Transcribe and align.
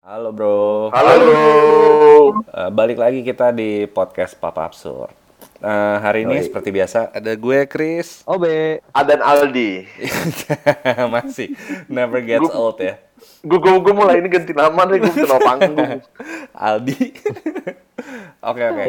Halo 0.00 0.32
bro. 0.32 0.88
Halo 0.96 1.12
bro. 1.20 1.44
Eh, 2.48 2.70
balik 2.72 2.96
lagi 2.96 3.20
kita 3.20 3.52
di 3.52 3.84
podcast 3.84 4.32
Papa 4.32 4.64
Absurd. 4.64 5.12
Eh, 5.60 5.96
hari 6.00 6.24
ini 6.24 6.40
Yoi. 6.40 6.46
seperti 6.48 6.72
biasa 6.72 7.12
ada 7.12 7.36
gue 7.36 7.68
Chris. 7.68 8.24
Obe. 8.24 8.80
Adan 8.96 9.20
Aldi. 9.20 9.84
Masih 11.12 11.52
never 11.84 12.24
gets 12.24 12.40
Gue- 12.40 12.56
old 12.56 12.80
ya. 12.80 12.96
Gue 13.44 13.60
gue 13.60 13.76
gue 13.76 13.92
mulai 13.92 14.24
ini 14.24 14.32
ganti 14.32 14.56
nama 14.56 14.88
nih 14.88 15.04
gue 15.04 15.12
kenal 15.12 15.36
panggung. 15.36 16.00
Aldi. 16.56 17.00
Oke 18.48 18.62
oke. 18.64 18.84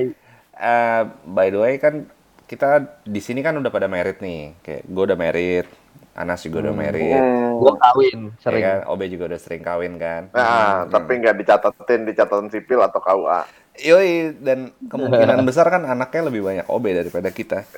Eh, 0.56 1.02
by 1.28 1.48
the 1.52 1.60
way 1.60 1.76
kan 1.76 2.08
kita 2.48 2.88
di 3.04 3.20
sini 3.20 3.44
kan 3.44 3.60
udah 3.60 3.68
pada 3.68 3.92
merit 3.92 4.24
nih. 4.24 4.56
Kayak 4.64 4.88
gue 4.88 5.04
udah 5.12 5.20
merit, 5.20 5.68
Anas 6.12 6.44
juga 6.44 6.60
udah 6.68 6.76
merit. 6.76 7.16
Hmm. 7.16 7.56
Gua 7.56 7.74
kawin 7.80 8.36
Ya 8.36 8.42
sering. 8.44 8.64
kan? 8.64 8.80
Obe 8.92 9.08
juga 9.08 9.32
udah 9.32 9.40
sering 9.40 9.64
kawin 9.64 9.96
kan. 9.96 10.28
Nah, 10.36 10.84
tapi 10.92 11.24
nggak 11.24 11.36
dicatatin 11.40 12.04
di 12.04 12.12
catatan 12.12 12.52
sipil 12.52 12.84
atau 12.84 13.00
KUA. 13.00 13.42
Yoi, 13.82 14.36
dan 14.44 14.76
kemungkinan 14.92 15.40
besar 15.48 15.72
kan 15.72 15.88
anaknya 15.88 16.28
lebih 16.28 16.44
banyak 16.44 16.66
OB 16.68 16.86
daripada 16.92 17.32
kita. 17.32 17.64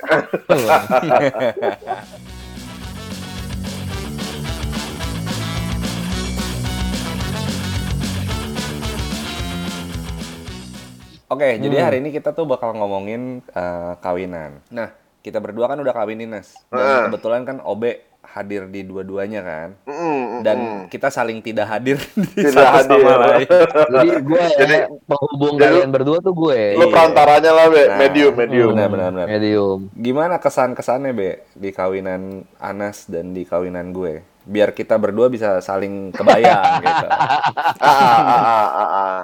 Oke, 11.24 11.56
jadi 11.58 11.76
hari 11.80 11.96
ini 12.04 12.12
kita 12.12 12.36
tuh 12.36 12.44
bakal 12.44 12.76
ngomongin 12.76 13.40
eh, 13.42 13.92
kawinan. 13.98 14.60
Nah, 14.70 14.92
kita 15.24 15.40
berdua 15.40 15.66
kan 15.66 15.80
udah 15.80 15.94
kawinin, 15.96 16.30
Nas. 16.30 16.52
Dan 16.68 16.78
Heeh. 16.78 17.02
kebetulan 17.10 17.42
kan 17.48 17.56
OB 17.64 17.82
hadir 18.26 18.64
di 18.66 18.80
dua-duanya 18.80 19.40
kan. 19.40 19.68
Mm, 19.84 19.94
mm, 19.94 20.40
Dan 20.40 20.56
mm. 20.58 20.80
kita 20.88 21.08
saling 21.08 21.38
tidak 21.38 21.66
hadir 21.66 22.00
di 22.14 22.42
Tidak 22.42 22.54
satu 22.54 22.96
sama 22.96 23.10
hadir. 23.34 23.44
lain. 23.44 23.48
Jadi 23.94 24.10
gue 24.20 24.40
ya, 24.40 24.56
Jadi- 24.56 24.80
penghubung 25.04 25.54
jadi- 25.54 25.64
kalian 25.76 25.90
berdua 25.90 26.18
tuh 26.18 26.32
gue. 26.32 26.60
lu 26.74 26.86
perantaranya 26.88 27.50
lah, 27.50 27.66
Be. 27.68 27.82
Nah, 27.84 27.98
medium, 27.98 28.32
medium. 28.32 28.70
Benar, 28.72 28.88
benar, 28.88 29.08
benar. 29.10 29.26
Medium. 29.28 29.78
Gimana 29.92 30.34
kesan-kesannya, 30.38 31.12
Be, 31.12 31.30
di 31.52 31.70
kawinan 31.70 32.22
Anas 32.56 33.04
dan 33.04 33.30
di 33.30 33.42
kawinan 33.42 33.90
gue? 33.90 34.22
Biar 34.44 34.70
kita 34.70 34.96
berdua 34.96 35.28
bisa 35.28 35.56
saling 35.58 36.08
kebayang 36.10 36.80
gitu. 36.84 37.06
Ah, 37.08 37.40
ah, 37.80 38.20
ah, 38.20 38.68
ah, 38.68 38.88
ah. 38.92 39.18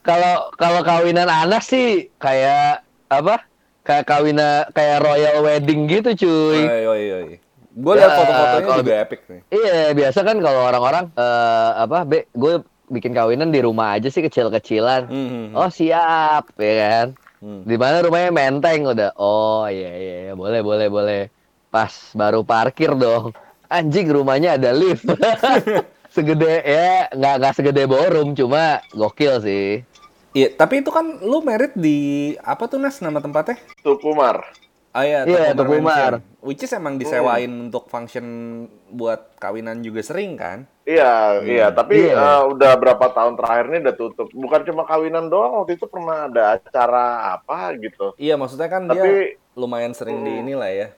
Kalau 0.00 0.34
kalau 0.54 0.80
kawinan 0.80 1.26
Anas 1.26 1.66
sih 1.66 2.10
kayak 2.16 2.80
apa? 3.06 3.44
Kayak 3.80 4.04
kawinan 4.04 4.68
kayak 4.70 5.00
royal 5.00 5.36
wedding 5.40 5.86
gitu 5.86 6.10
cuy. 6.18 6.60
Oi, 6.60 6.84
oi, 6.84 7.04
oi. 7.10 7.28
Gue 7.78 7.94
lihat 7.94 8.10
Ya, 8.10 8.16
foto-fotonya 8.18 8.64
kalau 8.66 8.82
juga 8.82 8.96
epic 9.06 9.20
nih. 9.30 9.40
Iya, 9.54 9.78
biasa 9.94 10.18
kan 10.26 10.36
kalau 10.42 10.60
orang-orang 10.66 11.04
eh, 11.14 11.70
apa, 11.78 11.98
Be, 12.02 12.18
gue 12.34 12.54
bikin 12.90 13.12
kawinan 13.14 13.54
di 13.54 13.60
rumah 13.62 13.94
aja 13.94 14.10
sih 14.10 14.18
kecil-kecilan. 14.18 15.06
Hmm, 15.06 15.46
Oh, 15.54 15.70
siap, 15.70 16.50
ya 16.58 16.74
kan? 16.74 17.06
hmm. 17.38 17.62
Di 17.62 17.76
mana 17.78 18.02
rumahnya 18.02 18.30
menteng 18.34 18.82
udah. 18.82 19.14
Oh, 19.14 19.62
iya 19.70 19.94
iya 19.94 20.16
iya, 20.26 20.32
boleh 20.34 20.58
boleh 20.58 20.88
boleh. 20.90 21.22
Pas 21.70 21.92
baru 22.16 22.42
parkir 22.42 22.98
dong. 22.98 23.30
Anjing 23.68 24.08
rumahnya 24.10 24.58
ada 24.58 24.74
lift. 24.74 25.04
segede 26.14 26.64
ya, 26.64 27.06
nggak 27.12 27.34
nggak 27.38 27.54
segede 27.54 27.84
ballroom, 27.84 28.32
cuma 28.34 28.80
gokil 28.90 29.38
sih. 29.38 29.84
Iya, 30.32 30.48
tapi 30.56 30.80
itu 30.80 30.88
kan 30.88 31.20
lu 31.20 31.40
merit 31.40 31.72
di 31.76 31.98
apa 32.40 32.66
tuh 32.66 32.80
Nas 32.80 32.98
nama 32.98 33.20
tempatnya? 33.20 33.60
Tukumar. 33.80 34.44
Ah 34.90 35.04
iya, 35.04 35.22
Iya, 35.22 35.52
Tukumar 35.52 35.58
Tukumar. 35.58 36.12
Mansion. 36.16 36.36
Which 36.40 36.62
is 36.62 36.72
emang 36.72 36.96
disewain 36.96 37.68
untuk 37.68 37.86
function 37.86 38.24
buat 38.88 39.36
kawinan 39.36 39.84
juga 39.84 40.00
sering 40.00 40.34
kan? 40.34 40.64
Iya, 40.82 41.44
iya. 41.44 41.66
Tapi 41.68 42.08
Iya. 42.08 42.16
eh, 42.16 42.42
udah 42.48 42.72
berapa 42.74 43.06
tahun 43.06 43.36
terakhir 43.36 43.64
ini 43.68 43.78
udah 43.84 43.96
tutup. 43.96 44.28
Bukan 44.30 44.60
cuma 44.64 44.82
kawinan 44.82 45.28
doang. 45.28 45.60
Waktu 45.60 45.76
itu 45.76 45.84
pernah 45.84 46.24
ada 46.24 46.56
acara 46.56 47.06
apa 47.34 47.76
gitu. 47.76 48.16
Iya, 48.16 48.34
maksudnya 48.34 48.66
kan 48.66 48.88
dia 48.88 48.96
Tapi 48.96 49.12
lumayan 49.54 49.92
sering 49.92 50.22
di 50.22 50.32
Hmm. 50.32 50.42
inilah 50.42 50.70
ya. 50.70 50.88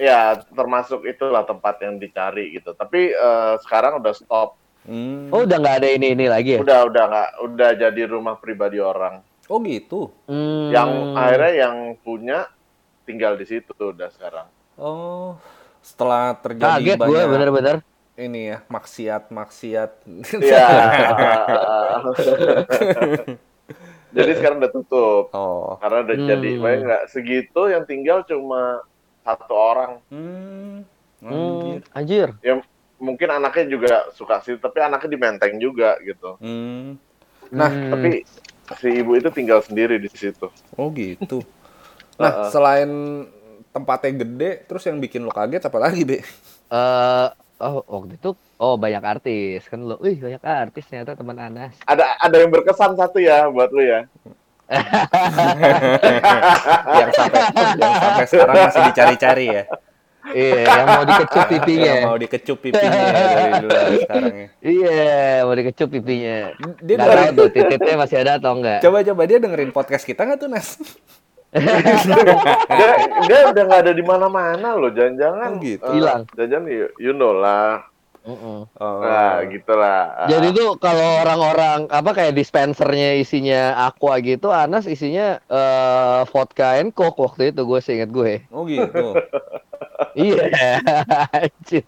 ya 0.00 0.20
termasuk 0.48 1.04
itulah 1.04 1.44
tempat 1.44 1.76
yang 1.80 2.00
dicari 2.00 2.50
gitu. 2.50 2.72
Tapi 2.72 3.12
eh, 3.12 3.54
sekarang 3.62 4.00
udah 4.00 4.10
stop. 4.10 4.56
Hmm. 4.80 5.28
Oh, 5.28 5.44
udah 5.44 5.56
nggak 5.56 5.76
ada 5.78 5.88
ini 5.88 6.16
ini 6.16 6.24
lagi 6.24 6.56
ya? 6.56 6.58
Udah 6.58 6.88
udah 6.88 7.04
nggak 7.06 7.30
udah 7.46 7.70
jadi 7.78 8.02
rumah 8.04 8.40
pribadi 8.40 8.80
orang. 8.80 9.20
Oh 9.46 9.60
gitu. 9.60 10.08
Hmm. 10.24 10.72
Yang 10.72 10.90
akhirnya 11.14 11.52
yang 11.60 11.76
punya 12.00 12.48
tinggal 13.10 13.34
di 13.34 13.42
situ 13.44 13.74
udah 13.74 14.06
sekarang. 14.08 14.46
Oh, 14.78 15.34
setelah 15.82 16.38
terjadi 16.38 16.78
kaget 16.78 16.96
gue 16.96 17.06
banyak 17.10 17.26
bener-bener. 17.26 17.76
ini 18.14 18.40
ya 18.48 18.58
maksiat 18.66 19.28
maksiat. 19.28 19.90
Iya. 20.38 20.66
jadi 24.10 24.30
sekarang 24.34 24.58
udah 24.58 24.72
tutup 24.72 25.24
oh. 25.30 25.78
karena 25.78 25.98
udah 26.02 26.16
Hmm. 26.16 26.28
jadi 26.28 26.50
banyak 26.56 26.80
nggak 26.82 27.04
segitu 27.08 27.62
yang 27.66 27.84
tinggal 27.84 28.22
cuma 28.24 28.82
satu 29.20 29.54
orang. 29.54 29.92
Hmm. 30.08 30.82
Hmm, 31.20 31.84
Anjir. 31.92 32.32
anjir. 32.32 32.64
Mungkin 32.96 33.28
anaknya 33.30 33.64
juga 33.66 33.94
suka 34.12 34.40
sih, 34.40 34.56
tapi 34.56 34.80
anaknya 34.80 35.08
di 35.08 35.18
menteng 35.18 35.56
juga 35.56 35.96
gitu. 36.00 36.36
Hmm. 36.40 36.96
Nah, 37.48 37.68
Hmm. 37.68 37.90
Tapi 37.92 38.10
si 38.76 38.88
ibu 39.00 39.16
itu 39.16 39.28
tinggal 39.28 39.60
sendiri 39.60 39.96
di 39.96 40.08
situ. 40.08 40.48
Oh 40.76 40.88
gitu. 40.92 41.40
Nah, 42.20 42.28
Heeh. 42.28 42.48
selain 42.52 42.90
tempatnya 43.72 44.12
gede, 44.20 44.50
terus 44.68 44.84
yang 44.84 45.00
bikin 45.00 45.24
lo 45.24 45.32
kaget 45.32 45.64
apa 45.64 45.78
lagi, 45.80 46.04
Be? 46.04 46.20
Eh, 46.68 47.26
oh 47.64 47.80
waktu 47.88 48.20
itu 48.20 48.36
oh 48.60 48.76
banyak 48.76 49.00
artis 49.00 49.64
kan 49.64 49.80
lo. 49.80 49.96
Wih, 50.04 50.20
banyak 50.20 50.44
artis 50.44 50.84
ternyata 50.84 51.16
teman 51.16 51.40
Anas. 51.40 51.72
Ada 51.88 52.20
ada 52.20 52.36
yang 52.36 52.52
berkesan 52.52 52.92
satu 52.92 53.16
ya 53.24 53.48
buat 53.48 53.72
lu 53.72 53.80
ya. 53.80 54.04
yang 56.94 57.10
sampai 57.10 57.42
yang 57.74 57.94
sampai 57.98 58.26
sekarang 58.28 58.54
masih 58.70 58.82
dicari-cari 58.92 59.46
ya. 59.50 59.64
Iya, 60.30 60.62
yang 60.62 60.86
mau 60.86 61.04
dikecup 61.08 61.44
pipinya. 61.48 61.90
Yang 61.90 62.06
mau 62.06 62.18
dikecup 62.20 62.58
pipinya 62.62 63.00
ya 63.00 63.10
dari 63.34 63.52
dulu 63.64 63.72
sekarang 64.04 64.34
ya. 64.36 64.48
Iya, 64.62 65.08
mau 65.48 65.54
dikecup 65.56 65.88
pipinya. 65.90 66.36
Dia 66.84 66.94
Nggak 67.00 67.08
tahu 67.10 67.32
tuh 67.34 67.48
titiknya 67.50 67.94
masih 67.98 68.16
ada 68.22 68.32
atau 68.38 68.52
enggak. 68.54 68.78
coba-coba 68.84 69.22
dia 69.26 69.38
dengerin 69.42 69.72
podcast 69.74 70.04
kita 70.06 70.22
nggak 70.28 70.38
tuh, 70.38 70.48
Nas? 70.52 70.78
Dia, 71.50 72.90
dia 73.26 73.38
udah 73.50 73.62
nggak 73.66 73.82
ada 73.82 73.92
di 73.92 74.04
mana-mana 74.04 74.68
loh, 74.74 74.90
jangan-jangan 74.90 75.50
Oh, 75.50 75.60
gitu. 75.60 75.82
eh, 75.84 75.94
Hilang. 75.98 76.22
Jangan 76.32 76.62
you, 76.66 76.86
you 76.96 77.10
know 77.10 77.34
lah. 77.34 77.82
Mm-mm. 78.20 78.68
Oh. 78.68 79.00
Nah, 79.00 79.40
gitulah. 79.48 80.28
Jadi 80.28 80.52
tuh 80.52 80.76
kalau 80.76 81.24
orang-orang 81.24 81.88
apa 81.88 82.12
kayak 82.12 82.36
dispensernya 82.36 83.16
isinya 83.16 83.80
aqua 83.80 84.20
gitu, 84.20 84.52
Anas 84.52 84.84
isinya 84.84 85.40
eh, 85.40 86.20
vodka 86.28 86.76
and 86.76 86.92
coke 86.92 87.16
waktu 87.16 87.50
itu 87.50 87.64
gue 87.64 87.80
seingat 87.80 88.10
gue. 88.10 88.44
Oh 88.48 88.62
gitu. 88.64 89.16
Iya, 90.10 90.50
anjir. 91.30 91.86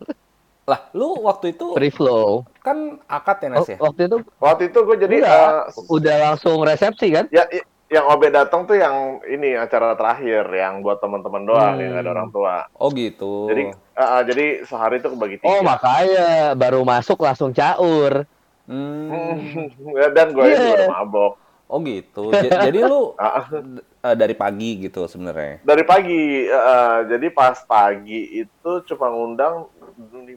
Lah, 0.62 0.86
lu 0.92 1.16
waktu 1.20 1.52
itu 1.52 1.74
Free 1.74 1.90
flow. 1.90 2.46
kan 2.60 3.02
akad 3.04 3.42
ya, 3.42 3.48
Nas 3.50 3.66
ya? 3.66 3.76
waktu 3.76 4.06
itu 4.06 4.16
Waktu 4.38 4.62
itu 4.68 4.78
gue 4.78 4.96
jadi 5.00 5.14
udah, 5.20 5.32
eh, 5.66 5.90
udah 5.90 6.16
langsung 6.22 6.62
resepsi 6.62 7.10
kan? 7.10 7.26
ya 7.28 7.42
i- 7.50 7.66
yang 7.92 8.08
Obe 8.08 8.28
datang 8.28 8.64
tuh 8.64 8.74
yang 8.74 8.96
ini 9.22 9.52
acara 9.52 9.92
terakhir 9.92 10.48
yang 10.48 10.80
buat 10.80 10.96
teman-teman 10.98 11.44
doang 11.44 11.76
Hmm. 11.76 11.82
yang 11.82 11.94
ada 11.94 12.10
orang 12.10 12.28
tua. 12.28 12.64
Oh 12.74 12.88
gitu. 12.88 13.46
Jadi 13.46 13.62
eh, 13.70 14.00
eh, 14.00 14.22
jadi 14.24 14.44
sehari 14.64 14.96
itu 14.96 15.08
kebagi 15.08 15.36
tiga. 15.38 15.46
Oh 15.46 15.60
makanya 15.60 16.26
baru 16.54 16.80
masuk 16.82 17.20
langsung 17.20 17.52
caur. 17.52 18.24
Hmm. 18.64 19.12
Ya, 19.92 20.08
Dan 20.08 20.32
gue 20.32 20.40
Iya. 20.42 20.56
itu 20.56 20.68
udah 20.74 20.90
mabok. 20.90 21.32
Oh 21.66 21.78
gitu. 21.80 22.32
J- 22.32 22.48
jadi 22.64 22.78
lu 22.82 23.12
eh, 24.02 24.14
dari 24.14 24.34
pagi 24.34 24.80
gitu 24.82 25.04
sebenarnya. 25.04 25.60
dari 25.62 25.84
pagi 25.84 26.22
eh, 26.42 26.64
eh, 26.64 26.98
jadi 27.06 27.26
pas 27.28 27.60
pagi 27.62 28.20
itu 28.38 28.70
cuma 28.86 29.08
ngundang 29.08 29.68
50 29.98 30.32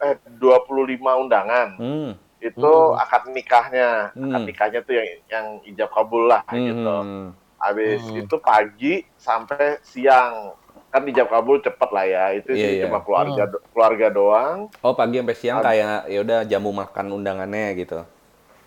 eh 0.00 0.18
25 0.32 0.90
undangan. 1.20 1.68
Hmm. 1.76 2.10
Itu 2.40 2.64
Hmm. 2.66 2.96
akad 2.96 3.28
nikahnya. 3.28 4.10
Akad 4.10 4.40
Hmm. 4.40 4.48
nikahnya 4.48 4.80
tuh 4.80 4.94
yang 4.96 5.08
yang 5.28 5.46
ijab 5.62 5.88
kabul 5.88 6.24
lah 6.24 6.40
gitu. 6.48 6.80
Hmm. 6.96 7.36
Habis 7.56 8.00
Hmm. 8.02 8.16
itu 8.18 8.36
pagi 8.36 8.94
sampai 9.14 9.76
siang. 9.82 10.56
Kan 10.88 11.04
ijab 11.04 11.28
kabul 11.28 11.60
cepet 11.60 11.88
lah 11.88 12.02
ya. 12.02 12.24
Itu 12.32 12.50
sih 12.50 12.80
iya. 12.80 12.88
cuma 12.88 12.98
keluarga 13.00 13.44
do- 13.46 13.62
keluarga 13.70 14.06
doang. 14.08 14.58
Oh 14.80 14.92
pagi 14.92 15.20
sampai 15.20 15.36
siang 15.36 15.58
Ab- 15.60 15.66
kayak 15.66 16.08
ya 16.08 16.18
udah 16.18 16.40
jamu 16.44 16.72
makan 16.72 17.06
undangannya 17.12 17.76
gitu. 17.76 18.00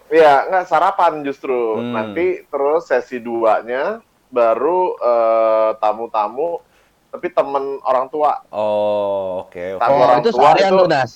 Iya, 0.08 0.46
nggak 0.48 0.69
sarapan 0.69 1.26
justru. 1.26 1.74
Hmm. 1.76 1.92
Nanti 1.92 2.46
terus 2.46 2.86
sesi 2.86 3.18
duanya 3.18 4.00
baru 4.30 4.94
eh, 4.96 5.69
tamu-tamu 5.78 6.62
tapi 7.10 7.30
temen 7.30 7.81
orang 7.81 8.06
tua. 8.08 8.46
Oh 8.50 9.42
oke. 9.44 9.78
oke. 9.78 9.81
Tamu 9.81 9.94
Oh 9.94 10.04
orang 10.04 10.19
itu 10.22 10.30
tua 10.31 10.50
itu- 10.54 10.69
tuh 10.72 10.88
Nas. 10.88 11.12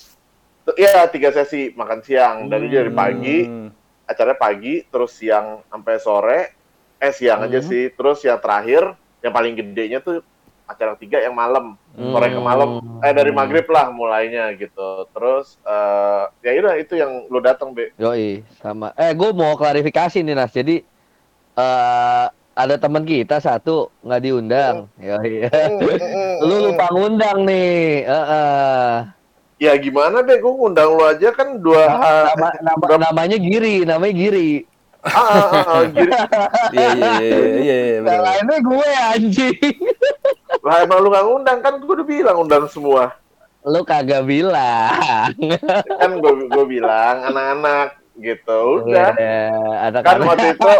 Iya, 0.74 1.08
tiga 1.08 1.30
sesi 1.30 1.72
makan 1.72 2.02
siang. 2.02 2.50
Dari 2.50 2.68
dari 2.68 2.90
pagi, 2.90 3.38
Hmm. 3.46 3.68
acaranya 4.04 4.36
pagi, 4.36 4.84
terus 4.84 5.14
siang 5.14 5.64
sampai 5.64 5.96
sore. 5.96 6.40
Eh 6.98 7.14
siang 7.14 7.46
aja 7.46 7.62
Hmm. 7.62 7.68
sih. 7.68 7.88
Terus 7.88 8.20
yang 8.20 8.36
terakhir, 8.36 8.82
yang 9.22 9.32
paling 9.32 9.54
gedenya 9.54 10.02
tuh 10.02 10.20
acara 10.68 10.92
tiga 10.94 11.16
yang 11.16 11.32
malam 11.32 11.80
Hmm. 11.96 12.12
sore 12.12 12.28
ke 12.28 12.36
malam 12.36 13.00
eh 13.00 13.08
dari 13.10 13.32
maghrib 13.32 13.64
lah 13.72 13.88
mulainya 13.88 14.52
gitu 14.52 15.08
terus 15.16 15.56
eh 15.64 16.24
ya 16.44 16.60
udah 16.60 16.74
itu 16.76 16.92
yang 16.92 17.24
lu 17.32 17.40
datang 17.40 17.72
be 17.72 17.88
Yoi, 17.96 18.44
sama. 18.60 18.92
Eh, 18.92 19.16
gue 19.16 19.32
mau 19.32 19.56
klarifikasi 19.56 20.20
nih 20.20 20.36
Nas. 20.36 20.52
Jadi 20.52 20.84
eh 21.56 22.26
ada 22.52 22.74
teman 22.76 23.06
kita 23.06 23.40
satu 23.40 23.88
nggak 24.04 24.20
diundang. 24.20 24.92
Yoi. 25.00 25.46
Lu 26.44 26.68
lupa 26.68 26.90
ngundang 26.92 27.46
nih. 27.46 28.04
Heeh. 28.04 28.92
Ya 29.58 29.74
gimana 29.74 30.20
deh 30.20 30.36
gue 30.36 30.48
ngundang 30.48 30.90
lu 30.90 31.02
aja 31.02 31.28
kan 31.30 31.58
dua 31.58 31.82
Nama, 31.84 32.48
nama- 32.60 32.98
namanya 33.02 33.36
Giri, 33.36 33.82
namanya 33.82 34.14
Giri. 34.14 34.50
ah, 34.98 35.14
ah, 35.14 35.46
ah, 35.48 35.64
ah, 35.68 35.82
gitu. 35.94 36.10
Iya 36.72 36.88
iya 36.90 37.12
iya 37.14 37.36
iya 37.38 37.46
iya 37.60 37.76
Yang 37.92 38.04
bener. 38.04 38.20
lainnya 38.20 38.58
gue 38.60 38.88
anjing. 39.08 39.58
lah 40.66 40.76
emang 40.80 40.98
lu 40.98 41.08
gak 41.08 41.24
ngundang 41.24 41.58
kan 41.60 41.72
gue 41.76 41.92
udah 41.92 42.06
bilang 42.06 42.36
undang 42.38 42.64
semua 42.66 43.14
Lu 43.60 43.82
kagak 43.82 44.22
bilang. 44.24 45.34
kan 46.00 46.10
gue 46.14 46.32
gue 46.46 46.64
bilang 46.68 47.16
anak-anak 47.24 47.88
gitu 48.16 48.82
udah 48.82 49.14
Iya, 49.14 49.46
ada 49.84 49.98
kan 50.00 50.18
waktu 50.20 50.50
itu 50.52 50.70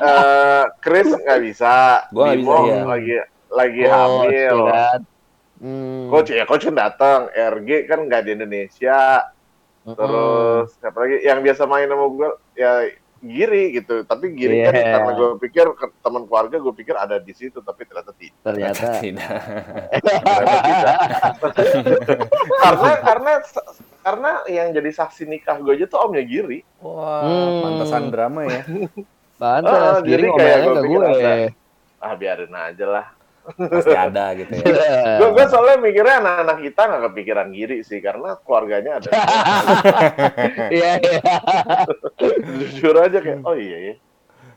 eh 0.00 0.62
Chris 0.80 1.12
nggak 1.12 1.40
bisa 1.42 2.00
Gua 2.08 2.32
Bimo 2.32 2.56
bisa, 2.56 2.64
iya. 2.66 2.80
lagi 2.82 3.14
lagi 3.50 3.82
Coach, 3.82 3.92
hamil. 3.92 4.58
Hmm. 5.64 6.06
coach 6.06 6.28
ya 6.28 6.44
coach 6.44 6.60
kan 6.62 6.76
datang 6.76 7.20
RG 7.30 7.68
kan 7.84 8.04
nggak 8.04 8.22
di 8.22 8.30
Indonesia 8.32 9.24
Mm-mm. 9.82 9.96
terus 9.96 10.76
siapa 10.76 10.98
lagi 10.98 11.16
yang 11.20 11.40
biasa 11.40 11.64
main 11.64 11.88
sama 11.88 12.04
gue 12.06 12.28
ya 12.54 12.72
Giri 13.18 13.72
gitu 13.72 14.04
tapi 14.04 14.32
Giri 14.32 14.60
kan 14.60 14.74
Iya. 14.74 14.92
karena 14.92 15.10
gue 15.14 15.30
pikir 15.40 15.64
teman 15.98 16.24
keluarga 16.24 16.56
gue 16.58 16.74
pikir 16.74 16.92
ada 16.94 17.16
di 17.16 17.32
situ 17.32 17.56
tapi 17.58 17.82
ternyata 17.82 18.12
tidak 18.12 18.36
ternyata 18.42 18.88
Tidak. 18.94 19.30
Ternyata 19.94 20.56
tidak. 20.60 20.96
karena 22.60 22.92
karena 23.00 23.32
karena 24.02 24.30
yang 24.46 24.68
jadi 24.70 24.90
saksi 24.90 25.24
nikah 25.24 25.56
gue 25.58 25.72
aja 25.74 25.86
tuh 25.86 26.00
omnya 26.02 26.20
Giri 26.22 26.60
Wah, 26.78 27.24
Hmm. 27.24 27.60
pantesan 27.62 28.04
drama 28.08 28.44
ya. 28.44 28.60
pantas 29.34 29.72
Ah, 29.72 30.00
Giri 30.00 30.20
jadi 30.20 30.26
kayak 30.30 30.56
gue 30.60 30.74
pikir 30.78 31.00
gue. 31.00 31.08
ada. 31.08 31.32
ah 31.98 32.12
biarin 32.14 32.52
aja 32.52 32.84
lah 32.86 33.06
Pasti 33.44 33.92
ada 33.92 34.32
gitu 34.32 34.52
ya. 34.56 35.20
gue 35.20 35.28
gue 35.30 35.44
soalnya 35.46 35.76
mikirnya 35.78 36.16
anak-anak 36.18 36.58
kita 36.62 36.80
nggak 36.82 37.02
kepikiran 37.06 37.48
Giri 37.50 37.78
sih 37.80 37.98
karena 37.98 38.40
keluarganya 38.40 38.98
ada 38.98 39.08
Iya, 40.72 40.90
iya. 40.96 41.20
jujur 42.58 42.94
aja 42.96 43.18
kayak 43.18 43.40
oh 43.42 43.52
iya 43.52 43.78
ya 43.82 43.94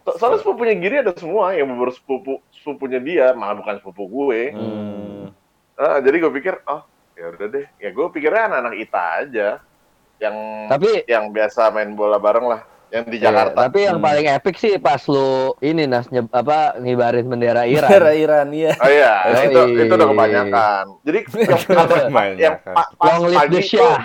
So- 0.03 0.15
soalnya 0.17 0.39
sepupunya 0.39 0.73
Giri 0.73 0.95
ada 0.97 1.11
semua 1.13 1.51
yang 1.51 1.67
bener 1.67 1.91
sepupu 1.91 2.39
sepupunya 2.53 2.99
dia 2.99 3.25
malah 3.33 3.55
bukan 3.55 3.75
sepupu 3.77 4.03
gue 4.07 4.41
Hmm. 4.51 5.35
Ah, 5.73 5.99
jadi 5.99 6.17
gue 6.17 6.31
pikir 6.33 6.57
oh 6.63 6.81
ya 7.13 7.27
udah 7.29 7.47
deh 7.49 7.65
ya 7.77 7.89
gue 7.89 8.05
pikirnya 8.09 8.47
anak-anak 8.47 8.75
Ita 8.77 9.03
aja 9.19 9.47
yang 10.17 10.35
Tapi 10.65 11.05
yang 11.05 11.29
biasa 11.29 11.69
main 11.69 11.91
bola 11.91 12.17
bareng 12.17 12.47
lah 12.47 12.61
yang 12.89 13.05
di 13.05 13.17
Jakarta 13.17 13.51
Iya, 13.53 13.63
tapi 13.63 13.79
yang 13.81 13.97
Hmm. 13.97 14.05
paling 14.05 14.25
epic 14.29 14.55
sih 14.55 14.73
pas 14.77 15.01
lu 15.05 15.29
ini 15.59 15.83
Nas 15.83 16.07
nyeb- 16.07 16.31
apa 16.31 16.75
ngibarin 16.75 17.25
bendera 17.25 17.63
Iran. 17.63 17.85
Bendera 17.85 18.11
Iran 18.13 18.47
iya. 18.49 18.71
Oh 18.75 18.87
iya, 18.87 19.13
Yoi. 19.29 19.43
itu 19.45 19.61
itu 19.77 19.93
udah 19.93 20.07
kebanyakan. 20.07 20.85
Jadi 21.01 21.19
yang 22.07 22.29
yang 22.37 22.55
pa- 22.63 22.89
pas 22.89 23.07
Long 23.11 23.27
live 23.27 23.35
the 23.35 23.39
pagi 23.39 23.59
tuh 23.67 23.77
Shah. 23.77 23.97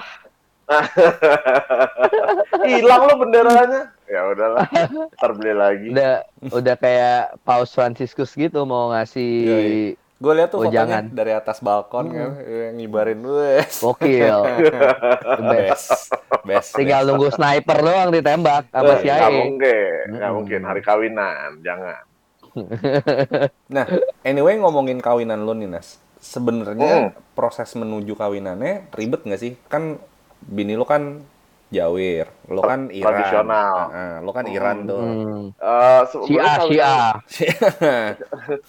hilang 2.62 3.02
lo 3.04 3.14
benderanya. 3.18 3.82
Ya 4.04 4.28
udahlah, 4.28 4.68
ntar 5.14 5.30
beli 5.32 5.52
lagi. 5.52 5.88
Udah 5.88 6.20
udah 6.50 6.74
kayak 6.76 7.20
Paus 7.42 7.72
Franciscus 7.72 8.32
gitu 8.32 8.60
mau 8.62 8.92
ngasih 8.92 9.32
Yoi. 9.42 9.84
Gue 10.22 10.32
lihat 10.32 10.48
tuh 10.48 10.60
Oh, 10.60 10.64
fotonya 10.64 10.78
jangan. 10.78 11.04
dari 11.10 11.32
atas 11.34 11.58
balkon 11.58 12.06
kan, 12.06 12.14
yang 12.14 12.32
ngibarin 12.72 13.18
wes. 13.20 13.82
gokil. 13.82 14.38
The 15.34 15.42
best. 15.50 15.90
Best. 16.40 16.70
Best. 16.70 16.70
Tinggal 16.72 17.02
best. 17.02 17.08
nunggu 17.10 17.28
sniper 17.28 17.78
doang 17.80 18.08
ditembak 18.08 18.70
sama 18.70 18.94
si 18.96 19.10
nggak 19.10 19.18
Ae. 19.20 19.34
mungkin, 19.34 20.04
nggak 20.12 20.22
Mm-mm. 20.22 20.36
mungkin 20.38 20.60
hari 20.62 20.80
kawinan, 20.80 21.50
jangan. 21.60 22.02
Nah, 23.68 23.86
anyway 24.22 24.54
ngomongin 24.54 25.00
kawinan 25.00 25.42
lo 25.42 25.52
nih 25.52 25.66
Nas. 25.66 25.96
Hmm. 25.96 26.20
Sebenarnya 26.22 26.94
proses 27.32 27.72
menuju 27.72 28.14
kawinannya 28.14 28.92
ribet 28.92 29.26
nggak 29.26 29.40
sih? 29.40 29.58
Kan 29.66 29.98
bini 30.40 30.76
lo 30.76 30.84
kan 30.84 31.24
Jawir, 31.72 32.28
lo 32.46 32.60
kan 32.60 32.86
Iran. 32.86 33.04
Tradisional. 33.08 33.76
Heeh, 33.88 34.14
lo 34.20 34.30
kan 34.30 34.44
Iran 34.46 34.76
tuh. 34.84 35.00
Hmm. 35.00 35.44
Eh, 35.50 36.02
Si 36.04 36.16
sebenarnya 36.20 36.44
A, 36.44 36.52
si 36.52 36.76
kawinan- 36.76 36.92
A. 36.92 37.10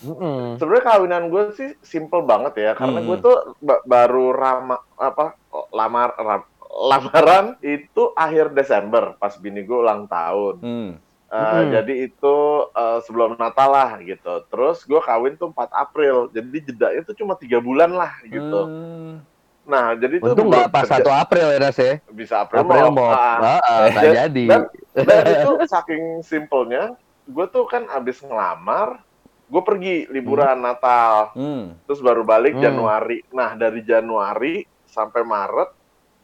Mm-mm. 0.01 0.41
Sebenarnya 0.55 0.85
kawinan 0.87 1.23
gue 1.27 1.43
sih 1.51 1.69
simple 1.81 2.23
banget 2.23 2.53
ya, 2.57 2.71
karena 2.73 2.99
Hmm. 2.99 3.07
gue 3.09 3.17
tuh 3.19 3.37
ba- 3.59 3.83
baru 3.83 4.31
rama 4.31 4.79
apa 4.95 5.35
lamar 5.69 6.15
ram- 6.15 6.49
lamaran 6.65 7.45
itu 7.59 8.13
akhir 8.13 8.49
Desember 8.51 9.13
pas 9.13 9.35
bini 9.35 9.61
gue 9.61 9.77
ulang 9.77 10.07
tahun. 10.07 10.55
hmm. 10.57 10.91
Eh, 11.27 11.35
Mm-mm. 11.35 11.71
Jadi 11.71 11.93
itu 12.05 12.35
eh, 12.71 12.99
sebelum 13.01 13.33
Natal 13.33 13.67
lah 13.67 13.97
gitu. 13.99 14.45
Terus 14.47 14.81
gue 14.83 15.01
kawin 15.01 15.33
tuh 15.33 15.49
4 15.49 15.65
April. 15.73 16.29
Jadi 16.29 16.61
jedanya 16.63 17.01
tuh 17.01 17.15
cuma 17.15 17.33
tiga 17.33 17.57
bulan 17.57 17.89
lah 17.89 18.21
gitu. 18.23 18.59
Hmm. 18.63 19.13
Nah 19.63 19.95
jadi 19.95 20.19
itu 20.19 20.25
Untung 20.25 20.47
nggak 20.49 20.67
pas 20.67 20.83
kerja- 20.83 20.99
1 21.01 21.23
April 21.23 21.45
ya 21.47 21.59
Nas 21.59 21.77
ya. 21.77 21.93
bisa 22.09 22.35
April, 22.39 22.59
April 22.61 22.87
mau. 22.89 22.99
mau. 22.99 23.09
Ah, 23.09 23.59
Ah, 23.59 23.79
nggak 23.87 24.03
Dan- 24.03 24.15
jadi. 24.27 24.45
dan, 24.45 24.61
dan 24.93 25.23
itu 25.25 25.51
saking 25.65 26.03
simpelnya, 26.21 26.83
gue 27.25 27.45
tuh 27.47 27.63
kan 27.63 27.87
abis 27.89 28.19
ngelamar, 28.19 28.99
gue 29.45 29.61
pergi 29.61 29.95
liburan 30.07 30.57
Natal, 30.57 31.31
Hmm. 31.31 31.79
terus 31.81 31.99
baru 31.99 32.21
balik 32.21 32.53
Hmm. 32.53 32.61
Januari. 32.61 33.23
Nah 33.29 33.53
dari 33.53 33.81
Januari 33.81 34.53
sampai 34.85 35.21
Maret, 35.21 35.69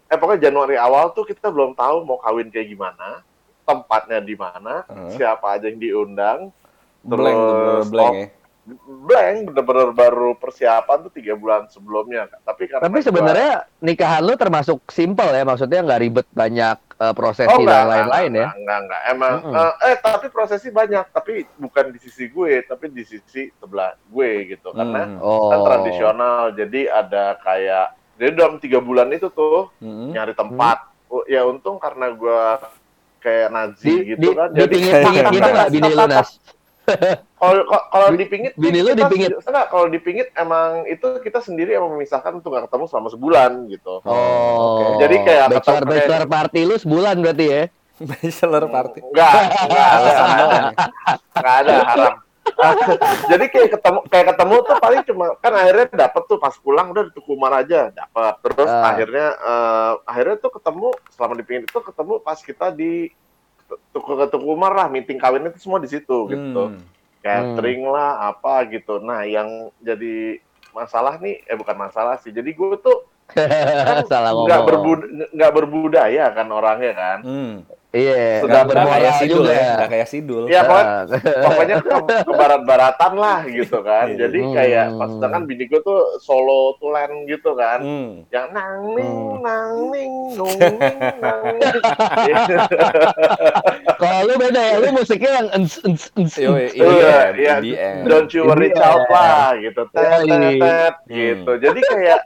eh 0.06 0.18
pokoknya 0.18 0.45
Januari 0.45 0.75
awal 0.75 1.09
tuh 1.09 1.24
kita 1.24 1.47
belum 1.47 1.74
tahu 1.74 2.03
mau 2.03 2.18
kawin 2.18 2.47
kayak 2.47 2.68
gimana, 2.68 3.24
tempatnya 3.63 4.19
di 4.19 4.33
mana, 4.33 4.83
Hmm. 4.83 5.09
siapa 5.09 5.56
aja 5.56 5.65
yang 5.65 5.77
diundang, 5.77 6.51
Blank 7.00 7.31
Terus, 7.31 7.85
blank 7.88 8.12
oh, 8.12 8.13
ya. 8.13 8.27
Blank 8.80 9.38
bener-bener 9.48 9.89
baru 9.92 10.30
persiapan 10.33 10.98
tuh 11.01 11.12
tiga 11.12 11.33
bulan 11.33 11.66
sebelumnya 11.68 12.27
tapi 12.42 12.66
karena 12.66 12.81
Tapi 12.81 12.95
gua- 12.95 13.06
sebenarnya 13.06 13.51
nikahan 13.80 14.21
lu 14.21 14.33
termasuk 14.33 14.86
simple 14.88 15.30
ya, 15.30 15.42
maksudnya 15.42 15.80
nggak 15.81 16.00
ribet 16.00 16.27
banyak 16.30 16.77
eh, 16.95 17.13
prosesi 17.13 17.50
oh, 17.50 17.62
dan 17.62 17.86
lain-lain 17.86 18.31
ya. 18.33 18.50
enggak, 18.54 18.80
enggak, 18.81 19.01
emang 19.07 19.33
Mm-mm. 19.42 19.56
eh, 19.56 19.74
eh 19.86 19.95
tapi 19.98 20.27
prosesi 20.27 20.68
banyak 20.69 21.06
tapi 21.10 21.33
bukan 21.56 21.86
di 21.89 22.00
sisi 22.00 22.27
gue 22.27 22.62
tapi 22.62 22.89
di 22.89 23.04
sisi 23.04 23.48
sebelah 23.51 23.95
gue 24.06 24.30
gitu 24.50 24.69
karena 24.71 25.07
Hmm. 25.07 25.18
Oh. 25.19 25.48
kan 25.48 25.60
tradisional 25.63 26.51
jadi 26.51 26.81
ada 26.92 27.38
kayak 27.38 27.88
jadi 28.16 28.31
dalam 28.33 28.57
tiga 28.57 28.80
bulan 28.80 29.07
itu 29.10 29.27
tuh 29.30 29.71
Hmm. 29.77 30.12
nyari 30.12 30.31
tempat 30.33 30.86
Oh, 31.07 31.25
ya 31.25 31.42
untung 31.42 31.75
karena 31.75 32.13
gue 32.13 32.42
kayak 33.19 33.48
Di, 33.48 33.51
nazi 33.51 33.89
di, 33.92 34.10
gitu 34.12 34.30
kan 34.31 34.54
di 34.54 34.62
pingit-pingit 34.63 35.25
gitu 35.27 35.48
nggak 35.50 35.69
bini 35.71 35.90
lu 35.90 36.06
Nas? 36.06 36.30
Kalau 37.36 37.62
kalau- 37.90 38.12
dipingit 38.14 38.52
bini 38.54 38.80
lu 38.80 38.92
kita 38.92 39.06
dipingit? 39.06 39.30
enggak 39.40 39.66
kalau 39.68 39.86
dipingit 39.86 40.28
emang 40.34 40.84
itu 40.86 41.19
kita 41.19 41.40
sendiri 41.40 41.74
yang 41.74 41.88
memisahkan 41.88 42.34
untuk 42.34 42.50
nggak 42.50 42.66
ketemu 42.66 42.86
selama 42.86 43.08
sebulan 43.10 43.52
gitu 43.68 44.02
Oh. 44.04 44.98
Jadi 44.98 45.16
kayak 45.22 45.46
bachelor 45.52 45.81
ketemu- 45.81 45.92
bachelor 45.94 46.24
party 46.26 46.60
lu 46.62 46.76
sebulan 46.76 47.16
berarti 47.18 47.46
ya? 47.46 47.64
Bachelor 48.00 48.64
party. 48.66 49.00
enggak 49.04 49.31
enggak 49.62 49.88
enggak 51.30 51.56
ada 51.58 51.74
haram 51.86 52.16
jadi 53.30 53.46
kayak 53.46 53.69
ketemu 53.72 54.00
kayak 54.10 54.26
ketemu 54.28 54.56
tuh 54.60 54.76
paling 54.80 55.02
cuma 55.06 55.26
kan 55.38 55.54
akhirnya 55.54 55.86
dapet 55.96 56.24
tuh 56.26 56.38
pas 56.38 56.56
pulang 56.56 56.90
udah 56.90 57.06
di 57.06 57.14
Tukumar 57.14 57.54
aja 57.56 57.94
dapet 57.94 58.34
terus 58.42 58.66
Ah. 58.68 58.90
akhirnya 58.90 59.28
eh, 59.38 59.94
akhirnya 60.04 60.36
tuh 60.40 60.52
ketemu 60.52 60.88
selama 61.10 61.34
dipingit 61.36 61.64
itu 61.66 61.80
ketemu 61.80 62.14
pas 62.19 62.40
kita 62.40 62.72
di 62.72 63.14
Tuku 63.94 64.11
ke 64.18 64.26
Tukumar 64.31 64.73
lah 64.73 64.88
meeting 64.90 65.21
kawin 65.21 65.45
itu 65.45 65.59
semua 65.61 65.78
di 65.78 65.90
situ 65.92 66.30
gitu 66.30 66.64
Hmm. 66.73 66.81
catering 67.19 67.83
lah 67.83 68.31
apa 68.31 68.64
gitu. 68.71 69.04
Nah 69.04 69.28
yang 69.28 69.69
jadi 69.83 70.40
masalah 70.71 71.19
nih 71.19 71.44
eh 71.45 71.57
bukan 71.59 71.76
masalah 71.76 72.16
sih. 72.23 72.31
Jadi 72.31 72.56
gue 72.56 72.76
tuh 72.80 73.06
kan 73.35 74.07
nggak 74.07 74.61
berbud 74.66 74.99
nggak 75.35 75.52
berbudaya 75.54 76.26
kan 76.33 76.47
orangnya 76.49 76.94
kan. 76.95 77.19
Hmm. 77.21 77.56
Iya, 77.90 78.46
nggak 78.46 78.66
bermoral 78.69 79.14
sidul 79.18 79.42
juga. 79.42 79.50
ya, 79.52 79.69
nggak 79.74 79.90
kayak 79.90 80.08
sidul. 80.08 80.44
Ya 80.46 80.62
pokoknya, 80.62 81.10
pokoknya 81.42 81.76
ke, 81.81 81.96
ke 82.22 82.34
barat-baratan 82.38 83.14
lah 83.18 83.40
gitu 83.50 83.78
kan. 83.81 84.06
Iya. 84.08 84.18
Jadi 84.22 84.40
Hmm. 84.40 84.54
kayak 84.54 84.86
pas 84.94 85.10
sedangkan 85.10 85.44
bini 85.44 85.64
gue 85.66 85.81
tuh 85.81 86.00
solo 86.22 86.78
tulen 86.78 87.26
gitu 87.26 87.58
kan. 87.58 87.81
Hmm. 87.81 88.30
Yang 88.30 88.46
nang 88.54 88.78
ning 88.94 89.10
Hmm. 89.10 89.42
nang 89.42 89.74
ning 89.90 90.14
nung 90.38 90.54
ning 90.54 90.98
nang. 91.18 91.44
Kalau 94.00 94.19
lu 94.24 94.34
beda 94.38 94.62
ya, 94.62 94.76
lu 94.78 94.88
musiknya 94.94 95.31
yang 95.36 95.48
ens 95.52 95.74
ens 95.81 96.04
ens. 96.14 96.34
Iya, 96.38 96.52
iya. 97.34 97.56
the 97.60 97.74
end. 97.74 98.06
Don't 98.06 98.30
you 98.30 98.46
worry 98.46 98.69
Iya. 98.69 98.78
child 98.78 99.04
lah 99.10 99.52
gitu. 99.58 99.81
Tet, 99.90 100.30
tet, 100.30 100.94
Hmm. 100.96 101.10
gitu. 101.10 101.52
Jadi 101.58 101.80
kayak 101.84 102.19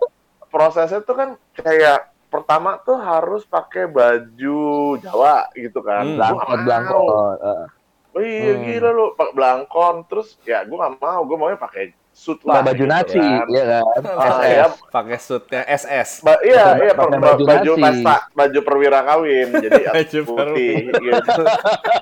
prosesnya 0.51 1.00
tuh 1.01 1.15
kan 1.15 1.29
kayak 1.55 2.12
pertama 2.33 2.81
tuh 2.81 2.97
harus 2.97 3.45
pakai 3.45 3.85
baju 3.85 4.61
Jawa 4.97 5.53
gitu 5.53 5.79
kan. 5.79 6.01
Hmm. 6.01 6.17
Ah. 6.17 7.69
Oh 8.09 8.21
iya 8.21 8.53
Hmm. 8.53 8.63
gila 8.63 8.89
lu 8.89 9.05
pakai 9.13 9.33
belangkon 9.33 9.95
terus 10.05 10.37
ya 10.43 10.61
gue 10.61 10.73
nggak 10.73 10.97
mau 10.97 11.21
gue 11.23 11.33
maunya 11.33 11.57
pakai 11.57 11.83
suit 12.11 12.37
Pakai 12.39 12.49
lah. 12.51 12.61
baju 12.63 12.77
gitu 12.77 12.85
nasi, 12.87 13.17
kan. 13.17 13.45
ya 13.49 13.63
kan? 13.65 13.83
Ah, 14.05 14.21
SS. 14.21 14.45
ya, 14.45 14.65
Pakai 14.87 15.17
suitnya 15.17 15.61
SS. 15.65 16.09
Ba 16.21 16.33
iya, 16.39 16.63
iya, 16.77 16.93
per- 16.93 17.09
Pakai 17.09 17.17
ba- 17.17 17.33
baju 17.33 17.43
baju 17.43 17.71
pesta, 17.75 18.15
baju 18.31 18.59
perwira 18.61 18.99
kawin, 19.01 19.47
jadi 19.51 19.81
Baju 19.97 20.19
putih 20.23 20.75
gitu. 20.93 21.41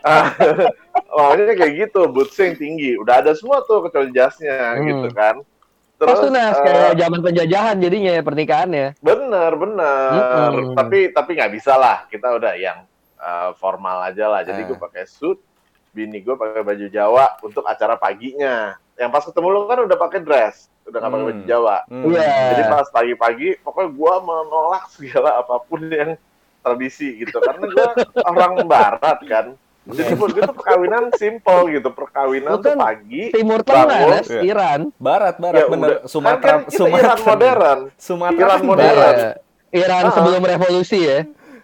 Ah, 0.03 0.25
Makanya 1.15 1.55
kayak 1.55 1.73
gitu, 1.79 2.01
bootsnya 2.07 2.43
yang 2.45 2.57
tinggi. 2.57 2.91
Udah 2.97 3.23
ada 3.23 3.31
semua 3.31 3.63
tuh 3.63 3.79
kecuali 3.81 4.11
jasnya 4.11 4.75
Hmm. 4.75 4.83
gitu 4.83 5.07
kan. 5.11 5.35
Pas 6.03 6.17
tuh 6.17 6.29
Nas, 6.29 6.53
eh, 6.53 6.61
kayak 6.61 6.91
zaman 6.95 7.19
penjajahan 7.21 7.75
jadinya 7.77 8.11
ya 8.11 8.21
pernikahannya. 8.21 8.87
bener, 8.99 9.51
bener. 9.53 10.09
Mm-mm. 10.11 10.73
Tapi 10.73 10.99
tapi 11.09 11.31
nggak 11.33 11.51
bisa 11.51 11.73
lah, 11.75 12.05
kita 12.07 12.27
udah 12.31 12.53
yang 12.55 12.83
eh, 13.17 13.49
formal 13.55 14.01
aja 14.03 14.25
lah. 14.25 14.41
Jadi 14.41 14.61
Ah. 14.61 14.67
gue 14.67 14.77
pakai 14.77 15.05
suit, 15.05 15.37
bini 15.91 16.19
gue 16.19 16.33
pakai 16.33 16.61
baju 16.61 16.87
Jawa 16.87 17.37
untuk 17.39 17.61
acara 17.63 17.93
paginya. 17.95 18.73
Yang 18.95 19.09
pas 19.11 19.23
ketemu 19.23 19.47
lu 19.47 19.59
kan 19.65 19.79
udah 19.79 19.97
pakai 19.99 20.19
dress, 20.19 20.55
udah 20.83 20.97
nggak 20.97 21.05
pakai 21.07 21.21
Hmm. 21.21 21.29
baju 21.29 21.43
Jawa. 21.45 21.77
Hmm. 21.85 22.03
Iya. 22.07 22.33
Jadi 22.49 22.63
pas 22.67 22.87
pagi-pagi, 22.87 23.49
pokoknya 23.59 23.89
gua 23.91 24.13
menolak 24.19 24.83
segala 24.89 25.37
apa 25.37 25.55
pun 25.59 25.81
yang 25.85 26.17
tradisi 26.59 27.17
gitu. 27.19 27.37
Karena 27.37 27.65
gua 27.67 27.89
orang 28.31 28.53
barat 28.65 29.19
kan. 29.23 29.45
Jadi 29.81 30.13
buat 30.13 30.29
gue 30.29 30.43
tuh 30.43 30.53
perkawinan 30.53 31.03
simple 31.15 31.61
gitu. 31.73 31.89
Perkawinan 31.89 32.53
Bukan 32.53 32.65
tuh 32.69 32.77
pagi. 32.77 33.23
Timur 33.33 33.59
Tengah, 33.61 34.21
Iya. 34.21 34.41
Iran. 34.45 34.79
Barat, 34.95 35.35
barat, 35.35 35.57
ya 35.57 35.65
bener. 35.67 35.89
udah. 35.89 35.99
Sumatera, 36.05 36.37
kan, 36.37 36.59
kan 36.59 36.69
kita 36.69 36.77
Sumatera. 36.77 37.01
Iran 37.01 37.19
modern. 37.25 37.79
Sumatera 37.97 38.37
Iran 38.37 38.51
kan 38.53 38.61
modern. 38.63 38.93
Iya. 38.93 39.31
Iran 39.71 40.03
Ah. 40.03 40.11
sebelum 40.11 40.41
revolusi 40.43 40.99
ya. 41.01 41.19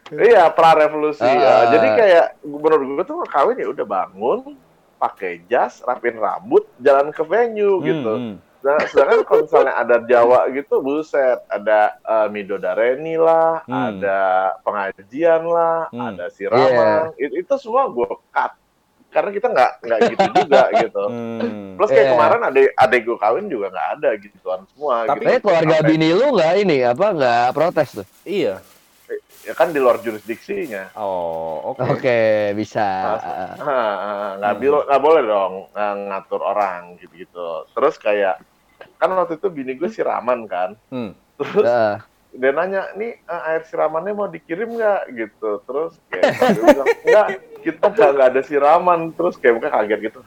Iya, 0.08 0.44
pra 0.50 0.72
revolusi. 0.74 1.20
Ah. 1.22 1.68
jadi 1.70 1.88
kayak 1.94 2.26
menurut 2.42 2.88
gue 2.96 3.06
tuh 3.06 3.20
kawin 3.28 3.60
ya 3.60 3.68
udah 3.68 3.86
bangun, 3.86 4.56
pakai 4.96 5.44
jas, 5.46 5.84
rapin 5.84 6.16
rambut, 6.16 6.64
jalan 6.80 7.12
ke 7.12 7.22
venue 7.22 7.84
gitu. 7.84 8.14
Hmm, 8.16 8.34
hmm. 8.34 8.47
Nah, 8.68 8.84
sedangkan 8.84 9.24
kalau 9.24 9.48
misalnya 9.48 9.74
ada 9.74 9.96
Jawa 10.04 10.52
gitu, 10.52 10.84
buset, 10.84 11.40
ada 11.48 11.96
uh, 12.04 12.28
Midodareni 12.28 13.16
lah, 13.16 13.64
Hmm. 13.64 13.96
ada 13.96 14.20
pengajian 14.62 15.48
lah, 15.48 15.88
Hmm. 15.88 16.12
ada 16.12 16.28
siraman, 16.28 17.16
Iya. 17.16 17.32
itu, 17.32 17.48
itu 17.48 17.54
semua 17.56 17.88
gue 17.88 18.04
cut. 18.28 18.52
Karena 19.08 19.32
kita 19.32 19.48
nggak 19.48 19.72
nggak 19.82 20.00
gitu 20.12 20.26
juga 20.36 20.62
gitu. 20.76 21.04
Hmm. 21.08 21.80
Plus 21.80 21.90
kayak 21.90 22.06
Iya. 22.06 22.14
kemarin 22.14 22.42
adek 22.44 22.68
adek 22.76 23.02
gue 23.08 23.18
kawin 23.18 23.46
juga 23.48 23.68
nggak 23.72 23.90
ada 23.98 24.10
gituan 24.20 24.62
semua. 24.68 24.96
Tapi- 25.08 25.24
gitu. 25.24 25.32
Eh 25.32 25.40
keluarga 25.40 25.76
Sampai- 25.80 25.88
bini 25.90 26.10
lu 26.12 26.26
nggak 26.36 26.54
ini 26.60 26.78
apa 26.84 27.06
nggak 27.16 27.46
protes 27.56 27.90
tuh? 27.96 28.08
Iya. 28.28 28.60
ya 29.48 29.56
kan 29.56 29.72
di 29.72 29.80
luar 29.80 30.04
jurisdiksinya. 30.04 30.92
Oh, 31.00 31.72
oke. 31.72 31.80
Oke, 31.88 32.52
bisa. 32.52 32.84
Ah, 32.84 33.56
ah, 33.56 34.30
nggak 34.36 34.54
Hmm. 34.54 34.60
bil- 34.60 34.84
nggak 34.84 35.00
boleh 35.02 35.24
dong 35.24 35.54
ngatur 36.12 36.42
orang 36.44 37.00
gitu-gitu. 37.00 37.64
Terus 37.72 37.96
kayak 37.96 38.44
kan 38.98 39.10
waktu 39.14 39.38
itu 39.38 39.48
bini 39.50 39.78
gue 39.78 39.90
siraman 39.90 40.50
kan. 40.50 40.74
Hmm. 40.90 41.14
Terus 41.38 41.70
Heeh. 41.70 41.96
dia 42.38 42.52
nanya 42.54 42.82
nih 42.98 43.18
eh, 43.18 43.42
air 43.54 43.64
siramannya 43.70 44.14
mau 44.14 44.30
dikirim 44.30 44.78
nggak? 44.78 45.02
Gitu. 45.14 45.50
Terus 45.64 45.94
kayak 46.10 46.34
dia 46.34 46.66
bilang 46.66 46.88
enggak 47.06 47.28
kita 47.62 47.86
nggak 47.94 48.30
ada 48.34 48.42
siraman 48.42 49.00
terus 49.14 49.38
kayak 49.38 49.62
muka 49.62 49.70
kaget 49.70 50.00
gitu. 50.12 50.20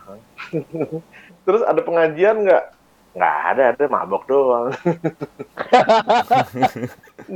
Terus 1.47 1.63
ada 1.65 1.81
pengajian 1.83 2.47
nggak? 2.47 2.65
Nggak 3.11 3.37
ada 3.55 3.63
ada 3.75 3.85
mabok 3.91 4.23
doang. 4.31 4.71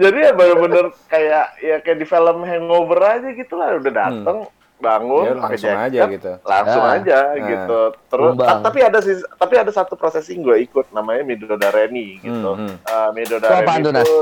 Jadi 0.03 0.19
ya 0.23 0.33
bener-bener 0.35 0.87
kayak 1.11 1.47
ya 1.59 1.76
kayak 1.83 1.99
di 1.99 2.07
film 2.07 2.47
hangover 2.47 3.00
aja 3.03 3.29
gitu 3.35 3.55
lah 3.59 3.79
udah 3.79 3.93
dateng 3.93 4.38
bangun 4.76 5.25
Ya 5.25 5.33
pakai 5.35 5.49
langsung 5.54 5.76
aja 5.76 5.99
jaket 6.02 6.12
gitu. 6.12 6.33
langsung 6.45 6.83
Ah. 6.83 6.95
aja 6.95 7.19
Ah. 7.25 7.33
gitu 7.38 7.81
terus 8.04 8.33
ta- 8.37 8.61
tapi 8.61 8.78
ada 8.81 8.99
sih 8.99 9.14
tapi 9.35 9.54
ada 9.54 9.71
satu 9.71 9.95
prosesi 9.95 10.35
gue 10.37 10.57
ikut 10.61 10.90
namanya 10.90 11.23
midodareni 11.23 12.19
gitu 12.19 12.50
Hmm, 12.52 12.69
hmm. 12.69 12.76
uh, 12.85 13.11
Midodareni 13.11 13.81
Itu 13.97 14.14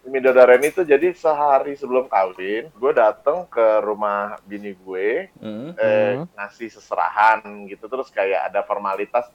Midodareni 0.00 0.66
itu 0.66 0.80
jadi 0.82 1.12
sehari 1.12 1.76
sebelum 1.76 2.08
kawin, 2.08 2.72
gue 2.72 2.92
dateng 2.94 3.44
ke 3.46 3.60
rumah 3.80 4.40
bini 4.42 4.72
gue, 4.74 5.28
Hmm. 5.36 5.76
eh, 5.76 6.16
Hmm. 6.16 6.24
ngasih 6.32 6.72
seserahan 6.72 7.44
gitu, 7.68 7.84
terus 7.84 8.08
kayak 8.08 8.48
ada 8.48 8.64
formalitas, 8.64 9.28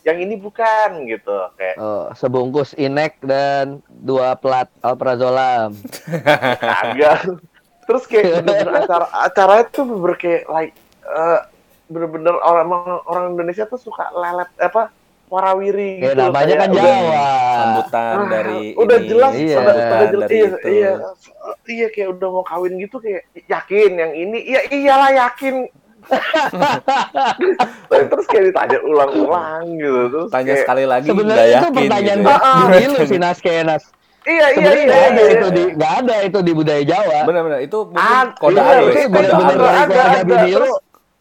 yang 0.00 0.14
ini 0.16 0.38
bukan 0.38 1.10
gitu, 1.10 1.34
kayak 1.52 1.74
Oh, 1.74 2.06
sebungkus 2.12 2.70
inek 2.72 3.18
dan 3.18 3.82
dua 3.88 4.34
plat 4.34 4.70
alprazolam. 4.78 5.74
kagak. 6.62 7.42
Terus 7.92 8.08
kayak 8.08 8.24
bener-bener 8.40 8.72
acara 8.80 9.04
acaranya 9.20 9.64
tuh 9.68 9.84
bener 9.84 10.16
kayak 10.16 10.42
like 10.48 10.72
eh, 11.04 11.40
bener-bener 11.86 12.34
orang 12.40 12.66
orang 13.04 13.24
Indonesia 13.30 13.68
tuh 13.68 13.76
suka 13.76 14.08
lelet 14.10 14.48
apa 14.56 14.88
warawiri 15.28 15.98
Ya 15.98 16.12
gitu. 16.12 16.18
namanya 16.24 16.54
kan 16.58 16.68
kayak 16.68 16.72
udah- 16.72 16.88
Jawa. 16.88 17.24
Sambutan 17.52 18.12
Ah, 18.12 18.28
dari 18.28 18.60
udah 18.74 18.98
ini, 18.98 19.06
jelas 19.06 19.32
Iya. 19.34 19.56
udah, 19.56 19.74
udah 19.76 20.06
jelas 20.08 20.22
dari 20.22 20.34
iya, 20.34 20.46
itu. 20.46 20.56
iya 20.68 20.90
iya 21.66 21.86
kayak 21.88 22.08
udah 22.12 22.28
mau 22.30 22.42
kawin 22.42 22.72
gitu 22.76 22.96
kayak 22.96 23.22
yakin 23.46 23.90
yang 23.94 24.12
ini 24.12 24.38
iya 24.42 24.60
iyalah 24.68 25.10
yakin 25.14 25.54
terus 28.10 28.26
kayak 28.26 28.44
ditanya 28.50 28.78
ulang-ulang 28.82 29.62
gitu 29.72 30.00
terus 30.10 30.28
Tanya 30.28 30.44
kayak, 30.50 30.60
sekali 30.64 30.84
lagi 30.84 31.06
Sebenarnya 31.08 31.44
itu 31.44 31.54
yakin 31.54 31.72
pertanyaan 31.78 32.18
gitu. 32.18 32.28
Ah, 32.28 32.40
ah. 32.42 32.56
bini 32.66 32.84
lu 32.88 32.96
si 33.06 33.16
Nas 33.16 33.38
Kenas. 33.38 33.82
Iya 34.24 34.46
iya 34.48 34.48
Sebenarnya 34.52 34.78
iya 34.78 34.86
nggak 34.86 35.02
ada 35.02 35.20
iya, 35.20 35.30
itu 35.30 35.42
iya. 35.44 35.50
di 35.50 35.62
nggak 35.72 35.92
ada 35.96 36.14
itu 36.22 36.38
di 36.40 36.52
budaya 36.52 36.82
Jawa. 36.84 37.18
Benar-benar 37.24 37.60
itu 37.60 37.78
mungkin 37.84 38.12
Ad- 38.20 38.34
kode 38.36 38.52
iya, 38.52 38.62
halus. 38.64 38.92
itu 38.92 39.08
dari 39.08 39.28
halus. 39.28 39.52
keluarga 39.52 40.00
ada. 40.02 40.20
bini 40.22 40.52
lu. 40.52 40.70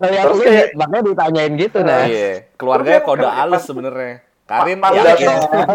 Ngeliat 0.01 0.25
terus 0.25 0.39
lu 0.39 0.51
makanya 0.75 1.03
ditanyain 1.05 1.53
gitu 1.55 1.77
Nah. 1.79 2.03
Iya, 2.03 2.29
keluarga 2.55 2.89
Terus 2.91 3.05
kode 3.05 3.27
halus 3.27 3.63
sebenarnya. 3.63 4.13
Karin 4.43 4.77
Pas 4.77 4.91
yakin. 4.91 5.27
datang. 5.31 5.39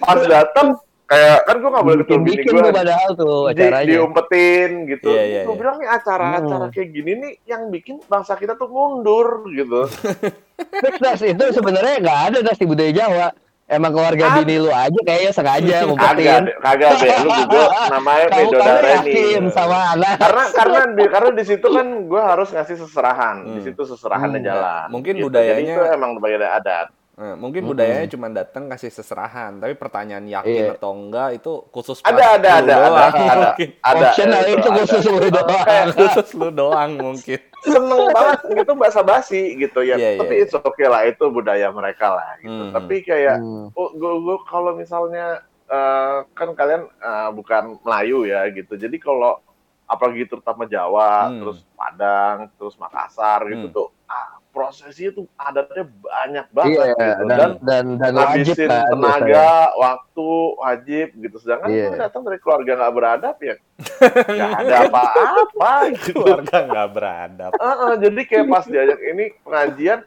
pas 0.00 0.20
datang 0.22 0.68
kayak 1.04 1.38
kan 1.44 1.56
gue 1.58 1.68
nggak 1.68 1.84
boleh 1.84 1.96
ketemu 2.00 2.16
bini 2.16 2.24
Bikin-bikin 2.24 2.52
gue 2.54 2.62
tuh 2.62 2.72
padahal 2.72 3.10
tuh 3.12 3.38
di, 3.44 3.60
acaranya. 3.60 3.88
diumpetin 3.90 4.70
gitu. 4.86 5.08
Iya, 5.10 5.22
iya, 5.22 5.40
gue 5.42 5.52
iya. 5.52 5.60
bilang 5.60 5.76
nih 5.76 5.88
acara-acara 5.90 6.64
Hmm. 6.64 6.72
kayak 6.72 6.88
gini 6.90 7.12
nih 7.14 7.32
yang 7.44 7.62
bikin 7.68 7.96
bangsa 8.04 8.32
kita 8.34 8.54
tuh 8.54 8.68
mundur 8.68 9.26
gitu. 9.50 9.84
Fix, 10.82 10.94
Das, 10.98 11.20
itu 11.20 11.44
sebenarnya 11.50 11.94
nggak 12.00 12.20
ada 12.24 12.38
Das 12.42 12.56
di 12.56 12.64
budaya 12.64 12.92
Jawa. 12.94 13.26
Emang 13.64 13.90
keluarga 13.90 14.24
Ada. 14.28 14.36
bini 14.38 14.60
lu 14.60 14.68
aja 14.68 15.00
kayaknya 15.00 15.32
sengaja 15.32 15.64
kagak, 15.64 15.88
ngumpetin. 15.88 16.42
deh, 16.44 16.56
kagak 16.60 16.90
deh. 16.94 17.16
Lu 17.16 17.30
Google 17.32 17.68
namanya 17.96 18.24
Kamu 18.24 18.28
kamu 18.28 18.44
Midodareni. 18.44 18.92
yakin 18.92 19.42
sama 19.48 19.78
anak. 19.90 20.14
Karena 20.20 20.44
karena 20.52 20.80
di 20.90 21.04
karena 21.08 21.30
di 21.32 21.44
situ 21.44 21.66
kan 21.66 21.86
gue 22.04 22.22
harus 22.22 22.48
ngasih 22.50 22.76
seserahan. 22.78 23.36
Di 23.42 23.50
Hmm. 23.50 23.64
situ 23.64 23.82
seserahannya 23.86 24.38
Hmm. 24.38 24.46
jalan. 24.46 24.86
Mungkin 24.92 25.14
Jadi 25.14 25.24
budayanya- 25.24 25.76
itu 25.76 25.82
emang 25.90 26.10
budaya 26.14 26.48
adat. 26.54 26.88
Eh, 27.14 27.34
mungkin 27.38 27.62
Mm-mm. 27.62 27.70
budayanya 27.70 28.08
cuma 28.10 28.26
datang 28.28 28.66
kasih 28.66 28.90
seserahan, 28.90 29.56
tapi 29.56 29.72
pertanyaan 29.72 30.26
yakin 30.26 30.50
Iya. 30.50 30.74
atau 30.74 30.90
enggak 30.92 31.28
itu 31.32 31.52
khusus 31.70 32.02
Ada, 32.02 32.10
ada, 32.10 32.50
lu 32.50 32.58
ada, 32.58 32.74
doang, 32.74 32.90
ada, 32.90 33.06
ada. 33.06 33.44
mungkin. 33.46 33.68
Ada. 33.78 34.06
Optional 34.10 34.42
itu 34.42 34.50
itu 34.50 34.66
ada. 34.66 34.76
khusus 34.76 35.04
lu 35.06 35.18
doang. 35.30 35.62
Kayak 35.62 35.86
khusus 35.94 36.28
lu 36.34 36.48
doang 36.50 36.90
mungkin. 36.98 37.40
Seneng 37.64 38.12
banget 38.12 38.40
gitu 38.52 38.72
bahasa 38.76 39.00
basi 39.00 39.56
gitu 39.56 39.80
ya. 39.80 39.96
Iya, 39.96 40.20
Tapi 40.20 40.34
iya. 40.36 40.42
it's 40.44 40.54
okay 40.54 40.86
lah 40.86 41.02
itu 41.08 41.24
budaya 41.28 41.72
mereka 41.72 42.12
lah 42.12 42.36
gitu. 42.38 42.62
Hmm. 42.68 42.72
Tapi 42.76 43.00
kayak 43.00 43.40
Hmm. 43.40 43.72
oh, 43.72 43.88
gue 43.96 44.12
gue 44.20 44.36
kalau 44.44 44.76
misalnya 44.76 45.40
eh, 45.64 46.18
kan 46.36 46.52
kalian 46.52 46.84
eh, 46.86 47.28
bukan 47.32 47.80
Melayu 47.80 48.28
ya 48.28 48.44
gitu. 48.52 48.76
Jadi 48.76 49.00
kalau 49.00 49.40
apalagi 49.84 50.28
terutama 50.28 50.64
Jawa, 50.64 51.28
Hmm. 51.32 51.40
terus 51.40 51.58
Padang, 51.72 52.48
terus 52.56 52.76
Makassar 52.76 53.44
gitu 53.48 53.66
Hmm. 53.68 53.74
tuh 53.74 53.88
prosesinya 54.54 55.10
tuh 55.12 55.26
adatnya 55.34 55.84
banyak 55.84 56.46
banget 56.48 56.70
Iya, 56.70 56.86
gitu. 56.86 57.02
dan 57.02 57.26
Dan 57.26 57.50
dan 57.60 57.84
dan 57.98 58.12
wajib 58.14 58.54
ngabisin 58.54 58.70
kan. 58.70 58.86
tenaga, 58.88 59.50
waktu, 59.74 60.28
wajib 60.56 61.06
gitu. 61.18 61.36
Sedangkan 61.36 61.68
gue 61.68 61.96
datang 61.98 62.22
dari 62.22 62.38
keluarga 62.38 62.72
nggak 62.78 62.94
beradab 62.94 63.36
ya, 63.38 63.54
nggak 64.30 64.52
ada 64.56 64.74
apa-apa 64.86 65.72
gitu. 65.92 66.14
Keluarga 66.16 66.56
nggak 66.64 66.88
beradab. 66.88 67.50
Heeh, 67.52 67.92
jadi 68.00 68.20
kayak 68.22 68.46
pas 68.46 68.64
diajak 68.64 69.00
ini 69.02 69.24
pengajian, 69.42 69.98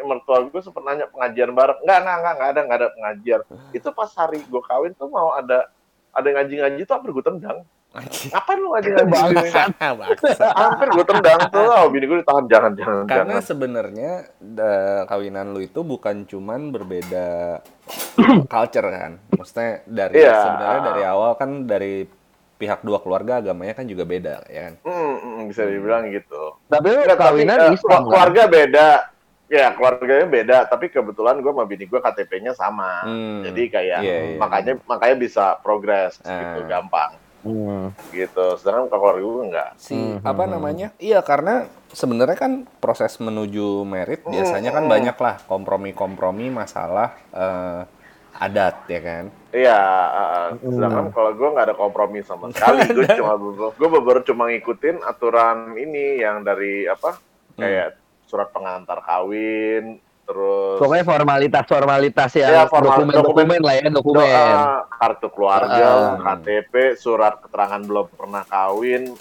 mertua 0.00 0.38
gue 0.44 0.60
sempat 0.60 0.82
nanya 0.82 1.06
pengajian 1.06 1.50
bareng. 1.50 1.78
Enggak, 1.80 1.98
enggak, 2.00 2.16
enggak, 2.18 2.34
enggak 2.34 2.48
ada, 2.48 2.60
enggak 2.60 2.78
ada 2.78 2.88
pengajian. 2.92 3.40
Itu 3.70 3.88
pas 3.90 4.10
hari 4.12 4.38
gue 4.40 4.62
kawin 4.62 4.92
tuh 4.92 5.06
mau 5.06 5.30
ada 5.32 5.70
ada 6.10 6.28
ngaji-ngaji 6.28 6.82
tuh 6.82 6.94
hampir 6.94 7.10
gue 7.12 7.22
tendang. 7.22 7.62
Ngapain 7.96 8.58
lu 8.60 8.68
sini? 8.78 9.00
Bangsa. 9.08 9.62
Hampir 10.52 10.88
gue 10.92 11.06
tendang 11.08 11.40
tuh. 11.48 11.64
Oh, 11.66 11.88
bini 11.88 12.04
gue 12.04 12.18
ditahan, 12.20 12.44
jangan, 12.46 12.72
jangan, 12.76 13.04
Karena 13.08 13.36
sebenarnya 13.40 14.12
kawinan 15.08 15.56
lu 15.56 15.64
itu 15.64 15.80
bukan 15.80 16.28
cuman 16.28 16.68
berbeda 16.68 17.58
culture 18.46 18.88
kan. 18.88 19.12
Maksudnya 19.32 19.70
dari 19.88 20.14
Iya. 20.20 20.36
sebenarnya 20.36 20.80
dari 20.84 21.02
awal 21.04 21.32
kan 21.34 21.64
dari 21.64 22.04
pihak 22.58 22.82
dua 22.82 22.98
keluarga 22.98 23.38
agamanya 23.38 23.72
kan 23.72 23.86
juga 23.86 24.02
beda 24.02 24.42
ya 24.50 24.60
kan. 24.68 24.74
Hmm, 24.82 25.14
hmm, 25.16 25.42
bisa 25.48 25.62
dibilang 25.64 26.10
gitu. 26.10 26.58
Tapi 26.66 26.86
lu 26.90 27.00
Enggak, 27.00 27.16
tapi 27.16 27.22
kawinan 27.40 27.56
eh, 27.56 27.68
kan? 27.78 28.02
keluarga 28.04 28.42
beda. 28.46 28.88
Ya, 29.48 29.72
keluarganya 29.72 30.28
beda, 30.28 30.56
tapi 30.68 30.92
kebetulan 30.92 31.40
gue 31.40 31.48
sama 31.48 31.64
bini 31.64 31.88
gue 31.88 31.96
KTP-nya 31.96 32.52
sama. 32.52 33.00
Hmm. 33.00 33.40
Jadi 33.48 33.62
kayak 33.72 34.00
Iya, 34.04 34.16
iya. 34.20 34.36
makanya 34.36 34.76
makanya 34.84 35.16
bisa 35.16 35.56
progres 35.64 36.20
Ah. 36.20 36.52
gitu 36.52 36.68
gampang. 36.68 37.16
Hmm. 37.46 37.94
gitu. 38.10 38.46
Sedangkan 38.58 38.90
kalau 38.90 39.02
keluarga 39.14 39.22
gue 39.22 39.44
enggak. 39.50 39.70
si 39.78 39.94
Hmm, 39.94 40.18
apa 40.26 40.42
hmm, 40.44 40.52
namanya? 40.52 40.88
Iya 40.98 41.20
karena 41.22 41.70
sebenarnya 41.94 42.36
kan 42.38 42.52
proses 42.82 43.14
menuju 43.22 43.86
merit 43.86 44.26
biasanya 44.26 44.74
kan 44.74 44.84
banyak 44.90 45.16
lah. 45.16 45.36
Kompromi-kompromi 45.46 46.50
masalah 46.50 47.14
eh, 47.30 47.82
adat 48.38 48.86
ya 48.86 49.00
kan? 49.02 49.24
Iya, 49.50 49.80
uh, 50.14 50.48
sedangkan 50.62 51.10
kalau 51.10 51.32
gue 51.34 51.48
nggak 51.48 51.66
ada 51.72 51.76
kompromi 51.76 52.22
sama 52.22 52.52
sekali, 52.54 52.86
gue 52.86 53.08
cuma 53.18 53.34
gue 53.74 53.88
baru 53.88 54.20
cuma 54.22 54.46
ngikutin 54.52 55.02
aturan 55.02 55.74
ini 55.74 56.22
yang 56.22 56.46
dari 56.46 56.86
apa 56.86 57.18
kayak 57.58 57.98
surat 58.30 58.52
pengantar 58.54 59.02
kawin, 59.02 59.98
terus 60.28 60.76
Pokoknya 60.76 61.04
formalitas-formalitas 61.04 62.30
yang 62.36 62.52
Ya, 62.52 62.62
formal- 62.68 63.00
dokumen-dokumen 63.00 63.60
lah 63.60 63.74
ya, 63.74 63.88
dokumen. 63.88 64.20
doa, 64.20 64.84
kartu 64.92 65.28
keluarga, 65.28 65.88
Ah. 65.88 66.20
KTP, 66.20 66.74
surat 66.94 67.40
keterangan 67.40 67.80
belum 67.80 68.06
pernah 68.12 68.44
kawin. 68.44 69.16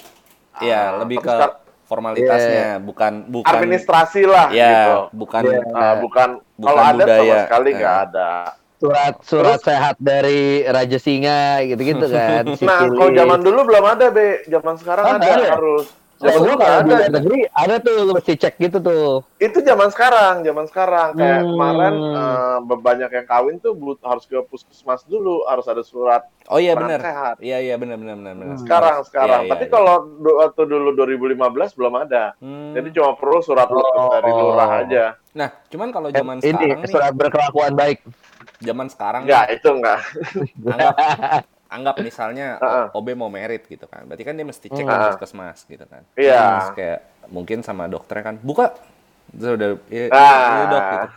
iya 0.58 0.90
Ah, 0.90 1.00
lebih 1.00 1.22
terus 1.22 1.38
ke 1.38 1.48
formalitasnya 1.88 2.82
bukan 2.82 3.30
bukan 3.30 3.46
administrasi 3.48 4.26
lah 4.26 4.50
ya 4.50 4.68
gitu. 4.68 4.98
bukan 5.16 5.42
Iya. 5.46 5.62
Ah, 5.72 5.96
bukan, 5.96 6.30
Bukan 6.58 6.66
kalau 6.68 6.82
ada 6.84 7.06
sama 7.08 7.36
sekali 7.46 7.70
nggak 7.72 7.94
Ah. 7.94 8.04
ada. 8.04 8.30
Surat 8.78 9.16
surat 9.22 9.60
sehat 9.60 9.96
dari 9.98 10.62
Raja 10.64 10.98
Singa 10.98 11.62
gitu-gitu 11.64 12.06
kan. 12.08 12.42
Nah, 12.62 12.86
kalau 12.88 13.10
zaman 13.12 13.40
dulu 13.40 13.60
belum 13.66 13.86
ada, 13.88 14.06
Be. 14.10 14.46
Zaman 14.46 14.76
sekarang 14.76 15.04
Oh, 15.04 15.14
ada, 15.16 15.26
ada? 15.28 15.48
harus. 15.52 15.86
Zaman 16.18 16.40
dulu 16.40 16.56
kalau 16.56 16.80
di 16.80 16.90
ada. 16.90 16.90
luar 16.90 17.12
negeri 17.14 17.40
ada 17.48 17.76
tuh 17.78 17.94
lu 18.00 18.12
mesti 18.12 18.34
cek 18.34 18.54
gitu 18.58 18.78
tuh. 18.80 19.22
Itu 19.38 19.60
zaman 19.60 19.88
sekarang, 19.88 20.42
zaman 20.42 20.66
sekarang. 20.66 21.08
Kayak 21.14 21.40
Hmm. 21.40 21.50
kemarin 21.52 21.94
eh, 21.94 22.58
banyak 22.78 23.10
yang 23.12 23.26
kawin 23.26 23.56
tuh 23.58 23.74
but- 23.74 24.02
harus 24.02 24.24
ke 24.24 24.38
puskesmas 24.44 25.02
dulu, 25.04 25.46
harus 25.46 25.66
ada 25.66 25.82
surat 25.82 26.26
oh 26.48 26.58
iya 26.58 26.74
benar 26.74 26.98
sehat. 26.98 27.36
iya 27.40 27.60
iya 27.60 27.76
benar 27.76 27.96
benar 27.96 28.16
benar 28.16 28.34
benar 28.34 28.58
sekarang 28.58 28.96
Harus- 28.98 29.08
sekarang. 29.08 29.42
iya, 29.42 29.46
iya, 29.46 29.52
Tapi 29.52 29.64
iya. 29.64 29.72
kalau 29.72 29.96
du- 30.18 30.38
waktu 30.40 30.62
dulu 30.64 30.90
2015 30.94 31.72
belum 31.74 31.94
ada. 32.00 32.24
Hmm. 32.38 32.74
Jadi 32.74 32.88
cuma 32.92 33.12
perlu 33.14 33.40
surat 33.40 33.68
lulus 33.68 33.86
dari 34.10 34.30
Oh. 34.30 34.38
lurah 34.50 34.72
aja. 34.82 35.06
nah 35.32 35.54
cuman 35.68 35.90
kalau 35.92 36.10
Eh, 36.10 36.16
zaman 36.16 36.36
Ini 36.36 36.50
sekarang 36.50 36.80
nih 36.80 36.90
surat 36.90 37.14
berkelakuan 37.14 37.74
baik. 37.74 38.00
zaman 38.58 38.88
sekarang 38.88 39.22
Enggak, 39.24 39.46
itu 39.52 39.70
enggak. 39.70 40.00
anggap 40.66 40.96
anggap 41.68 41.96
misalnya 42.00 42.58
Heeh. 42.58 42.86
OB 42.92 43.08
mau 43.14 43.28
merit 43.28 43.64
gitu 43.64 43.86
kan. 43.86 44.04
Berarti 44.04 44.24
kan 44.24 44.34
dia 44.34 44.44
mesti 44.44 44.66
cek 44.66 44.78
Hmm. 44.78 44.84
ke 44.84 44.94
Heeh. 44.94 45.08
puskesmas 45.12 45.60
gitu 45.64 45.86
kan. 45.86 46.02
Iya. 46.14 46.40
Terus 46.40 46.70
kayak 46.74 47.00
mungkin 47.28 47.60
sama 47.60 47.86
dokternya 47.86 48.24
kan 48.26 48.36
buka. 48.38 48.72
Terus 49.30 49.52
udah 49.54 49.70
iya, 49.88 50.06
Ah. 50.10 50.18
iya, 50.18 50.64
dok 50.66 50.84
gitu. 50.86 51.08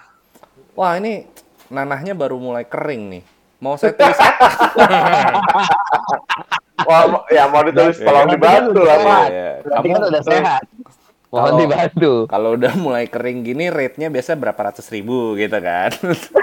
Wah, 0.75 0.93
ini 0.95 1.27
nanahnya 1.69 2.13
baru 2.13 2.37
mulai 2.37 2.65
kering 2.65 3.03
nih. 3.11 3.23
Mau 3.59 3.77
saya 3.77 3.93
tulis 3.93 4.17
apa? 4.17 4.47
Wah, 6.81 7.03
ya 7.29 7.45
mau 7.47 7.61
ditulis 7.61 7.97
Iya. 7.97 8.07
tolong 8.09 8.27
dibantu 8.27 8.81
lah, 8.81 8.97
Iya, 8.97 9.05
Pak. 9.05 9.25
iya. 9.29 9.51
Berarti 9.61 9.87
Kamu 9.87 9.95
kan 9.95 10.03
udah 10.09 10.23
sehat. 10.25 10.63
Mohon 11.31 11.55
dibantu. 11.63 12.13
kalau 12.27 12.59
udah 12.59 12.75
mulai 12.75 13.07
kering 13.07 13.47
gini 13.47 13.71
rate-nya 13.71 14.11
biasa 14.11 14.35
berapa 14.35 14.59
ratus 14.59 14.91
ribu 14.91 15.39
gitu 15.39 15.63
kan. 15.63 15.95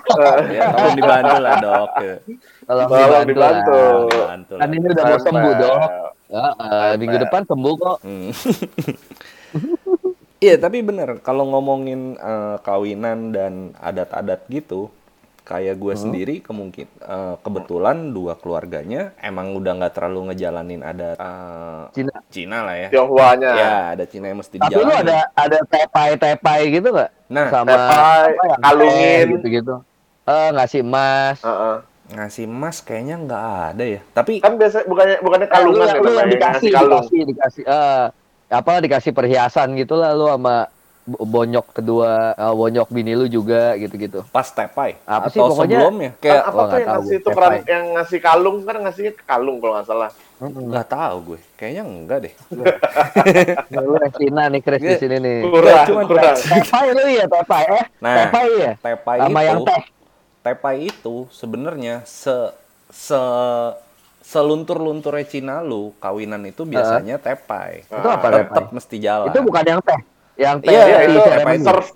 ya, 0.56 0.72
tolong 0.72 0.96
dibantu 0.96 1.36
lah 1.38 1.53
dok. 1.60 1.89
Tolong 2.63 2.88
Tolong 2.88 2.88
dibantu. 2.88 3.03
lah. 3.12 3.24
dibantu. 3.27 3.82
Dibantu 4.08 4.53
lah. 4.56 4.62
Kan 4.63 4.70
ini 4.72 4.88
udah 4.88 5.03
mau 5.03 5.20
sembuh 5.20 5.53
Tempel. 5.53 5.60
dong. 5.60 5.82
Heeh, 6.27 6.89
minggu 6.96 7.17
depan 7.20 7.41
sembuh 7.44 7.74
kok. 7.75 7.98
Hmm. 8.01 8.32
Iya, 10.38 10.53
tapi 10.62 10.86
bener 10.86 11.17
kalau 11.20 11.50
ngomongin 11.50 12.13
eh, 12.13 12.56
kawinan 12.62 13.34
dan 13.34 13.74
adat-adat 13.74 14.46
gitu, 14.48 14.94
kayak 15.48 15.80
gue 15.80 15.96
sendiri 15.96 16.36
kemungkin 16.44 16.92
eh, 17.00 17.36
kebetulan 17.39 18.12
dua 18.12 18.36
keluarganya 18.36 19.16
emang 19.24 19.56
udah 19.56 19.80
nggak 19.80 19.96
terlalu 19.96 20.27
ngejalanin 20.30 20.84
adat 20.84 21.16
eh, 21.16 21.84
Cina. 21.96 22.13
Cina 22.27 22.58
lah 22.68 22.75
ya. 22.75 22.89
Tionghoanya. 22.92 23.51
Ya, 23.56 23.75
ada 23.96 24.04
Cina 24.04 24.27
yang 24.27 24.44
mesti 24.44 24.60
Tapi 24.60 24.75
lu 24.75 24.92
ada 24.92 25.32
ada 25.32 25.58
tepai-tepai 25.63 26.62
gitu 26.68 26.92
nggak? 26.92 27.12
Nah, 27.32 27.48
Sama 27.48 27.72
tepai, 27.72 28.27
ya, 28.36 28.56
kalungin. 28.60 29.00
teh 29.00 29.32
gitu-gitu. 29.39 29.75
Eh, 30.27 30.50
ngasih 30.51 30.82
emas. 30.84 31.39
Heeh. 31.39 31.77
ngasih 32.08 32.48
emas 32.48 32.80
kayaknya 32.80 33.16
nggak 33.20 33.44
ada 33.72 33.84
ya. 33.84 34.01
Tapi 34.16 34.39
Kan 34.39 34.56
biasa 34.56 34.88
bukannya 34.88 35.20
bukannya 35.20 35.48
lu 35.48 35.51
kalungan 35.51 35.75
ya 35.75 35.92
lu 35.92 35.92
yang 35.92 36.04
namanya, 36.08 36.32
dikasih, 36.32 36.70
kalung. 36.72 37.04
dikasih, 37.04 37.22
dikasih, 37.27 37.63
eh, 37.68 38.06
apa 38.48 38.72
dikasih 38.80 39.12
perhiasan 39.12 39.75
gitu 39.75 40.00
lah 40.00 40.16
lu 40.16 40.32
sama 40.32 40.72
bonyok 41.08 41.72
kedua, 41.74 42.10
eh, 42.34 42.54
bonyok 42.54 42.88
bini 42.89 43.12
lu 43.12 43.26
juga 43.26 43.74
gitu-gitu. 43.76 44.28
pas 44.28 44.43
tepai 44.46 45.00
Apa 45.02 45.28
sih, 45.28 45.39
pokoknya- 45.39 45.80
sebelumnya 45.80 46.12
Kan 46.12 46.20
kayak 46.20 46.41
apa 46.43 46.52
Wah, 46.54 46.65
tuh 46.65 46.76
yang 46.76 46.84
tahu 46.86 47.00
ngasih 47.00 47.17
tukeran 47.24 47.50
tepai. 47.54 47.63
yang 47.65 47.86
ngasih 47.96 48.20
kalung 48.20 48.58
kan 48.62 48.76
ngasihnya 48.78 49.13
ke 49.13 49.24
kalung 49.24 49.58
kalau 49.58 49.74
nggak 49.74 49.88
salah. 49.88 50.12
nggak 50.38 50.88
tahu 50.88 51.15
gue. 51.26 51.39
Kayaknya 51.56 51.84
enggak 51.84 52.20
deh. 52.22 52.34
Lu 53.74 53.93
yang 53.96 54.13
Cina 54.13 54.43
nih 54.48 54.62
Chris 54.62 54.80
di 54.80 54.88
Iya. 54.88 55.00
sini 55.00 55.17
nih. 55.17 55.38
Kurang, 55.43 55.86
cuma 55.88 56.02
kurang. 56.06 56.36
Tepai 56.38 56.88
lu 56.91 57.04
ya 57.08 57.26
tepai 57.26 57.63
eh? 57.72 57.86
Nah, 57.98 58.15
tepai 58.22 58.48
ya? 58.54 58.72
Tepai 58.78 59.17
Sama 59.17 59.39
itu 59.39 59.48
yang 59.48 59.60
teh. 59.63 59.82
Tepai 60.39 60.76
itu 60.86 61.15
sebenarnya 61.30 61.96
se 62.04 62.36
se 62.88 63.22
seluntur-lunturnya 64.22 65.24
Cina 65.24 65.56
lu 65.62 65.96
kawinan 65.98 66.43
itu 66.46 66.63
biasanya 66.63 67.15
tepai. 67.17 67.82
Itu 67.82 67.96
apa 68.06 68.28
Tetap 68.28 68.48
tepai? 68.52 68.76
mesti 68.76 68.96
jalan. 69.00 69.28
Itu 69.28 69.39
bukan 69.41 69.63
yang 69.65 69.82
teh. 69.82 70.00
Yang 70.38 70.58
Iya, 70.63 70.82
Iya, 70.84 70.97
di 71.02 71.06
itu 71.10 71.19
seremoni. 71.19 71.60
serve 71.60 71.89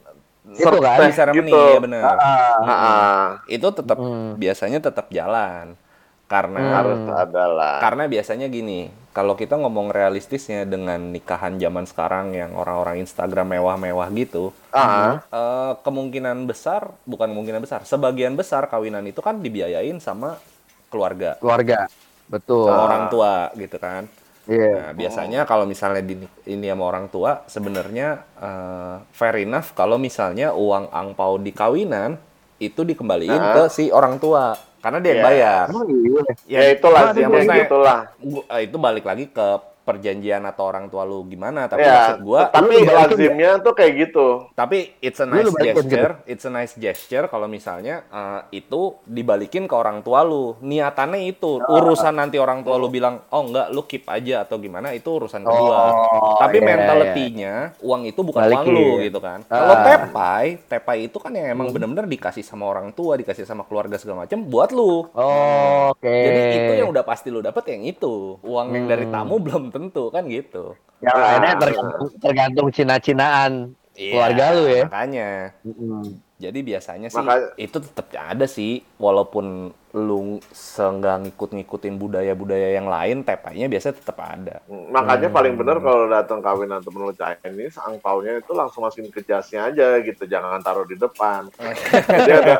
Itu 0.52 0.58
serve 0.60 0.82
kan? 0.82 0.98
di 1.00 1.14
seremoni 1.14 1.46
gitu. 1.48 1.62
ya 1.62 1.80
benar. 1.80 2.16
Ah, 2.18 2.58
Ah, 2.60 3.26
Itu 3.48 3.68
tetap 3.72 3.98
Hmm. 3.98 4.36
biasanya 4.36 4.80
tetap 4.82 5.08
jalan. 5.10 5.78
Karena 6.26 6.60
Hmm. 6.60 6.72
harus 6.74 7.00
ada 7.08 7.44
lah. 7.46 7.78
karena 7.78 8.08
biasanya 8.08 8.48
gini, 8.48 8.88
kalau 9.12 9.36
kita 9.36 9.60
ngomong 9.60 9.92
realistisnya 9.92 10.64
dengan 10.64 11.12
nikahan 11.12 11.60
zaman 11.60 11.84
sekarang 11.84 12.32
yang 12.32 12.56
orang-orang 12.56 13.04
Instagram 13.04 13.52
mewah-mewah 13.52 14.08
gitu, 14.14 14.56
Ah, 14.72 15.20
eh, 15.22 15.72
kemungkinan 15.78 16.48
besar, 16.48 16.88
bukan 17.04 17.36
kemungkinan 17.36 17.60
besar, 17.60 17.84
sebagian 17.84 18.34
besar 18.34 18.64
kawinan 18.66 19.04
itu 19.04 19.20
kan 19.20 19.44
dibiayain 19.44 20.00
sama 20.00 20.40
keluarga, 20.88 21.36
keluarga. 21.38 21.92
Betul. 22.26 22.64
sama 22.64 22.80
Ah. 22.80 22.86
orang 22.88 23.04
tua 23.08 23.34
gitu 23.54 23.76
kan. 23.76 24.08
Iya. 24.46 24.90
Nah, 24.90 24.94
biasanya 24.94 25.40
kalau 25.46 25.66
misalnya 25.66 26.02
di, 26.02 26.18
ini 26.48 26.66
sama 26.66 26.84
orang 26.86 27.08
tua, 27.08 27.46
sebenarnya 27.46 28.08
eh, 28.36 28.96
fair 29.12 29.38
enough 29.40 29.74
kalau 29.74 29.96
misalnya 29.96 30.52
uang 30.52 30.90
angpau 30.90 31.38
di 31.38 31.52
kawinan 31.52 32.18
itu 32.58 32.82
dikembaliin 32.82 33.30
Ah. 33.34 33.54
ke 33.54 33.64
si 33.70 33.90
orang 33.90 34.18
tua, 34.18 34.54
karena 34.80 34.98
dia 34.98 35.10
yang 35.10 35.18
Iya. 35.18 35.26
bayar. 35.26 35.66
Emang 35.70 35.88
iya. 35.90 36.22
ya 36.46 36.70
itulah 36.74 37.02
Nah, 37.02 37.14
sih, 37.14 37.24
maksudnya-. 37.24 37.70
Gua- 38.18 38.48
eh, 38.50 38.62
itu 38.66 38.78
balik 38.78 39.06
lagi 39.06 39.26
ke 39.28 39.48
perjanjian 39.82 40.44
atau 40.44 40.64
orang 40.66 40.88
tua 40.88 41.02
lu 41.02 41.26
gimana, 41.26 41.66
tapi 41.66 41.82
Ya, 41.82 41.94
maksud 42.14 42.20
gua 42.22 42.42
tapi 42.48 42.82
lazimnya 42.82 43.58
tuh 43.60 43.74
kayak 43.74 43.94
gitu. 44.00 44.28
Tapi 44.52 44.94
it's 45.00 45.18
a 45.18 45.26
nice 45.26 45.50
gesture, 45.52 46.12
it's 46.24 46.44
a 46.44 46.52
nice 46.52 46.74
gesture 46.76 47.26
kalau 47.26 47.46
misalnya 47.46 48.06
eh, 48.08 48.40
itu 48.56 48.96
dibalikin 49.04 49.66
ke 49.66 49.74
orang 49.74 50.00
tua 50.00 50.22
lu. 50.22 50.54
Niatannya 50.60 51.26
itu, 51.26 51.58
Ah. 51.58 51.78
urusan 51.78 52.14
nanti 52.14 52.38
orang 52.38 52.62
tua 52.62 52.76
lu 52.76 52.88
bilang, 52.88 53.26
"Oh 53.28 53.42
enggak, 53.42 53.68
lu 53.70 53.82
keep 53.84 54.06
aja" 54.06 54.44
atau 54.44 54.58
gimana, 54.58 54.92
itu 54.92 55.10
urusan 55.10 55.42
kedua. 55.42 55.78
Oh, 55.90 56.38
Tapi 56.38 56.58
iya, 56.58 56.68
mentalitinya 56.68 57.54
uang 57.80 58.02
itu 58.06 58.22
bukan 58.22 58.42
uang 58.44 58.54
Balikin. 58.64 58.74
lu 58.74 58.88
gitu 59.02 59.20
kan. 59.20 59.40
Ah. 59.46 59.58
Kalau 59.58 59.76
tepai, 59.82 60.46
tepai 60.64 60.98
itu 61.04 61.18
kan 61.18 61.32
yang 61.32 61.50
emang 61.50 61.70
bener-bener 61.70 62.06
dikasih 62.06 62.42
sama 62.42 62.66
orang 62.66 62.92
tua, 62.92 63.16
dikasih 63.16 63.44
sama 63.44 63.64
keluarga 63.64 63.98
segala 63.98 64.24
macam 64.24 64.40
buat 64.44 64.70
lu. 64.70 65.10
Oh, 65.12 65.92
Oke. 65.92 66.06
Jadi 66.08 66.40
itu 66.56 66.72
yang 66.78 66.90
udah 66.90 67.02
pasti 67.02 67.28
lu 67.28 67.42
dapet 67.42 67.66
yang 67.68 67.84
itu. 67.84 68.38
Uang 68.42 68.72
yang 68.72 68.86
dari 68.86 69.04
Hmm. 69.04 69.14
tamu 69.14 69.36
belum 69.40 69.71
tentu 69.72 70.12
kan 70.12 70.28
gitu. 70.28 70.76
Yang 71.02 71.16
Ah. 71.18 71.24
lainnya 71.34 71.54
tergantung, 71.58 72.10
tergantung 72.22 72.68
Cina-Cinaan 72.70 73.52
Iya, 73.98 74.12
keluarga 74.14 74.46
lu 74.54 74.64
ya. 74.70 74.84
Makanya. 74.88 75.30
Mm-mm. 75.66 76.04
Jadi 76.42 76.60
biasanya 76.66 77.08
sih 77.08 77.22
Makanya- 77.22 77.54
itu 77.56 77.78
tetap 77.78 78.10
ada 78.12 78.50
sih 78.50 78.82
walaupun 78.98 79.70
lu 79.92 80.40
seenggak 80.50 81.20
ngikut-ngikutin 81.20 82.00
budaya-budaya 82.00 82.74
yang 82.74 82.88
lain 82.88 83.22
tepainya 83.22 83.68
biasa 83.68 83.92
tetap 83.92 84.16
ada. 84.18 84.64
Makanya 84.66 85.28
Hmm. 85.28 85.36
paling 85.36 85.54
benar 85.54 85.78
kalau 85.78 86.08
datang 86.08 86.40
kawin 86.40 86.72
atau 86.72 86.90
menurut 86.90 87.12
Chinese, 87.14 87.76
angpaunya 87.76 88.40
itu 88.40 88.56
langsung 88.56 88.88
masukin 88.88 89.12
ke 89.12 89.20
jasnya 89.22 89.68
aja 89.68 90.00
gitu, 90.00 90.24
jangan 90.24 90.64
taruh 90.64 90.88
di 90.88 90.96
depan. 90.96 91.52
jadi 92.24 92.32
ada, 92.40 92.56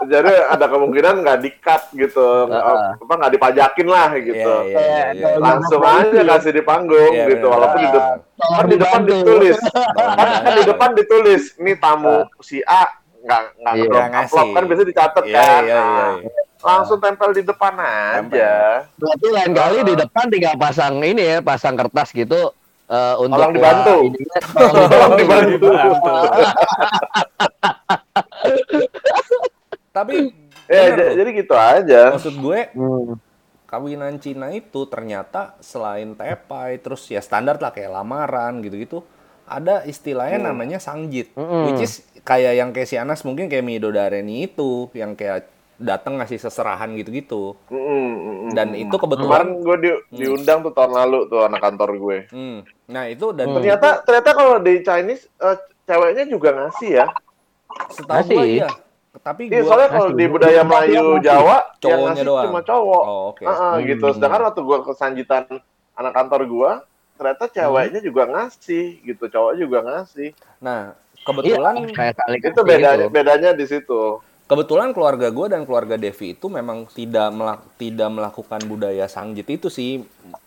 jadi 0.00 0.32
ada 0.48 0.66
kemungkinan 0.66 1.20
nggak 1.20 1.38
di-cut 1.44 1.82
gitu, 1.92 2.48
apa 2.48 3.12
nggak 3.12 3.32
dipajakin 3.36 3.84
lah 3.86 4.08
gitu. 4.16 4.52
Iya, 4.64 4.80
iya, 4.80 5.04
iya. 5.12 5.26
Kayak- 5.28 5.40
Langsung 5.44 5.82
aja 5.84 6.20
kasih 6.32 6.52
di 6.56 6.62
panggung 6.64 7.12
Iya, 7.12 7.28
gitu, 7.28 7.44
bener. 7.44 7.54
walaupun 7.54 7.78
di 7.78 7.88
depan 7.92 8.16
Tolong 8.40 8.56
kan 8.56 8.64
di 8.64 8.76
depan 8.80 9.00
ditulis, 9.04 9.56
kan 10.40 10.52
di 10.56 10.64
depan 10.64 10.90
ditulis, 10.96 11.42
ini 11.60 11.72
tamu 11.76 12.24
si 12.40 12.64
A 12.64 12.88
nggak 13.20 13.42
nggak 13.54 13.72
Iya. 13.72 13.82
ngedrop 13.82 14.00
Nggak 14.00 14.10
amplop 14.18 14.40
ngasih. 14.40 14.52
kan 14.52 14.64
biasa 14.64 14.82
dicatat 14.84 15.24
Iya, 15.24 15.34
kan, 15.34 15.62
iya, 15.62 15.62
iya, 15.62 15.80
Nah, 15.80 16.12
iya. 16.18 16.42
langsung 16.60 16.98
tempel 16.98 17.30
di 17.30 17.42
depan 17.42 17.72
Tempel. 17.72 18.36
aja. 18.36 18.52
Berarti 18.94 19.26
lain 19.28 19.52
kali 19.52 19.78
di 19.82 19.94
depan 19.94 20.24
tinggal 20.26 20.54
pasang 20.56 20.94
ini 21.00 21.22
ya, 21.22 21.36
pasang 21.40 21.74
kertas 21.74 22.08
gitu 22.10 22.40
eh, 22.86 23.14
untuk 23.16 23.38
Tolong 23.38 23.52
dibantu. 23.52 23.96
tolong 24.50 24.74
Tolong 24.90 25.12
dibantu. 25.14 25.68
Tapi 29.90 30.14
Ya, 30.70 30.86
bener 30.88 31.18
jadi 31.18 31.30
gitu 31.34 31.50
aja. 31.52 32.14
maksud 32.14 32.34
gue 32.36 32.70
Hmm. 32.70 33.18
kawinan 33.66 34.14
Cina 34.16 34.50
itu 34.50 34.86
ternyata 34.86 35.58
selain 35.58 36.14
tepai 36.14 36.78
terus 36.78 37.02
ya 37.04 37.18
standar 37.18 37.54
lah 37.56 37.70
kayak 37.70 37.90
lamaran 37.92 38.58
gitu-gitu 38.60 39.02
ada 39.44 39.82
istilahnya 39.82 40.38
namanya 40.44 40.78
sangjit 40.78 41.34
which 41.34 41.82
is 41.84 42.06
kayak 42.22 42.52
yang 42.54 42.70
kayak 42.70 42.88
si 42.88 42.96
Anas 42.96 43.22
mungkin 43.22 43.46
kayak 43.46 43.62
Midodareni 43.62 44.46
itu 44.46 44.88
yang 44.92 45.14
kayak 45.14 45.48
datang 45.80 46.20
ngasih 46.20 46.36
seserahan 46.36 46.92
gitu-gitu 46.92 47.56
Mm, 47.72 47.80
mm, 47.80 48.16
mm. 48.20 48.50
dan 48.52 48.76
itu 48.76 48.92
Kemarin 48.92 49.00
kebetulan 49.00 49.46
gue 49.64 49.76
di, 49.80 49.90
diundang 50.12 50.60
tuh 50.60 50.76
tahun 50.76 50.92
lalu 50.92 51.18
tuh 51.26 51.40
anak 51.40 51.60
kantor 51.60 51.90
gue. 51.96 52.18
Hmm, 52.28 52.58
nah 52.84 53.08
itu 53.08 53.32
dan 53.32 53.48
Ternyata 53.48 54.04
ternyata 54.04 54.30
kalau 54.36 54.60
di 54.60 54.84
Chinese 54.84 55.24
eh, 55.40 55.56
ceweknya 55.84 56.24
juga 56.28 56.48
ngasih 56.54 56.90
ya. 57.00 57.06
setahu 57.88 58.28
gua 58.28 58.44
iya 58.44 58.68
tapi 59.20 59.48
Iya, 59.48 59.62
gua 59.62 59.68
soalnya 59.68 59.88
kalau 59.90 60.10
di 60.12 60.26
budaya 60.26 60.62
Melayu 60.62 61.04
Jawa 61.18 61.56
yang 61.56 61.80
Cowoknya 61.80 62.06
ngasih 62.12 62.26
doang. 62.26 62.44
cuma 62.46 62.60
cowok. 62.62 63.02
Oh, 63.02 63.22
oke. 63.32 63.42
Ah, 63.42 63.54
ah, 63.56 63.74
gitu. 63.80 64.04
Hmm. 64.04 64.14
Sedangkan 64.14 64.42
waktu 64.46 64.60
gua 64.62 64.78
ke 64.80 64.92
sanjitan 64.94 65.44
anak 65.96 66.12
kantor 66.12 66.40
gua, 66.46 66.70
ternyata 67.16 67.44
ceweknya 67.48 68.00
juga 68.00 68.22
ngasih 68.26 69.00
gitu, 69.02 69.24
cowok 69.26 69.52
juga 69.56 69.78
ngasih. 69.80 70.30
nah 70.56 70.92
kebetulan 71.32 71.74
kayak 71.90 72.14
saling 72.16 72.40
Itu 72.40 72.50
kasih 72.52 72.66
beda 72.66 72.90
gitu. 72.92 73.06
bedanya 73.08 73.50
di 73.52 73.64
situ. 73.64 74.00
kebetulan 74.44 74.90
keluarga 74.90 75.30
gue 75.30 75.46
dan 75.46 75.62
keluarga 75.62 75.94
Devi 75.94 76.34
itu 76.34 76.46
memang 76.46 76.90
tidak 76.90 77.30
melak- 77.30 77.70
tidak 77.76 78.10
melakukan 78.10 78.60
budaya 78.64 79.06
sangjit 79.06 79.46
itu 79.46 79.70
sih. 79.70 80.02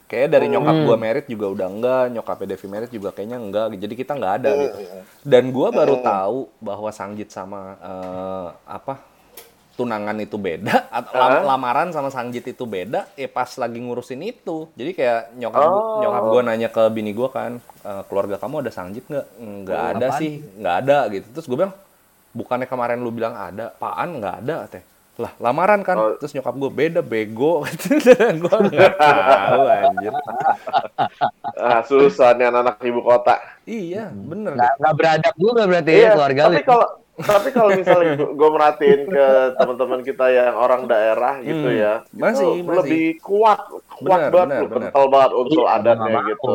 Kayak 0.06 0.30
dari 0.30 0.46
nyokap 0.46 0.76
gue 0.84 0.98
merit 1.00 1.26
juga 1.26 1.48
udah 1.50 1.68
enggak 1.68 2.04
nyokapnya 2.12 2.48
Devi 2.52 2.68
merit 2.68 2.92
juga 2.92 3.10
kayaknya 3.10 3.40
enggak 3.40 3.66
jadi 3.74 3.94
kita 3.96 4.12
nggak 4.14 4.34
ada 4.38 4.50
gitu. 4.54 4.78
dan 5.24 5.44
gue 5.50 5.68
baru 5.72 5.96
tahu 6.00 6.38
bahwa 6.60 6.90
sangjit 6.92 7.30
sama 7.30 7.80
eh, 7.80 8.48
apa 8.68 9.00
tunangan 9.74 10.14
itu 10.18 10.36
beda 10.36 10.86
atau 10.92 11.18
lam- 11.18 11.46
lamaran 11.48 11.90
sama 11.90 12.08
sangjit 12.08 12.46
itu 12.46 12.64
beda 12.64 13.10
ya 13.14 13.26
pas 13.26 13.50
lagi 13.54 13.78
ngurusin 13.78 14.22
itu. 14.22 14.70
Jadi 14.72 14.92
kayak 14.92 15.34
nyokap 15.36 15.60
gua- 15.60 15.74
Oh. 15.74 15.98
nyokap 16.00 16.24
gue 16.28 16.42
nanya 16.44 16.70
ke 16.70 16.84
bini 16.88 17.12
gue 17.12 17.26
kan 17.28 17.58
"Eh, 17.82 18.04
keluarga 18.06 18.38
kamu 18.38 18.62
ada 18.62 18.72
sangjit 18.72 19.04
nggak? 19.04 19.26
Nggak 19.36 19.82
ada 19.92 20.08
sih 20.16 20.32
nggak 20.56 20.76
ada 20.80 20.98
gitu. 21.10 21.28
Terus 21.32 21.46
gue 21.46 21.58
bilang 21.58 21.74
bukannya 22.32 22.66
kemarin 22.66 22.98
lu 22.98 23.10
bilang 23.10 23.34
ada? 23.34 23.74
Paan 23.74 24.14
nggak 24.16 24.36
ada 24.40 24.58
teh 24.68 24.84
lah 25.16 25.30
lamaran 25.38 25.82
kan? 25.82 25.94
Oh. 25.96 26.14
terus 26.16 26.32
nyokap 26.32 26.54
gue 26.56 26.72
beda 26.72 27.02
bego 27.02 27.62
gue 28.42 28.58
nggak 28.64 28.94
tahu 28.96 29.62
anjir. 29.66 30.14
Ah, 31.56 31.82
susah 31.82 32.34
nih 32.34 32.46
anak-anak 32.46 32.78
ibu 32.84 33.02
kota. 33.02 33.36
iya 33.64 34.10
bener. 34.12 34.54
Nggak, 34.54 34.94
beradab 34.94 35.36
juga 35.36 35.62
berarti 35.64 35.90
ya 35.90 35.98
Iya, 36.00 36.10
keluarga 36.14 36.42
tapi 36.44 36.56
lu. 36.56 36.66
kalau 36.68 36.88
tapi 37.16 37.50
kalau 37.50 37.70
misalnya 37.72 38.18
gue 38.18 38.50
merhatiin 38.50 39.02
ke 39.06 39.26
teman-teman 39.56 40.02
kita 40.02 40.26
yang 40.28 40.54
orang 40.54 40.86
daerah 40.86 41.38
gitu 41.40 41.70
Hmm, 41.70 41.78
ya, 41.78 41.94
masih, 42.12 42.50
itu 42.56 42.66
masih. 42.66 42.78
lebih 42.82 43.06
kuat, 43.22 43.60
kuat 43.94 44.20
Benar, 44.20 44.32
banget, 44.32 44.62
benar. 44.66 44.74
kental 44.90 45.06
banget 45.08 45.32
unsur 45.32 45.64
Iya, 45.64 45.76
adatnya 45.76 46.20
gitu. 46.26 46.54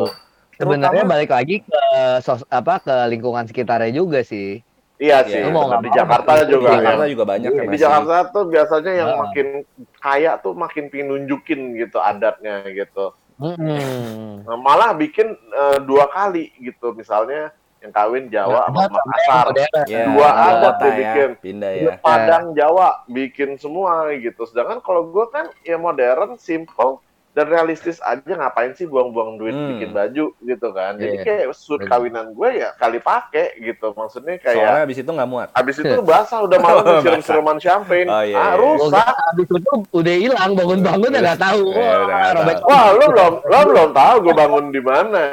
Sebenarnya 0.53 0.91
Terutama- 0.99 1.13
balik 1.15 1.31
lagi 1.31 1.55
ke 1.61 1.81
sos, 2.19 2.43
apa 2.45 2.73
ke 2.79 2.95
lingkungan 3.07 3.47
sekitarnya 3.47 3.91
juga 3.93 4.19
sih. 4.19 4.59
Iya 4.99 5.23
Iya, 5.23 5.31
sih, 5.31 5.39
lu 5.47 5.55
mau 5.55 5.71
di 5.79 5.87
Jakarta 5.89 6.43
di 6.43 6.51
juga. 6.51 6.67
di 6.67 6.75
Jakarta 6.75 7.03
ya. 7.03 7.09
juga 7.09 7.23
banyak 7.23 7.49
yang 7.49 7.63
Di 7.63 7.69
masih 7.71 7.79
Jakarta 7.79 8.15
tuh 8.35 8.43
biasanya 8.45 8.91
yang 8.93 9.09
Ah. 9.09 9.17
makin 9.23 9.47
kaya 9.95 10.31
tuh 10.35 10.51
makin 10.51 10.83
pingin 10.91 11.07
nunjukin 11.07 11.59
gitu 11.73 11.97
adatnya 11.97 12.67
gitu. 12.67 13.15
Hmm. 13.39 14.43
Nah, 14.43 14.59
malah 14.59 14.91
bikin 14.91 15.31
eh, 15.31 15.77
dua 15.79 16.11
kali 16.11 16.51
gitu, 16.59 16.91
misalnya 16.91 17.55
yang 17.79 17.91
kawin 17.91 18.27
Jawa 18.27 18.67
sama 18.67 18.87
Makassar. 18.87 19.45
Modern. 19.47 19.85
Ya, 19.85 20.03
Dua 20.05 20.27
ada 20.27 20.43
adat 20.51 20.75
dia 20.75 20.85
ya, 20.85 20.95
bikin. 20.97 21.29
pindah 21.37 21.71
ya 21.73 21.93
Padang 21.97 22.45
Jawa 22.51 22.87
bikin 23.05 23.49
semua 23.55 24.11
gitu. 24.11 24.43
Sedangkan 24.43 24.79
kalau 24.79 25.07
gue 25.07 25.25
kan 25.29 25.47
ya 25.61 25.75
modern, 25.75 26.35
simple 26.35 26.99
dan 27.29 27.45
realistis 27.45 28.01
aja 28.01 28.25
ngapain 28.25 28.73
sih 28.73 28.83
buang-buang 28.83 29.37
duit 29.37 29.53
Hmm. 29.53 29.69
bikin 29.71 29.93
baju 29.93 30.25
gitu 30.35 30.67
kan. 30.73 30.97
Jadi 30.97 31.15
Iya. 31.15 31.23
kayak 31.23 31.45
suit 31.53 31.79
kawinan 31.81 32.33
gue 32.33 32.49
ya 32.57 32.73
kali 32.75 32.99
pakai 32.99 33.53
gitu. 33.55 33.93
Maksudnya 33.93 34.35
kayak 34.35 34.59
soalnya 34.59 34.83
abis 34.83 34.97
itu 34.97 35.11
nggak 35.13 35.29
muat 35.29 35.47
Habis 35.53 35.75
itu 35.77 35.95
basah 36.09 36.39
udah 36.41 36.57
malam 36.59 36.83
Oh, 36.83 36.99
siram-siraman 36.99 37.57
champagne. 37.57 38.09
Oh, 38.09 38.23
iya, 38.25 38.35
ah, 38.35 38.43
iya. 38.49 38.57
Oh, 38.57 38.75
rusak. 38.75 39.07
habis 39.07 39.47
itu 39.47 39.71
udah 39.93 40.15
hilang 40.17 40.51
bangun-bangun 40.51 41.15
ya 41.15 41.19
nggak 41.21 41.39
tahu. 41.39 41.63
Ya, 41.71 41.95
robek. 42.33 42.57
tahu. 42.59 42.67
Wah, 42.67 42.85
lu 42.91 43.05
belum 43.07 43.33
lu 43.45 43.59
belum 43.71 43.89
tahu 43.93 44.15
gue 44.19 44.33
bangun 44.35 44.65
di 44.67 44.81
mana. 44.81 45.23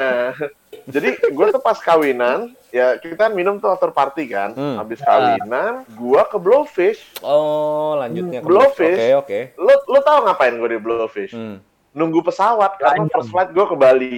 Jadi 0.87 1.19
gue 1.19 1.45
tuh 1.51 1.59
pas 1.59 1.75
kawinan, 1.75 2.55
ya 2.71 2.95
kita 2.95 3.27
minum 3.27 3.59
tuh 3.59 3.75
after 3.75 3.91
party 3.91 4.31
kan. 4.31 4.55
Hmm. 4.55 4.79
Habis 4.79 5.03
kawinan, 5.03 5.83
gua 5.99 6.23
ke 6.31 6.39
Blowfish. 6.39 7.19
oh 7.19 7.99
lanjutnya 7.99 8.39
ke 8.39 8.47
Blowfish. 8.47 8.95
oke 8.95 9.07
oke 9.27 9.39
Lu 9.59 9.73
lu 9.91 9.99
tahu 9.99 10.23
ngapain 10.23 10.55
gue 10.55 10.69
di 10.71 10.79
Blowfish? 10.79 11.35
Hmm. 11.35 11.59
Nunggu 11.91 12.23
pesawat 12.23 12.79
karena 12.79 13.03
Ranjang. 13.03 13.11
first 13.19 13.29
flight 13.35 13.51
gue 13.51 13.65
ke 13.67 13.75
Bali. 13.75 14.17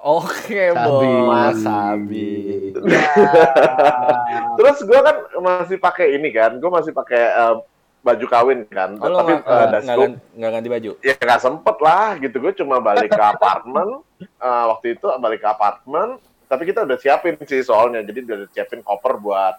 Oke, 0.00 0.72
Sabi. 0.72 1.12
bos. 1.28 1.56
Sabi. 1.60 2.32
Terus 4.56 4.78
gue 4.80 5.00
kan 5.04 5.16
masih 5.38 5.76
pakai 5.76 6.16
ini 6.16 6.32
kan, 6.32 6.56
gue 6.56 6.70
masih 6.72 6.92
pakai 6.96 7.20
eh, 7.20 7.56
baju 8.00 8.26
kawin 8.26 8.64
kan. 8.66 8.96
Oh, 8.96 9.20
Tapi 9.20 9.32
nggak 9.36 9.84
eh, 9.84 9.96
gua- 9.96 10.08
gan- 10.08 10.20
nggak 10.32 10.50
ganti 10.50 10.68
baju? 10.68 10.90
ya 11.00 11.14
nggak 11.16 11.40
sempet 11.40 11.76
lah 11.78 12.06
gitu. 12.16 12.36
Gue 12.40 12.52
cuma 12.56 12.76
balik 12.80 13.10
ke 13.10 13.22
apartemen. 13.22 13.88
Eh, 14.20 14.64
waktu 14.68 15.00
itu 15.00 15.08
balik 15.16 15.40
ke 15.40 15.48
apartemen. 15.48 16.20
Tapi 16.44 16.68
kita 16.68 16.84
udah 16.84 16.96
siapin 17.00 17.40
sih 17.40 17.64
soalnya. 17.64 18.04
Jadi 18.04 18.24
udah 18.28 18.38
siapin 18.52 18.80
koper 18.80 19.16
buat 19.16 19.56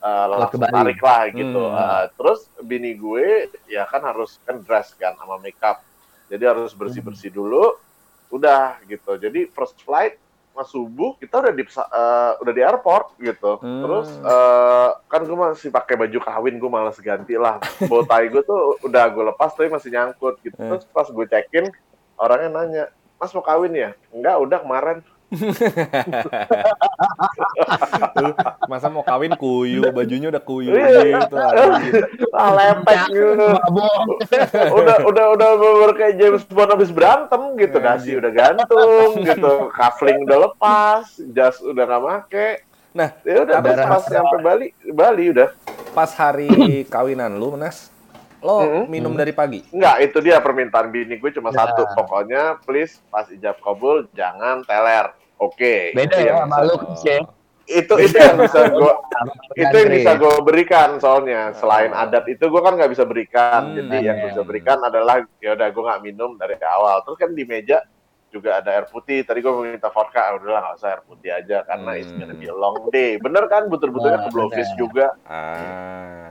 eh, 0.00 0.26
langsung 0.28 0.64
tarik 0.64 1.00
lah 1.00 1.28
gitu. 1.28 1.62
Hmm. 1.68 1.76
Eh, 1.76 2.04
terus 2.16 2.48
bini 2.58 2.96
gue 2.96 3.48
ya 3.68 3.84
kan 3.84 4.00
harus 4.00 4.40
kan 4.44 4.64
dress 4.64 4.96
kan 4.96 5.12
sama 5.16 5.36
makeup. 5.36 5.84
Jadi 6.28 6.44
harus 6.44 6.72
bersih 6.72 7.04
bersih 7.04 7.28
dulu. 7.28 7.76
Udah 8.28 8.80
gitu. 8.84 9.16
Jadi 9.16 9.48
first 9.48 9.76
flight 9.80 10.16
mas 10.58 10.74
subuh 10.74 11.14
kita 11.22 11.38
udah 11.38 11.54
di 11.54 11.62
eh, 11.62 12.32
udah 12.42 12.52
di 12.52 12.62
airport 12.66 13.14
gitu. 13.22 13.62
Hmm. 13.62 13.86
terus 13.86 14.08
eh, 14.18 14.90
kan 15.06 15.22
gue 15.22 15.38
masih 15.38 15.70
pakai 15.70 15.94
baju 15.94 16.18
kawin 16.18 16.58
gue 16.58 16.70
malas 16.70 16.98
ganti 16.98 17.38
lah. 17.38 17.62
Bow 17.86 18.02
tie 18.02 18.26
gue 18.26 18.42
tuh 18.42 18.82
udah 18.82 19.06
gue 19.06 19.24
lepas 19.30 19.54
tapi 19.54 19.70
masih 19.70 19.94
nyangkut 19.94 20.42
gitu. 20.42 20.58
Hmm. 20.58 20.74
terus 20.74 20.84
pas 20.90 21.06
gue 21.06 21.26
cekin 21.30 21.70
orangnya 22.18 22.50
nanya 22.50 22.84
mas 23.22 23.30
mau 23.30 23.46
kawin 23.46 23.70
ya? 23.70 23.90
Enggak 24.10 24.36
udah 24.42 24.58
kemarin 24.66 24.98
Masa 28.64 28.88
mau 28.88 29.04
kawin 29.04 29.36
kuyu, 29.36 29.84
bajunya 29.92 30.28
udah 30.28 30.42
kuyu 30.42 30.72
Iya. 30.72 31.20
gitu. 31.20 31.36
ah 32.38 32.50
lepek 32.54 33.00
gitu. 33.12 33.28
udah 34.78 34.96
udah 35.04 35.26
udah 35.34 35.50
kayak 35.92 36.16
James 36.16 36.44
Bond 36.48 36.72
habis 36.72 36.88
berantem 36.88 37.40
gitu 37.56 37.76
dasi 37.78 38.16
udah 38.16 38.32
gantung 38.32 39.20
gitu 39.20 39.68
kafling 39.72 40.24
udah 40.24 40.48
lepas 40.48 41.04
jas 41.32 41.60
udah 41.60 41.84
nggak 41.84 42.02
make. 42.02 42.48
Nah, 42.96 43.12
ya 43.22 43.44
udah 43.44 43.60
pas 43.60 44.00
sampai 44.00 44.38
Bali 44.40 44.66
Bali 44.90 45.24
udah. 45.30 45.52
pas 45.92 46.08
hari 46.14 46.48
kawinan 46.92 47.36
lu, 47.36 47.54
Nas, 47.54 47.92
lo 48.40 48.58
Hmm. 48.58 48.84
minum 48.86 49.12
dari 49.12 49.30
pagi. 49.30 49.66
Enggak, 49.68 49.96
itu 50.00 50.18
dia 50.20 50.38
permintaan 50.38 50.88
bini 50.88 51.16
gue 51.16 51.30
cuma 51.30 51.50
Ya. 51.50 51.64
satu. 51.64 51.82
Pokoknya 51.92 52.62
please 52.62 53.02
pas 53.06 53.26
ijab 53.26 53.58
kabul 53.58 54.06
jangan 54.12 54.62
teler. 54.62 55.10
Oke. 55.36 55.90
Beda 55.92 56.14
Itu 56.14 56.18
ya 56.20 56.32
sama 56.36 56.56
bisa- 56.56 56.64
lu. 56.64 56.74
Itu 57.68 57.94
itu 58.00 58.16
yang 58.16 58.40
bisa 58.40 58.60
gue 58.66 58.92
itu 59.62 59.74
yang 59.76 59.90
bisa 59.92 60.10
gue 60.16 60.34
berikan 60.40 60.96
soalnya 60.96 61.52
selain 61.52 61.92
adat 61.92 62.24
itu 62.26 62.40
gue 62.40 62.60
kan 62.60 62.72
nggak 62.74 62.88
bisa 62.88 63.04
berikan. 63.04 63.60
Hmm, 63.68 63.76
Jadi 63.76 63.96
yang 64.02 64.16
gue 64.16 64.24
iya. 64.24 64.32
bisa 64.32 64.42
berikan 64.42 64.78
adalah 64.80 65.20
ya 65.38 65.52
udah 65.52 65.68
gue 65.68 65.82
nggak 65.84 66.02
minum 66.02 66.30
dari 66.34 66.56
awal. 66.64 67.04
Terus 67.04 67.18
kan 67.18 67.30
di 67.30 67.44
meja 67.44 67.84
juga 68.28 68.56
ada 68.56 68.72
air 68.72 68.86
putih. 68.86 69.20
Tadi 69.20 69.40
gue 69.40 69.52
minta 69.68 69.88
vodka, 69.88 70.20
ah, 70.22 70.36
udahlah 70.36 70.60
nggak 70.62 70.76
usah 70.76 70.88
air 70.90 71.02
putih 71.02 71.28
aja 71.28 71.60
karena 71.62 71.90
Hmm. 71.92 72.00
it's 72.00 72.08
gonna 72.10 72.32
be 72.32 72.48
a 72.48 72.52
long 72.52 72.88
day. 72.88 73.16
Bener 73.16 73.44
kan? 73.46 73.68
Betul-betulnya 73.68 74.16
Nah, 74.16 74.24
ke 74.24 74.30
Blowfish 74.32 74.72
juga. 74.74 75.06
Ah, 75.28 76.27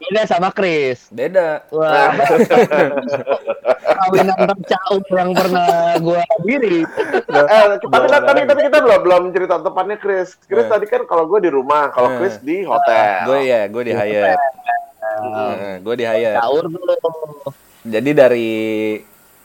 Beda 0.00 0.22
sama 0.26 0.48
Chris. 0.50 1.06
beda. 1.08 1.62
Wah, 1.70 2.10
kawinan 4.00 4.38
tercaum 4.48 5.02
yang 5.08 5.30
pernah 5.30 5.68
gua 5.98 6.20
hadiri. 6.26 6.82
eh, 6.82 7.64
tapi, 7.78 7.84
Belum 7.86 8.08
tapi, 8.48 8.60
kita 8.64 8.78
belum 8.80 9.00
belum 9.02 9.22
cerita 9.30 9.60
tepatnya 9.60 9.96
Chris. 9.96 10.34
Chris 10.42 10.66
Eh. 10.66 10.70
tadi 10.70 10.86
kan 10.86 11.04
kalau 11.04 11.24
gue 11.26 11.38
di 11.40 11.50
rumah, 11.50 11.90
kalau 11.90 12.10
Eh. 12.10 12.16
Chris 12.18 12.36
di 12.40 12.64
hotel. 12.64 13.24
Gue 13.24 13.38
ya, 13.44 13.60
gue 13.66 13.82
di 13.84 13.92
Hyatt. 13.92 14.40
gue 15.80 15.94
di 15.94 16.04
Hyatt. 16.04 16.40
Sahur 16.40 16.64
dulu. 16.66 16.94
Jadi 17.80 18.10
dari 18.12 18.50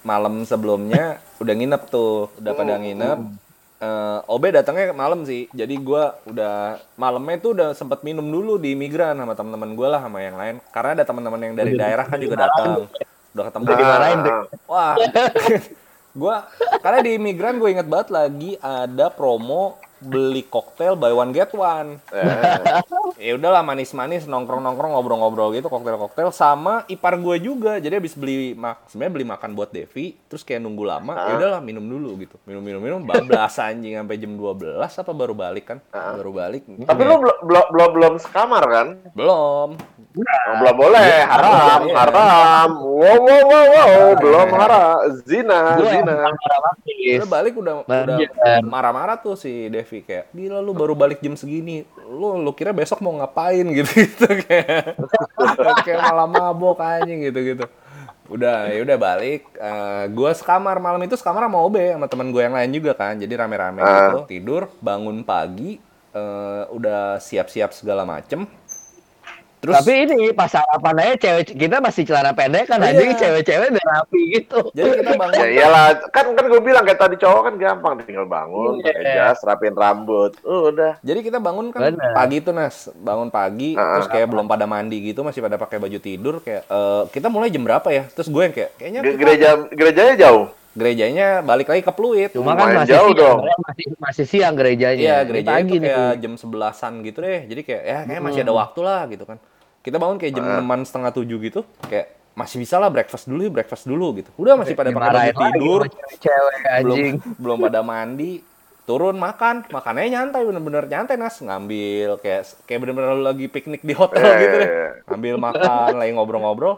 malam 0.02 0.44
sebelumnya 0.44 1.18
udah 1.38 1.54
nginep 1.54 1.82
tuh, 1.88 2.30
udah 2.36 2.52
pada 2.54 2.76
nginep. 2.78 3.20
Eh, 3.76 4.20
Obe 4.32 4.56
datangnya 4.56 4.96
malam 4.96 5.28
sih, 5.28 5.52
jadi 5.52 5.76
gua 5.76 6.16
udah 6.24 6.80
malamnya 6.96 7.38
tuh 7.44 7.52
udah 7.60 7.70
sempet 7.76 8.08
minum 8.08 8.24
dulu 8.24 8.56
di 8.56 8.72
migran 8.72 9.20
sama 9.20 9.36
teman-teman 9.36 9.76
gue 9.76 9.88
lah 9.92 10.00
sama 10.00 10.24
yang 10.24 10.40
lain. 10.40 10.56
Karena 10.72 10.96
ada 10.96 11.04
teman-teman 11.04 11.42
yang 11.44 11.54
dari 11.60 11.76
daerah 11.76 12.08
kan 12.08 12.16
juga 12.16 12.48
datang, 12.48 12.88
udah 13.36 13.44
ketemu. 13.52 13.64
Udah 13.68 13.76
dimarahin 13.76 14.20
deh. 14.24 14.36
Wah, 14.72 14.96
gua 16.24 16.36
karena 16.80 17.00
di 17.04 17.14
migran 17.20 17.60
gue 17.60 17.70
inget 17.76 17.88
banget 17.92 18.16
lagi 18.16 18.56
ada 18.64 19.12
promo 19.12 19.76
beli 20.06 20.46
koktail 20.46 20.94
buy 20.94 21.12
one 21.12 21.34
get 21.34 21.52
one. 21.52 21.98
Ya 23.16 23.40
udahlah 23.40 23.64
manis-manis 23.64 24.28
nongkrong-nongkrong 24.28 24.92
ngobrol-ngobrol 24.92 25.56
gitu 25.56 25.72
koktail-koktail 25.72 26.36
sama 26.36 26.84
ipar 26.92 27.16
gue 27.16 27.40
juga. 27.40 27.80
Jadi 27.80 27.96
habis 27.96 28.12
beli 28.12 28.52
mak 28.52 28.92
sebenarnya 28.92 29.14
beli 29.16 29.26
makan 29.26 29.50
buat 29.56 29.72
Devi, 29.72 30.20
terus 30.28 30.44
kayak 30.44 30.60
nunggu 30.60 30.84
lama, 30.84 31.16
ya 31.16 31.34
udahlah 31.40 31.62
minum 31.64 31.82
dulu 31.88 32.20
gitu. 32.20 32.36
Minum-minum 32.44 32.82
minum 32.84 33.02
bablas 33.08 33.56
anjing 33.58 33.96
sampai 33.96 34.20
jam 34.20 34.36
12 34.36 34.84
apa 34.84 35.12
baru 35.16 35.32
balik 35.32 35.66
kan? 35.74 35.78
Baru 35.96 36.36
balik. 36.36 36.68
Tapi 36.68 37.02
lu 37.08 37.16
belum 37.24 37.38
belum 37.48 37.66
belum 37.72 37.90
belum 37.96 38.14
sekamar 38.20 38.64
kan? 38.68 38.88
belum. 39.16 39.70
Oh, 40.16 40.56
belum 40.58 40.76
boleh, 40.78 41.04
haram, 41.22 41.84
Iya. 41.84 41.96
haram. 41.98 42.70
Wow, 42.80 43.20
wow, 43.20 43.44
wow, 43.44 43.66
wow, 43.68 44.00
belum 44.16 44.48
haram. 44.50 44.96
Zina, 45.22 45.76
yang 45.76 46.08
zina. 46.08 46.14
Udah 47.20 47.30
balik 47.30 47.54
udah 47.54 47.74
udah 47.84 48.18
marah-marah 48.62 49.18
tuh 49.18 49.36
si 49.36 49.68
Devi 49.68 50.02
kayak 50.02 50.32
gila 50.32 50.60
lu 50.60 50.72
baru 50.72 50.94
balik 50.94 51.20
jam 51.20 51.36
segini. 51.36 51.84
Lu 52.02 52.38
lu 52.38 52.52
kira 52.52 52.72
besok 52.72 53.00
mau 53.00 53.12
ngapain? 53.14 53.68
Gitu 53.76 53.92
gitu 54.06 54.28
kayak. 54.42 54.96
Kayak 55.84 56.00
malah 56.06 56.28
mabok 56.28 56.80
anjing 56.80 57.20
gitu 57.24 57.40
gitu 57.46 57.66
udah 58.26 58.74
ya 58.74 58.82
udah 58.82 58.98
balik. 58.98 59.46
Eh, 59.54 60.04
gua 60.10 60.32
sekamar 60.32 60.80
malam 60.80 60.98
itu 61.00 61.14
sekamar 61.14 61.46
sama 61.46 61.62
Obe 61.62 61.94
sama 61.94 62.08
teman 62.08 62.32
gue 62.32 62.42
yang 62.42 62.56
lain 62.56 62.72
juga 62.72 62.96
kan. 62.96 63.14
Jadi 63.16 63.34
rame-rame 63.36 63.80
Ah. 63.80 64.10
gitu 64.10 64.20
tidur 64.26 64.62
bangun 64.80 65.22
pagi 65.22 65.78
eh, 66.10 66.64
udah 66.66 67.20
siap-siap 67.20 67.70
segala 67.70 68.02
macem 68.02 68.48
terus 69.66 69.76
Tapi 69.76 69.94
ini 70.06 70.30
pas 70.30 70.46
sarapan 70.46 70.94
aja 71.00 71.14
cewek 71.18 71.44
kita 71.52 71.78
masih 71.80 72.04
celana 72.04 72.32
pendek 72.32 72.66
kan 72.66 72.78
Iya. 72.78 72.88
anjing 72.88 73.12
cewek-cewek 73.16 73.68
udah 73.68 73.86
rapi 73.92 74.22
gitu. 74.32 74.60
jadi 74.72 74.90
kita 74.96 75.12
bangun 75.16 75.34
Ya 75.36 75.48
iyalah, 75.50 75.86
kan 76.08 76.26
kan 76.32 76.46
gue 76.46 76.62
bilang 76.62 76.84
kayak 76.84 77.00
tadi 77.00 77.16
cowok 77.18 77.42
kan 77.42 77.54
gampang 77.56 77.94
tinggal 78.00 78.24
bangun, 78.24 78.78
Iya. 78.78 78.86
pakai 78.88 79.04
jas, 79.12 79.40
rapin 79.42 79.74
rambut. 79.74 80.38
Udah. 80.40 81.02
Jadi 81.02 81.20
kita 81.22 81.38
bangun 81.38 81.70
kan 81.70 81.90
Bener. 81.92 82.14
pagi 82.14 82.38
tuh 82.40 82.54
Nas, 82.54 82.76
bangun 82.94 83.28
pagi, 83.28 83.74
Ah, 83.74 83.98
terus 83.98 84.08
kayak 84.08 84.28
belum 84.28 84.46
pada 84.46 84.64
mandi 84.64 85.02
gitu, 85.02 85.20
masih 85.20 85.42
pada 85.42 85.56
pakai 85.56 85.76
baju 85.76 85.98
tidur 85.98 86.38
kayak 86.40 86.64
eh, 86.64 87.04
kita 87.10 87.26
mulai 87.26 87.50
jam 87.50 87.62
berapa 87.62 87.90
ya? 87.90 88.06
Terus 88.08 88.28
gue 88.28 88.42
yang 88.42 88.54
kayak 88.54 88.72
kayaknya 88.76 89.00
Ge- 89.00 89.10
kita- 89.10 89.20
Gereja 89.20 89.50
gerejanya 89.72 90.16
jauh. 90.22 90.46
gerejanya 90.72 91.40
balik 91.40 91.66
lagi 91.66 91.82
ke 91.82 91.90
Pluit. 91.90 92.30
Cuma 92.30 92.52
kan 92.52 92.68
masih 92.76 92.92
jauh 92.92 93.10
siang, 93.10 93.40
dong. 93.40 93.40
masih 93.64 93.86
masih 93.96 94.26
siang 94.26 94.54
gerejanya. 94.54 95.00
Iya, 95.00 95.18
gereja 95.24 95.48
pagi 95.50 95.72
itu 95.72 95.80
nih. 95.80 95.88
kayak 95.88 96.14
jam 96.20 96.34
sebelasan 96.36 96.94
gitu 97.02 97.18
deh. 97.18 97.42
Jadi 97.46 97.62
kayak 97.64 97.84
ya 97.86 98.00
kayak 98.06 98.20
masih 98.22 98.40
ada 98.42 98.54
waktu 98.54 98.80
lah 98.82 99.02
gitu 99.08 99.24
kan. 99.24 99.40
Kita 99.86 99.96
bangun 99.96 100.18
kayak 100.18 100.34
jam 100.34 100.44
Ah. 100.44 100.58
enaman 100.58 100.82
setengah 100.82 101.14
tujuh 101.14 101.38
gitu, 101.40 101.62
kayak 101.86 102.10
masih 102.34 102.58
bisa 102.58 102.76
lah 102.76 102.90
breakfast 102.90 103.30
dulu, 103.30 103.48
breakfast 103.48 103.86
dulu 103.86 104.18
gitu. 104.18 104.34
Udah 104.36 104.58
masih 104.58 104.74
pada 104.74 104.90
pakai 104.90 104.98
baju 104.98 105.14
Dimarahin 105.14 105.30
lagi 105.30 105.54
tidur, 105.54 105.82
cewek 106.18 106.56
belum 106.58 106.74
anjing. 106.90 107.14
belum 107.38 107.58
pada 107.62 107.80
mandi 107.80 108.32
turun 108.84 109.16
makan 109.16 109.66
makannya 109.68 110.10
nyantai 110.12 110.42
bener-bener 110.42 110.86
nyantai 110.86 111.18
nas 111.18 111.38
ngambil 111.38 112.22
kayak 112.22 112.46
kayak 112.66 112.80
bener-bener 112.80 113.18
lagi 113.18 113.46
piknik 113.46 113.82
di 113.82 113.94
hotel 113.94 114.22
Iya, 114.22 114.38
gitu 114.40 114.56
deh 114.58 114.70
ngambil 115.10 115.36
makan 115.42 115.92
lagi 115.98 116.12
ngobrol-ngobrol 116.14 116.76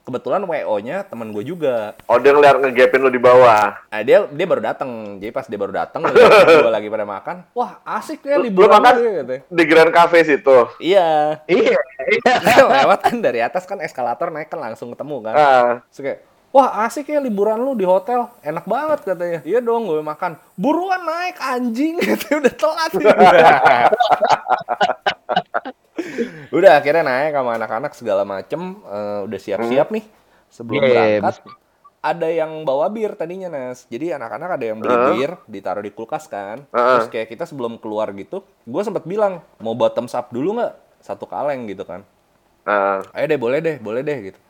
kebetulan 0.00 0.42
wo 0.42 0.56
nya 0.78 1.02
teman 1.02 1.30
gue 1.30 1.42
juga 1.42 1.92
Oh 2.04 2.16
dia 2.16 2.30
ngeliat 2.30 2.56
ngegapin 2.58 2.98
lu 2.98 3.08
di 3.08 3.18
bawah. 3.18 3.76
nah, 3.84 4.00
dia 4.00 4.24
dia 4.24 4.46
baru 4.46 4.60
datang 4.60 4.88
jadi 5.16 5.30
pas 5.30 5.44
dia 5.44 5.54
baru 5.54 5.70
datang 5.70 6.02
gue 6.10 6.66
lagi 6.66 6.86
pada 6.86 7.04
makan 7.04 7.36
wah 7.50 7.78
asik 7.84 8.22
ya 8.22 8.36
liburan 8.36 8.74
makan? 8.74 8.94
lu 8.94 9.02
ya," 9.02 9.12
katanya. 9.20 9.40
Di 9.46 9.64
Grand 9.64 9.92
Cafe 9.92 10.18
situ. 10.24 10.56
iya 10.78 11.38
Iya, 11.44 11.78
iya. 12.08 12.34
lewat 12.82 13.00
kan 13.02 13.16
dari 13.18 13.40
atas 13.40 13.64
kan 13.64 13.78
eskalator 13.78 14.28
naik 14.28 14.48
kan 14.48 14.58
langsung 14.58 14.90
ketemu 14.90 15.16
kan 15.22 15.34
Ah, 15.34 15.70
Terus 15.88 16.00
kayak, 16.00 16.18
wah 16.50 16.82
asik 16.82 17.06
ya 17.06 17.18
liburan 17.18 17.56
lu 17.56 17.72
di 17.72 17.86
hotel, 17.86 18.26
enak 18.40 18.66
banget 18.66 19.06
katanya. 19.06 19.40
Iya 19.42 19.62
dong, 19.62 19.86
gue 19.86 20.02
makan. 20.02 20.34
Buruan 20.54 20.98
naik 21.00 21.38
anjing, 21.38 21.94
katanya 22.02 22.36
udah 22.42 22.54
telat. 22.58 22.90
Udah 26.56 26.72
akhirnya 26.78 27.04
naik 27.06 27.32
sama 27.36 27.50
anak-anak 27.56 27.92
segala 27.96 28.22
macem, 28.26 28.78
Eh, 28.84 29.20
udah 29.26 29.38
siap-siap 29.40 29.88
nih 29.92 30.04
sebelum 30.50 30.82
Games. 30.84 31.22
berangkat. 31.22 31.36
Ada 32.00 32.28
yang 32.32 32.64
bawa 32.64 32.88
bir 32.88 33.12
tadinya 33.12 33.52
Nas. 33.52 33.84
Jadi 33.92 34.16
anak-anak 34.16 34.56
ada 34.56 34.64
yang 34.64 34.80
beli 34.80 34.96
Heeh. 34.96 35.08
bir, 35.20 35.30
ditaruh 35.44 35.84
di 35.84 35.92
kulkas 35.92 36.32
kan. 36.32 36.64
Heeh. 36.72 36.88
Terus 36.96 37.08
kayak 37.12 37.28
kita 37.28 37.44
sebelum 37.44 37.76
keluar 37.76 38.08
gitu, 38.16 38.40
gue 38.64 38.82
sempet 38.82 39.04
bilang 39.04 39.44
mau 39.60 39.76
bottoms 39.76 40.16
up 40.16 40.32
dulu 40.32 40.56
nggak 40.56 40.90
satu 41.00 41.24
kaleng 41.24 41.64
gitu 41.64 41.82
kan 41.88 42.04
ah. 42.68 43.00
ayo 43.16 43.24
deh 43.24 43.40
boleh 43.40 43.58
deh 43.64 43.76
boleh 43.80 44.04
deh 44.04 44.18
gitu 44.30 44.40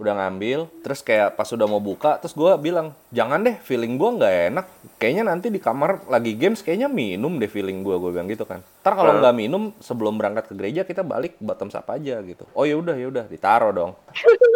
udah 0.00 0.16
ngambil 0.16 0.64
terus 0.80 1.04
kayak 1.04 1.36
pas 1.36 1.44
udah 1.44 1.68
mau 1.68 1.76
buka 1.76 2.16
terus 2.16 2.32
gue 2.32 2.48
bilang 2.56 2.96
jangan 3.12 3.44
deh 3.44 3.60
feeling 3.60 4.00
gue 4.00 4.10
nggak 4.16 4.34
enak. 4.48 4.66
Kayaknya 4.96 5.24
nanti 5.28 5.46
di 5.48 5.60
kamar 5.60 6.08
lagi 6.08 6.32
games 6.34 6.64
kayaknya 6.64 6.88
minum 6.88 7.36
deh 7.36 7.46
feeling 7.46 7.84
gue 7.84 7.92
gue 7.94 8.10
bilang 8.10 8.24
gitu 8.24 8.42
kan. 8.42 8.64
Ntar 8.80 8.92
kalau 8.94 9.12
Hmm. 9.12 9.20
nggak 9.20 9.36
minum 9.36 9.62
sebelum 9.76 10.16
berangkat 10.16 10.48
ke 10.48 10.54
gereja 10.56 10.82
kita 10.82 11.04
balik 11.04 11.36
bottom 11.36 11.68
up 11.68 11.86
aja 11.86 12.16
gitu. 12.20 12.48
Oh 12.52 12.64
ya 12.64 12.74
udah 12.74 12.96
ya 12.96 13.06
udah 13.06 13.24
ditaruh 13.24 13.70
dong 13.70 13.92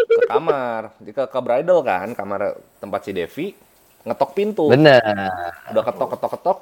ke 0.08 0.26
kamar. 0.32 0.96
Di 0.96 1.12
ke, 1.12 1.28
ke 1.28 1.38
bridal 1.38 1.84
kan 1.84 2.08
kamar 2.12 2.40
tempat 2.80 3.04
si 3.04 3.12
Devi 3.12 3.52
ngetok 4.02 4.30
pintu. 4.32 4.64
Bener. 4.68 5.00
udah 5.68 5.82
ketok 5.84 6.08
ketok 6.12 6.30
ketok 6.34 6.58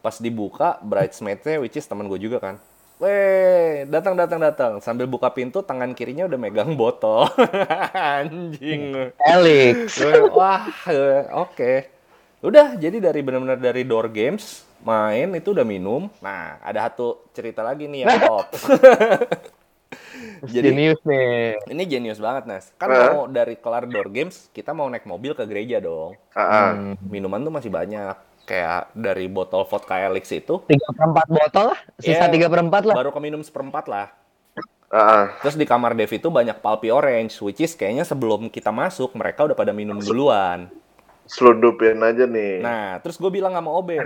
pas 0.00 0.16
dibuka 0.16 0.78
bridesmaidnya 0.80 1.58
which 1.58 1.74
is 1.74 1.84
teman 1.84 2.06
gue 2.06 2.16
juga 2.16 2.38
kan 2.38 2.56
Weh, 3.00 3.88
datang 3.88 4.12
datang 4.12 4.36
datang. 4.36 4.72
Sambil 4.84 5.08
buka 5.08 5.32
pintu, 5.32 5.64
tangan 5.64 5.96
kirinya 5.96 6.28
udah 6.28 6.36
megang 6.36 6.76
botol. 6.76 7.24
Anjing. 8.20 9.16
Alex. 9.16 9.96
Wah, 10.36 10.68
oke. 11.32 11.88
Udah, 12.44 12.76
jadi 12.76 13.00
dari 13.00 13.24
benar-benar 13.24 13.56
dari 13.56 13.88
door 13.88 14.12
games 14.12 14.68
main 14.84 15.32
itu 15.32 15.56
udah 15.56 15.64
minum. 15.64 16.12
Nah, 16.20 16.60
ada 16.60 16.92
satu 16.92 17.24
cerita 17.32 17.64
lagi 17.64 17.88
nih 17.88 18.04
yang 18.04 18.20
top. 18.20 18.48
jadi 20.52 20.68
Jenius 20.72 21.00
nih. 21.04 21.56
ini 21.72 21.82
jenius 21.88 22.20
banget, 22.20 22.44
Nas. 22.48 22.68
Kan 22.76 22.92
Hah? 22.92 23.00
mau 23.16 23.24
dari 23.28 23.56
kelar 23.56 23.88
door 23.88 24.12
games, 24.12 24.52
kita 24.52 24.76
mau 24.76 24.88
naik 24.92 25.08
mobil 25.08 25.32
ke 25.32 25.44
gereja 25.48 25.80
dong. 25.80 26.16
Ah, 26.36 26.40
ah. 26.40 26.70
Hmm. 26.76 26.94
Minuman 27.08 27.40
tuh 27.44 27.52
masih 27.52 27.72
banyak. 27.72 28.29
Kayak 28.48 28.90
dari 28.96 29.30
botol 29.30 29.62
vodka 29.62 29.94
Elix 30.00 30.26
itu, 30.34 30.58
Tiga 30.66 30.88
perempat 30.90 31.26
botol 31.30 31.64
lah, 31.70 31.80
sisa 32.02 32.26
Iya. 32.26 32.32
tiga 32.34 32.46
perempat 32.50 32.82
lah. 32.82 32.94
baru 32.98 33.10
keminum 33.14 33.40
seperempat 33.46 33.86
lah. 33.86 34.10
Ah, 34.90 34.98
ah. 34.98 35.24
Terus 35.38 35.54
di 35.54 35.62
kamar 35.62 35.94
Dev 35.94 36.10
itu 36.10 36.26
banyak 36.26 36.58
pulpy 36.58 36.90
orange, 36.90 37.38
which 37.46 37.62
is 37.62 37.78
kayaknya 37.78 38.02
sebelum 38.02 38.50
kita 38.50 38.74
masuk, 38.74 39.14
mereka 39.14 39.46
udah 39.46 39.54
pada 39.54 39.70
minum 39.70 40.02
duluan. 40.02 40.66
Seludupin 41.30 41.94
aja 42.02 42.26
nih. 42.26 42.58
Nah, 42.58 42.98
terus 42.98 43.14
gue 43.14 43.30
bilang 43.30 43.54
sama 43.54 43.70
Obe, 43.70 44.02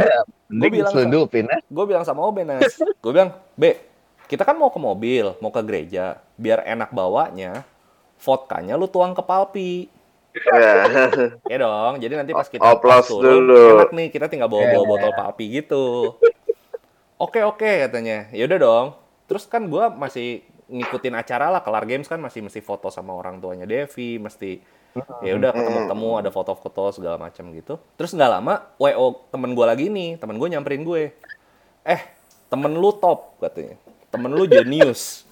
gue 0.61 0.69
bilang, 0.69 0.93
selundupin 0.93 1.49
ah. 1.49 1.57
gue 1.65 1.85
bilang 1.89 2.05
sama 2.05 2.21
Obe, 2.21 2.45
Nas, 2.45 2.77
gue 2.77 3.13
bilang, 3.17 3.33
Be, 3.57 3.81
kita 4.29 4.45
kan 4.45 4.61
mau 4.61 4.69
ke 4.69 4.77
mobil, 4.77 5.33
mau 5.41 5.49
ke 5.49 5.65
gereja, 5.65 6.21
biar 6.37 6.69
enak 6.69 6.93
bawanya, 6.93 7.65
vodkanya 8.21 8.77
lu 8.77 8.85
tuang 8.85 9.17
ke 9.17 9.25
pulpy. 9.25 9.89
Ya. 10.35 10.73
Ya 11.51 11.57
dong, 11.57 12.03
jadi 12.03 12.15
nanti 12.19 12.35
pas 12.35 12.51
kita 12.51 12.63
Oplos 12.67 12.91
pas 12.91 13.07
turun, 13.07 13.47
dulu. 13.47 13.79
enak 13.79 13.91
nih, 13.95 14.09
kita 14.11 14.27
tinggal 14.27 14.51
bawa-bawa 14.51 14.75
Yeah. 14.75 14.91
botol 14.91 15.13
pulpy 15.15 15.47
gitu. 15.63 15.85
Oke, 17.17 17.41
oke, 17.41 17.71
katanya. 17.87 18.27
Ya 18.35 18.45
udah 18.45 18.59
dong. 18.59 18.87
Terus 19.25 19.47
kan 19.47 19.63
gue 19.65 19.85
masih 19.95 20.43
ngikutin 20.67 21.15
acara 21.15 21.49
lah, 21.49 21.63
kelar 21.63 21.87
games 21.87 22.11
kan 22.11 22.19
masih 22.19 22.43
mesti 22.43 22.59
foto 22.59 22.91
sama 22.91 23.15
orang 23.15 23.39
tuanya 23.39 23.65
Devi, 23.65 24.19
mesti 24.19 24.59
ya 25.21 25.35
udah 25.35 25.51
ketemu-ketemu 25.51 26.09
ada 26.19 26.31
foto-foto 26.31 26.91
segala 26.91 27.17
macam 27.19 27.51
gitu. 27.51 27.79
Terus 27.95 28.11
nggak 28.13 28.31
lama, 28.31 28.55
WO 28.77 29.27
temen 29.31 29.55
gue 29.55 29.67
lagi 29.67 29.87
nih, 29.87 30.19
temen 30.19 30.35
gue 30.35 30.49
nyamperin 30.51 30.83
gue. 30.83 31.15
Eh, 31.85 32.01
temen 32.49 32.75
lu 32.75 32.91
top 32.91 33.39
katanya. 33.39 33.79
Temen 34.11 34.31
lu 34.31 34.45
jenius. 34.51 35.27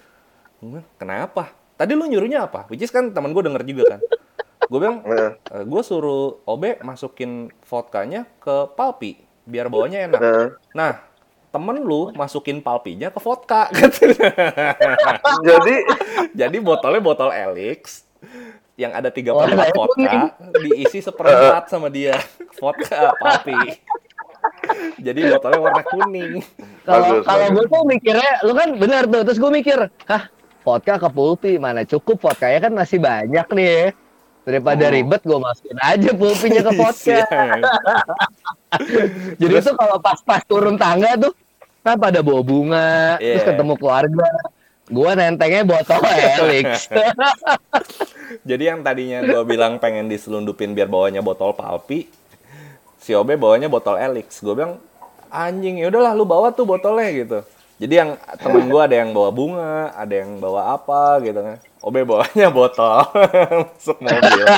Kenapa? 0.95 1.51
Tadi 1.75 1.99
lu 1.99 2.07
nyuruhnya 2.07 2.47
apa? 2.47 2.71
Which 2.71 2.83
is 2.83 2.93
kan 2.95 3.11
temen 3.11 3.35
gue 3.35 3.43
denger 3.43 3.63
juga 3.67 3.99
kan. 3.99 4.01
Gue 4.69 4.79
bilang, 4.79 5.03
Nah, 5.53 5.63
gue 5.65 5.83
suruh 5.83 6.43
Obe 6.47 6.79
masukin 6.83 7.51
vodkanya 7.67 8.27
ke 8.39 8.69
palpi 8.75 9.19
biar 9.43 9.67
bawanya 9.67 10.07
enak. 10.07 10.21
nah. 10.23 10.47
Nah, 10.75 10.93
temen 11.53 11.77
lu 11.83 12.15
masukin 12.15 12.63
palpinya 12.65 13.13
ke 13.13 13.21
vodka. 13.21 13.69
Jadi 15.47 15.77
Jadi 16.33 16.57
botolnya 16.63 17.03
botol 17.03 17.31
Elix 17.35 18.07
yang 18.81 18.97
ada 18.97 19.13
tiga 19.13 19.37
perempat 19.37 19.69
vodka 19.77 20.33
diisi 20.57 21.05
seperempat 21.05 21.69
sama 21.69 21.93
dia 21.93 22.17
vodka 22.57 23.13
palpi. 23.21 23.83
Jadi 24.99 25.21
botolnya 25.29 25.61
warna 25.61 25.83
kuning. 25.85 26.41
Kalau 26.89 27.21
kalau 27.23 27.47
gue 27.53 27.65
tuh 27.69 27.83
mikirnya, 27.85 28.33
lu 28.47 28.57
kan 28.57 28.75
benar 28.81 29.05
tuh. 29.07 29.23
Terus 29.23 29.39
gue 29.39 29.51
mikir, 29.53 29.79
hah, 30.09 30.23
vodka 30.65 30.99
ke 30.99 31.09
pulpi 31.13 31.53
mana 31.61 31.85
cukup 31.85 32.19
vodkanya 32.23 32.59
kan 32.65 32.73
masih 32.73 32.99
banyak 33.03 33.47
nih. 33.53 33.93
Daripada 34.43 34.91
Hmm. 34.91 34.95
ribet, 34.95 35.23
gue 35.23 35.39
masukin 35.39 35.79
aja 35.79 36.11
pulpinya 36.11 36.61
ke. 36.67 36.73
Iya. 37.07 37.25
Jadi 39.41 39.55
tuh 39.63 39.75
kalau 39.77 39.97
pas-pas 40.01 40.43
turun 40.49 40.75
tangga 40.75 41.15
tuh, 41.15 41.33
kan 41.81 41.95
pada 42.01 42.25
bawa 42.25 42.43
bunga, 42.43 42.91
terus 43.21 43.43
Iya. 43.43 43.49
ketemu 43.55 43.75
keluarga. 43.79 44.29
Gua 44.91 45.11
nentengnya 45.15 45.63
botol 45.63 46.03
Helix. 46.11 46.91
Jadi 48.43 48.63
yang 48.67 48.83
tadinya 48.83 49.23
gue 49.23 49.43
bilang 49.47 49.79
pengen 49.79 50.11
diselundupin 50.11 50.75
biar 50.75 50.91
bawanya 50.91 51.23
botol 51.23 51.55
palpi, 51.55 52.11
si 52.99 53.15
Obe 53.15 53.39
bawanya 53.39 53.71
botol 53.71 53.95
Elix. 53.97 54.43
Gue 54.43 54.59
bilang, 54.59 54.83
anjing 55.33 55.81
ya 55.81 55.89
udahlah 55.89 56.13
lu 56.13 56.29
bawa 56.29 56.53
tuh 56.53 56.69
botolnya 56.69 57.09
gitu 57.09 57.41
jadi 57.81 58.05
yang 58.05 58.11
temen 58.37 58.69
gue 58.69 58.83
ada 58.85 59.01
yang 59.01 59.17
bawa 59.17 59.33
bunga 59.33 59.91
ada 59.97 60.13
yang 60.13 60.37
bawa 60.37 60.77
apa 60.77 61.25
gitu 61.25 61.41
kan 61.41 61.57
Obe 61.83 62.07
bawanya 62.07 62.49
botol 62.49 63.03
masuk 63.75 63.99
mobil 63.99 64.45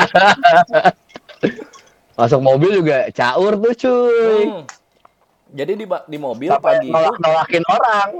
Masuk 2.15 2.41
mobil 2.41 2.71
juga 2.79 3.11
caur 3.11 3.59
tuh 3.59 3.75
cuy. 3.75 4.39
Hmm. 4.47 4.63
jadi 5.51 5.73
di 5.75 5.83
di 5.83 6.19
mobil 6.21 6.47
Sampai 6.53 6.79
pagi 6.79 6.89
itu 6.89 6.95
nolak 6.95 7.17
nolakin 7.19 7.65
orang. 7.67 8.11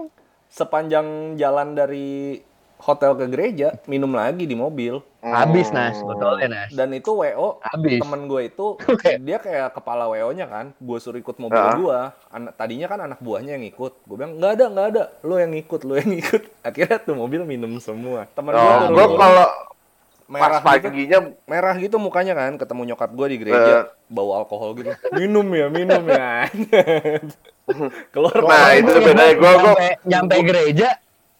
sepanjang 0.49 1.07
jalan 1.35 1.75
dari 1.75 2.39
hotel 2.85 3.13
ke 3.15 3.25
gereja 3.27 3.81
minum 3.85 4.13
lagi 4.13 4.45
di 4.45 4.53
mobil. 4.53 5.01
Habis 5.19 5.73
nas, 5.73 5.97
betulnya 5.99 6.47
nas. 6.47 6.69
dan 6.71 6.93
itu 6.93 7.09
wo 7.09 7.57
Habis. 7.59 7.97
temen 7.97 8.29
gue 8.29 8.43
itu 8.45 8.77
dia 9.25 9.39
kayak 9.39 9.73
kepala 9.73 10.05
wo 10.05 10.29
nya 10.31 10.45
kan. 10.45 10.77
Gue 10.77 10.99
suruh 10.99 11.17
ikut 11.17 11.37
mobil 11.39 11.57
Ah. 11.57 11.73
gue 11.75 11.99
An- 12.31 12.53
tadinya 12.53 12.85
kan 12.85 13.01
anak 13.03 13.19
buahnya 13.19 13.57
yang 13.57 13.65
ikut. 13.65 14.05
Gue 14.05 14.15
bilang 14.15 14.37
nggak 14.37 14.53
ada 14.55 14.65
nggak 14.69 14.87
ada. 14.91 15.03
Lo 15.21 15.37
yang 15.37 15.53
ikut 15.53 15.81
lo 15.83 15.97
yang 15.97 16.13
ikut. 16.21 16.45
Akhirnya 16.61 16.99
tuh 16.99 17.15
mobil 17.15 17.41
minum 17.43 17.73
semua. 17.79 18.29
Temen 18.29 18.53
gue 18.53 18.61
Oh, 18.61 18.77
turun 18.83 18.93
gue 18.93 19.07
kalau 19.17 19.49
merah 20.25 20.57
pas 20.59 20.77
gitu. 20.77 20.89
paginya 20.89 21.19
merah 21.45 21.75
gitu 21.75 21.97
mukanya 21.97 22.33
kan 22.33 22.57
ketemu 22.57 22.83
nyokap 22.87 23.11
gue 23.11 23.27
di 23.27 23.37
gereja 23.39 23.75
bau 24.07 24.33
alkohol 24.35 24.73
gitu. 24.75 24.93
Minum 25.11 25.49
ya 25.51 25.67
minum 25.69 26.05
ya. 26.07 26.49
Keluar 28.13 28.37
Nah, 28.39 28.77
itu 28.77 28.93
bedanya. 28.95 29.35
Gua- 29.35 29.57
gua- 29.57 29.73
nyampe, 29.73 29.89
nyampe 30.05 30.35
gereja 30.45 30.89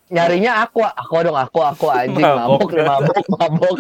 nyarinya 0.07 0.63
aku, 0.63 0.81
aku 0.81 1.15
dong, 1.23 1.35
aku, 1.35 1.59
aku 1.61 1.87
anjing 1.89 2.21
Mabok. 2.21 2.69
mabok, 2.69 2.71
mabok, 2.77 3.19
mabok. 3.31 3.79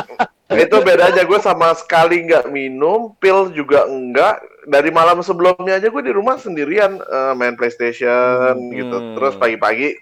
itu 0.62 0.76
bedanya 0.82 1.22
gue 1.22 1.38
sama 1.38 1.70
sekali 1.72 2.24
nggak 2.24 2.48
minum, 2.48 3.14
pil 3.16 3.50
juga 3.50 3.86
enggak. 3.86 4.38
Dari 4.62 4.88
malam 4.88 5.20
sebelumnya 5.20 5.76
aja 5.76 5.88
gue 5.88 6.02
di 6.02 6.10
rumah 6.10 6.36
sendirian 6.36 6.98
eh, 6.98 7.32
main 7.34 7.54
PlayStation 7.54 8.54
gitu. 8.70 8.96
Hmm. 8.96 9.14
Terus 9.14 9.34
pagi-pagi 9.36 9.96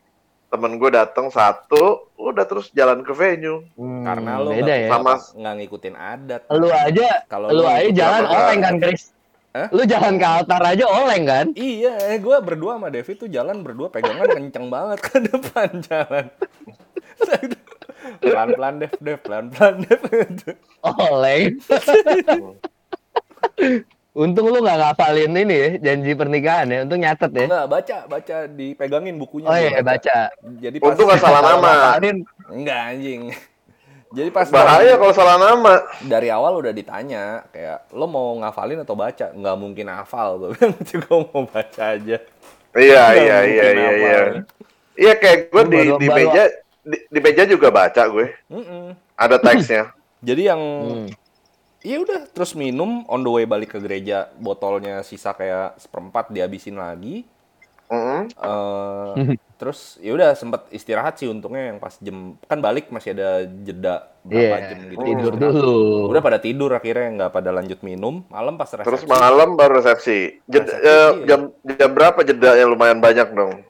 temen 0.49 0.81
gue 0.81 0.89
datang 0.89 1.29
satu, 1.29 2.09
udah 2.17 2.45
terus 2.45 2.73
jalan 2.73 3.05
ke 3.05 3.13
venue. 3.13 3.69
karena 3.77 4.41
lo 4.41 4.49
Hmm, 4.49 4.57
beda 4.57 4.65
nggak 4.65 4.79
ya. 4.79 4.89
Sama- 4.89 5.21
nggak 5.37 5.55
ngikutin 5.61 5.95
adat 5.95 6.43
Lu 6.51 6.69
aja, 6.69 7.09
Kalau 7.27 7.47
lu 7.53 7.61
lu 7.61 7.65
aja 7.69 7.91
jalan 7.93 8.23
apa? 8.25 8.33
oleng 8.49 8.61
kan, 8.63 8.75
Chris? 8.81 9.13
Hah? 9.59 9.67
Lu 9.75 9.83
jalan 9.83 10.23
ke 10.23 10.27
altar 10.27 10.63
aja 10.63 10.87
oleng 10.87 11.27
kan? 11.27 11.47
Iya, 11.59 12.15
gue 12.23 12.37
berdua 12.47 12.79
sama 12.79 12.95
Devi 12.95 13.19
tuh 13.19 13.27
jalan 13.27 13.67
berdua 13.67 13.91
pegangan 13.91 14.31
kenceng 14.31 14.71
banget 14.71 15.03
ke 15.03 15.19
depan 15.19 15.83
jalan. 15.83 16.31
Pelan-pelan 18.23 18.75
Dev, 18.79 18.95
Dev, 19.03 19.19
pelan-pelan 19.27 19.83
Dev. 19.83 20.01
Oleng. 20.87 21.59
Untung 24.15 24.47
lu 24.51 24.63
nggak 24.63 24.79
ngapalin 24.79 25.35
ini 25.35 25.55
ya, 25.55 25.69
janji 25.91 26.15
pernikahan 26.15 26.71
ya. 26.71 26.79
Untung 26.87 27.03
nyatet 27.03 27.31
ya. 27.35 27.47
Enggak, 27.51 27.67
baca, 27.67 27.97
baca, 28.07 28.37
dipegangin 28.47 29.19
bukunya. 29.19 29.47
Oh 29.51 29.59
iya, 29.59 29.83
baca. 29.83 30.31
Jadi 30.63 30.77
pas... 30.79 30.95
Untung 30.95 31.07
nggak 31.11 31.19
salah 31.19 31.43
nama. 31.43 31.59
ngapalin, 31.59 32.17
Enggak, 32.47 32.81
anjing. 32.95 33.23
Jadi 34.09 34.29
pas 34.33 34.49
Bahaya 34.49 34.97
kalau 34.97 35.13
salah 35.13 35.37
nama. 35.37 35.85
dari 36.01 36.33
awal 36.33 36.57
udah 36.65 36.73
ditanya, 36.73 37.45
kayak, 37.53 37.93
lo 37.93 38.09
mau 38.09 38.33
ngafalin 38.41 38.81
atau 38.81 38.97
baca? 38.97 39.29
Nggak 39.37 39.57
mungkin 39.61 39.87
hafal. 39.93 40.41
Gue 40.41 40.49
bilang, 40.57 40.75
gue 40.81 41.19
mau 41.29 41.45
baca 41.45 41.83
aja. 41.93 42.17
Iya 42.73 43.05
iya 43.17 43.39
iya 43.45 43.67
iya 43.69 43.91
iya. 43.93 44.19
Iya 44.99 45.13
kayak 45.21 45.39
gue 45.53 45.63
di 45.69 45.81
di 46.01 46.09
meja 46.09 46.43
di, 46.81 46.97
di 47.05 47.19
meja 47.21 47.43
juga 47.45 47.69
baca 47.69 48.03
gue. 48.09 48.33
Mm-mm. 48.49 48.97
Ada 49.13 49.37
teksnya. 49.41 49.93
Jadi 50.29 50.43
yang 50.49 50.63
Hmm. 50.63 51.09
Iya 51.79 52.03
udah, 52.03 52.27
terus 52.35 52.59
minum 52.59 53.07
on 53.07 53.23
the 53.23 53.31
way 53.31 53.47
balik 53.47 53.71
ke 53.71 53.79
gereja, 53.79 54.27
botolnya 54.35 55.07
sisa 55.07 55.31
kayak 55.31 55.79
seperempat 55.79 56.27
dihabisin 56.35 56.75
lagi. 56.75 57.23
Mm-mm. 57.87 58.27
eh 58.35 59.39
terus 59.59 59.99
ya 59.99 60.15
udah 60.15 60.33
sempet 60.33 60.71
istirahat 60.71 61.19
sih 61.19 61.27
untungnya 61.27 61.69
yang 61.69 61.79
pas 61.79 61.99
jam 61.99 62.17
kan 62.41 62.59
balik 62.59 62.89
masih 62.89 63.11
ada 63.11 63.43
jeda 63.43 64.07
berapa 64.23 64.39
Iya, 64.55 64.69
jam 64.69 64.79
gitu. 64.87 65.03
tidur 65.03 65.33
Istirahat. 65.33 65.53
dulu. 65.53 65.77
Udah 66.09 66.23
pada 66.23 66.39
tidur 66.39 66.71
akhirnya 66.71 67.07
nggak 67.13 67.31
pada 67.33 67.51
lanjut 67.51 67.79
minum. 67.81 68.23
Malam 68.29 68.55
pas 68.55 68.71
Terus 68.71 69.03
resepsi. 69.03 69.11
malam 69.11 69.49
baru 69.53 69.73
resepsi. 69.77 70.19
Jed- 70.45 70.63
Resepsi, 70.65 70.87
eh, 70.87 71.11
iya. 71.13 71.27
jam 71.27 71.41
jam 71.67 71.91
berapa 71.91 72.21
jedanya 72.23 72.65
lumayan 72.65 72.99
banyak 72.99 73.29
dong. 73.31 73.67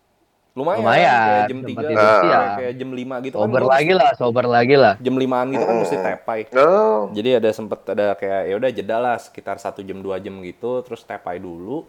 lumayan, 0.52 0.82
Lumayan, 0.82 1.06
kayak 1.22 1.46
jam 1.46 1.58
tempat 1.60 1.70
3 1.78 1.88
tidur 1.88 2.10
siang. 2.18 2.46
kayak 2.58 2.72
jam 2.74 2.90
5 2.90 3.16
gitu 3.22 3.34
Sober 3.38 3.60
kan. 3.60 3.70
lagi 3.70 3.92
lah, 3.94 4.10
sober 4.12 4.44
lagi 4.44 4.74
lah. 4.74 4.94
Jam 4.98 5.14
5-an 5.14 5.46
gitu 5.48 5.62
kan 5.62 5.76
mesti 5.78 5.96
tepai. 5.96 6.40
Oh, 6.52 7.00
Jadi 7.08 7.30
ada 7.32 7.50
sempet 7.50 7.80
ada 7.86 8.06
kayak 8.12 8.42
ya 8.44 8.54
udah 8.56 8.70
jeda 8.72 8.96
lah 8.98 9.16
sekitar 9.16 9.56
satu 9.56 9.80
jam 9.80 9.98
dua 9.98 10.18
jam 10.18 10.34
gitu 10.42 10.82
terus 10.82 11.00
tepai 11.00 11.38
dulu. 11.38 11.86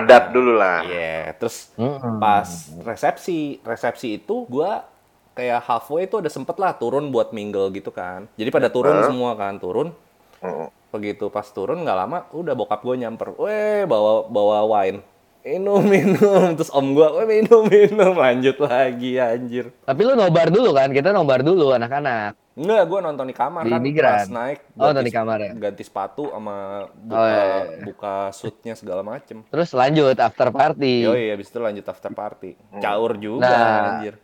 Adat 0.00 0.24
dulu 0.30 0.52
lah. 0.58 0.82
Iya, 0.82 1.34
terus 1.38 1.70
Mm-mm. 1.78 2.18
pas 2.18 2.48
resepsi 2.82 3.62
resepsi 3.62 4.18
itu 4.18 4.44
gua 4.46 4.86
kayak 5.34 5.66
halfway 5.66 6.06
itu 6.06 6.22
ada 6.22 6.30
sempet 6.30 6.54
lah 6.56 6.74
turun 6.74 7.10
buat 7.10 7.34
mingle 7.34 7.66
gitu 7.74 7.90
kan 7.90 8.30
jadi 8.38 8.54
pada 8.54 8.70
turun 8.70 9.02
semua 9.02 9.34
kan 9.34 9.58
turun 9.58 9.90
Mm. 10.38 10.68
begitu 10.92 11.26
pas 11.26 11.48
turun 11.48 11.80
nggak 11.80 11.96
lama 11.96 12.28
udah 12.30 12.52
bokap 12.52 12.84
gue 12.84 13.00
nyamper 13.00 13.32
weh 13.34 13.82
bawa 13.82 14.28
bawa 14.28 14.60
wine 14.68 15.00
minum 15.40 15.80
minum 15.92 16.52
terus 16.52 16.68
om 16.68 16.92
gua 16.92 17.16
weh 17.16 17.26
minum 17.26 17.64
minum 17.64 18.12
lanjut 18.12 18.60
lagi 18.60 19.16
anjir 19.16 19.72
Tapi 19.82 20.00
lu 20.04 20.12
nobar 20.12 20.52
dulu 20.52 20.70
kan? 20.70 20.92
Kita 20.92 21.10
nobar 21.10 21.40
dulu 21.40 21.72
anak-anak. 21.72 22.36
Enggak, 22.54 22.82
gua 22.84 23.00
nonton 23.02 23.26
di 23.26 23.34
kamar 23.34 23.62
Di 23.62 23.70
kan 23.70 23.80
migran. 23.80 24.14
pas 24.16 24.28
naik 24.28 24.58
Oh, 24.72 24.86
nonton 24.88 25.02
di 25.02 25.10
kamar 25.10 25.38
ya? 25.38 25.50
ganti 25.52 25.82
sepatu 25.82 26.30
sama 26.30 26.56
buka 26.94 27.18
Oh, 27.18 27.26
iya, 27.26 27.42
iya. 27.42 27.82
buka 27.82 28.14
suitnya 28.30 28.74
segala 28.74 29.02
macem 29.02 29.42
Terus 29.44 29.70
lanjut 29.70 30.14
after 30.16 30.48
party. 30.50 31.02
Yoi, 31.02 31.30
habis 31.30 31.46
itu 31.46 31.58
lanjut 31.58 31.82
after 31.84 32.10
party. 32.10 32.54
Caur 32.76 33.14
juga 33.16 33.42
Nah. 33.44 33.98
anjir. 33.98 34.14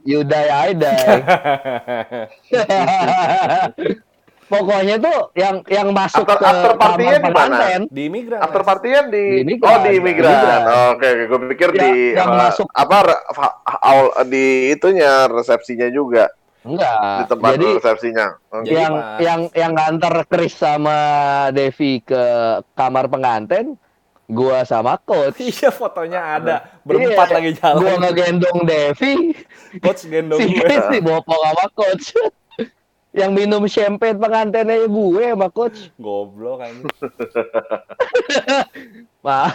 You 0.00 0.22
die, 0.22 0.48
I 0.48 0.70
die. 0.72 1.18
Pokoknya 4.50 4.98
tuh 4.98 5.30
yang 5.32 5.62
yang 5.64 5.94
masuk 5.94 6.26
After- 6.26 6.42
ke 6.42 6.46
after 6.48 6.72
party-nya 6.74 7.18
kamar 7.20 7.30
di 7.30 7.34
mana? 7.54 7.86
Di 7.86 8.04
migran. 8.08 8.40
After 8.40 8.60
Mas. 8.60 8.68
party-nya 8.68 9.00
di, 9.06 9.24
Di 9.36 9.44
Migran. 9.46 9.70
Oh, 9.70 9.78
di 9.78 9.94
Migran. 9.96 10.26
Migran. 10.32 10.60
Oh, 10.64 10.86
Oke, 10.90 11.06
oke. 11.06 11.22
Gue 11.28 11.38
pikir 11.48 11.68
Ya, 11.70 11.78
di 11.78 11.90
yang 12.14 12.30
eh, 12.30 12.38
masuk. 12.40 12.66
apa 12.68 12.96
awal 13.78 14.06
di 14.26 14.44
itunya 14.70 15.10
resepsinya 15.26 15.86
juga 15.88 16.34
di 16.60 16.68
enggak. 16.68 17.26
tempat 17.26 17.50
Jadi 17.50 17.66
resepsinya. 17.74 18.26
Oke. 18.50 18.64
Jadi 18.64 18.76
yang 18.76 18.94
pas- 18.94 19.18
yang 19.18 19.40
yang 19.52 19.72
nganter 19.72 20.14
Chris 20.26 20.52
sama 20.52 20.98
Devi 21.50 22.00
ke 22.00 22.22
kamar 22.72 23.06
pengantin, 23.06 23.80
gua 24.26 24.62
sama 24.62 24.96
coach. 24.98 25.40
Iya 25.50 25.70
fotonya 25.70 26.20
ada. 26.36 26.56
Berempat 26.82 27.26
Iya, 27.26 27.34
lagi 27.34 27.50
Gua 27.52 27.62
jalan. 27.74 27.96
ngegendong 28.02 28.58
Devi, 28.62 29.12
Coach 29.78 30.02
gendong 30.04 30.38
si 30.38 30.46
gue. 30.48 30.60
Chris 30.60 30.84
dibopong 30.90 31.40
sama 31.40 31.64
coach. 31.72 32.12
Yang 33.10 33.30
minum 33.30 33.66
champagne 33.66 34.14
pengantinnya 34.14 34.84
gue 34.84 35.24
sama 35.26 35.48
coach. 35.48 35.90
Goblok 35.96 36.60
kan. 36.60 36.74
Wah, 39.20 39.52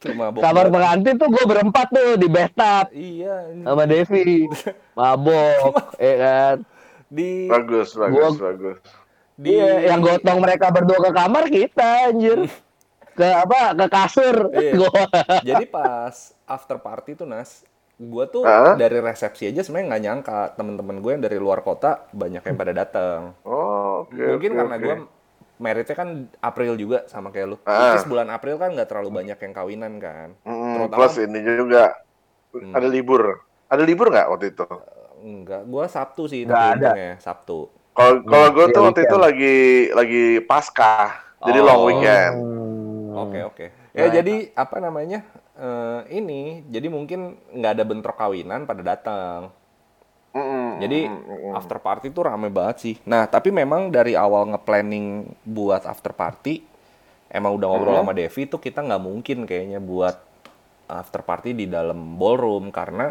kamar 0.38 0.66
pengantin 0.68 1.16
tuh 1.16 1.26
gue 1.26 1.44
berempat 1.44 1.86
tuh 1.88 2.14
di 2.14 2.28
bathtub 2.28 2.86
Iya. 2.90 3.34
ini. 3.50 3.64
sama 3.64 3.84
Devi. 3.84 4.46
Mabok, 4.98 5.96
ya 5.96 6.14
kan. 6.16 6.56
Di 7.06 7.50
Bagus, 7.50 7.90
bagus, 7.92 8.38
Gua- 8.38 8.38
bagus. 8.46 8.78
di 9.34 9.50
Iya, 9.50 9.90
yang 9.90 9.98
gotong 9.98 10.38
mereka 10.38 10.70
berdua 10.70 11.00
ke 11.00 11.12
kamar 11.12 11.44
kita 11.46 11.90
anjir. 12.06 12.38
Ke 13.10 13.26
apa? 13.26 13.74
Ke 13.74 13.86
kasur. 13.88 14.36
Iya. 14.50 14.72
Gua- 14.76 15.10
Jadi 15.42 15.64
pas 15.66 16.14
after 16.44 16.76
party 16.76 17.12
tuh 17.14 17.26
Nas, 17.26 17.66
gue 18.00 18.24
tuh 18.32 18.42
dari 18.74 18.96
resepsi 18.96 19.44
aja 19.46 19.60
sebenarnya 19.60 19.86
nggak 19.92 20.02
nyangka 20.02 20.38
temen-temen 20.56 20.96
gue 20.98 21.10
yang 21.12 21.20
dari 21.20 21.36
luar 21.36 21.60
kota 21.60 22.08
banyak 22.10 22.40
yang 22.40 22.56
pada 22.56 22.72
datang. 22.72 23.36
Oh, 23.44 24.08
oke. 24.08 24.16
Mungkin 24.16 24.50
oke, 24.50 24.58
karena 24.58 24.74
oke. 24.74 24.84
gue 24.84 24.94
meritnya 25.60 25.92
kan 25.92 26.08
April 26.40 26.80
juga 26.80 27.04
sama 27.04 27.28
kayak 27.28 27.46
lu. 27.46 27.56
Ah. 27.68 27.92
Is 27.92 28.08
bulan 28.08 28.32
April 28.32 28.56
kan 28.56 28.72
nggak 28.72 28.88
terlalu 28.88 29.12
banyak 29.12 29.36
yang 29.36 29.52
kawinan 29.52 30.00
kan. 30.00 30.32
Mm, 30.42 30.56
terutama- 30.80 30.96
plus 30.96 31.14
ini 31.20 31.38
juga 31.44 31.84
Hmm. 32.50 32.72
ada 32.72 32.88
libur. 32.88 33.44
Ada 33.68 33.82
libur 33.84 34.08
nggak 34.08 34.26
waktu 34.26 34.46
itu? 34.50 34.66
Enggak, 35.20 35.62
gue 35.62 35.84
Sabtu 35.86 36.22
sih 36.24 36.48
Nggak 36.48 36.56
ada. 36.56 36.72
untungnya 36.72 37.12
Sabtu. 37.20 37.58
Kalau 37.92 38.24
kalau 38.24 38.48
gue 38.48 38.64
iya, 38.64 38.72
tuh 38.72 38.82
waktu 38.88 39.00
itu 39.04 39.16
lagi 39.20 39.56
lagi 39.92 40.24
pasca, 40.48 41.20
jadi 41.44 41.60
Oh. 41.60 41.66
long 41.68 41.82
weekend. 41.84 42.34
Oke 43.12 43.38
oke. 43.44 43.66
Ya 43.92 44.06
Nah, 44.06 44.12
jadi 44.14 44.34
apa 44.56 44.76
namanya 44.80 45.20
eh, 45.60 46.00
ini 46.10 46.40
jadi 46.66 46.88
mungkin 46.88 47.20
nggak 47.52 47.72
ada 47.76 47.84
bentrok 47.84 48.16
kawinan 48.16 48.64
pada 48.64 48.80
datang. 48.82 49.40
Mm-mm, 50.30 50.78
Jadi 50.78 51.10
mm-mm. 51.10 51.52
after 51.52 51.76
party 51.76 52.08
tuh 52.08 52.22
rame 52.22 52.48
banget 52.48 52.76
sih. 52.78 52.94
Nah 53.04 53.26
tapi 53.26 53.50
memang 53.50 53.90
dari 53.90 54.14
awal 54.14 54.46
nge-planning 54.48 55.26
buat 55.42 55.82
after 55.84 56.10
party 56.10 56.62
emang 57.28 57.54
udah 57.54 57.66
ngobrol 57.66 57.94
Hmm. 57.94 58.06
sama 58.06 58.14
Devi 58.14 58.42
tuh 58.44 58.58
kita 58.58 58.80
nggak 58.80 59.02
mungkin 59.02 59.42
kayaknya 59.42 59.78
buat 59.78 60.16
after 60.86 61.20
party 61.20 61.50
di 61.52 61.66
dalam 61.66 62.14
ballroom 62.14 62.70
karena 62.70 63.10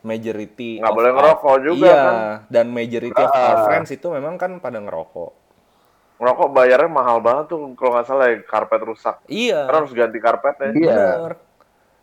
majority 0.00 0.78
Nggak 0.78 0.94
boleh 0.94 1.10
our- 1.10 1.18
ngerokok 1.20 1.56
juga, 1.60 1.86
iya, 1.86 2.00
kan? 2.00 2.14
dan 2.48 2.66
majority 2.70 3.20
of 3.20 3.30
our 3.30 3.54
Ah. 3.54 3.64
friends 3.66 3.90
itu 3.90 4.06
memang 4.08 4.34
kan 4.34 4.56
pada 4.58 4.78
ngerokok. 4.78 5.32
ngerokok 6.16 6.48
bayarnya 6.52 6.90
mahal 6.92 7.18
banget 7.18 7.48
tuh 7.48 7.72
kalau 7.74 7.96
nggak 7.96 8.04
salah 8.04 8.28
ya 8.28 8.44
karpet 8.44 8.80
rusak. 8.84 9.16
Iya. 9.24 9.64
Karena 9.64 9.78
harus 9.80 9.92
ganti 9.92 10.18
karpetnya. 10.18 10.68
Iya. 10.70 10.92
Bener. 11.16 11.32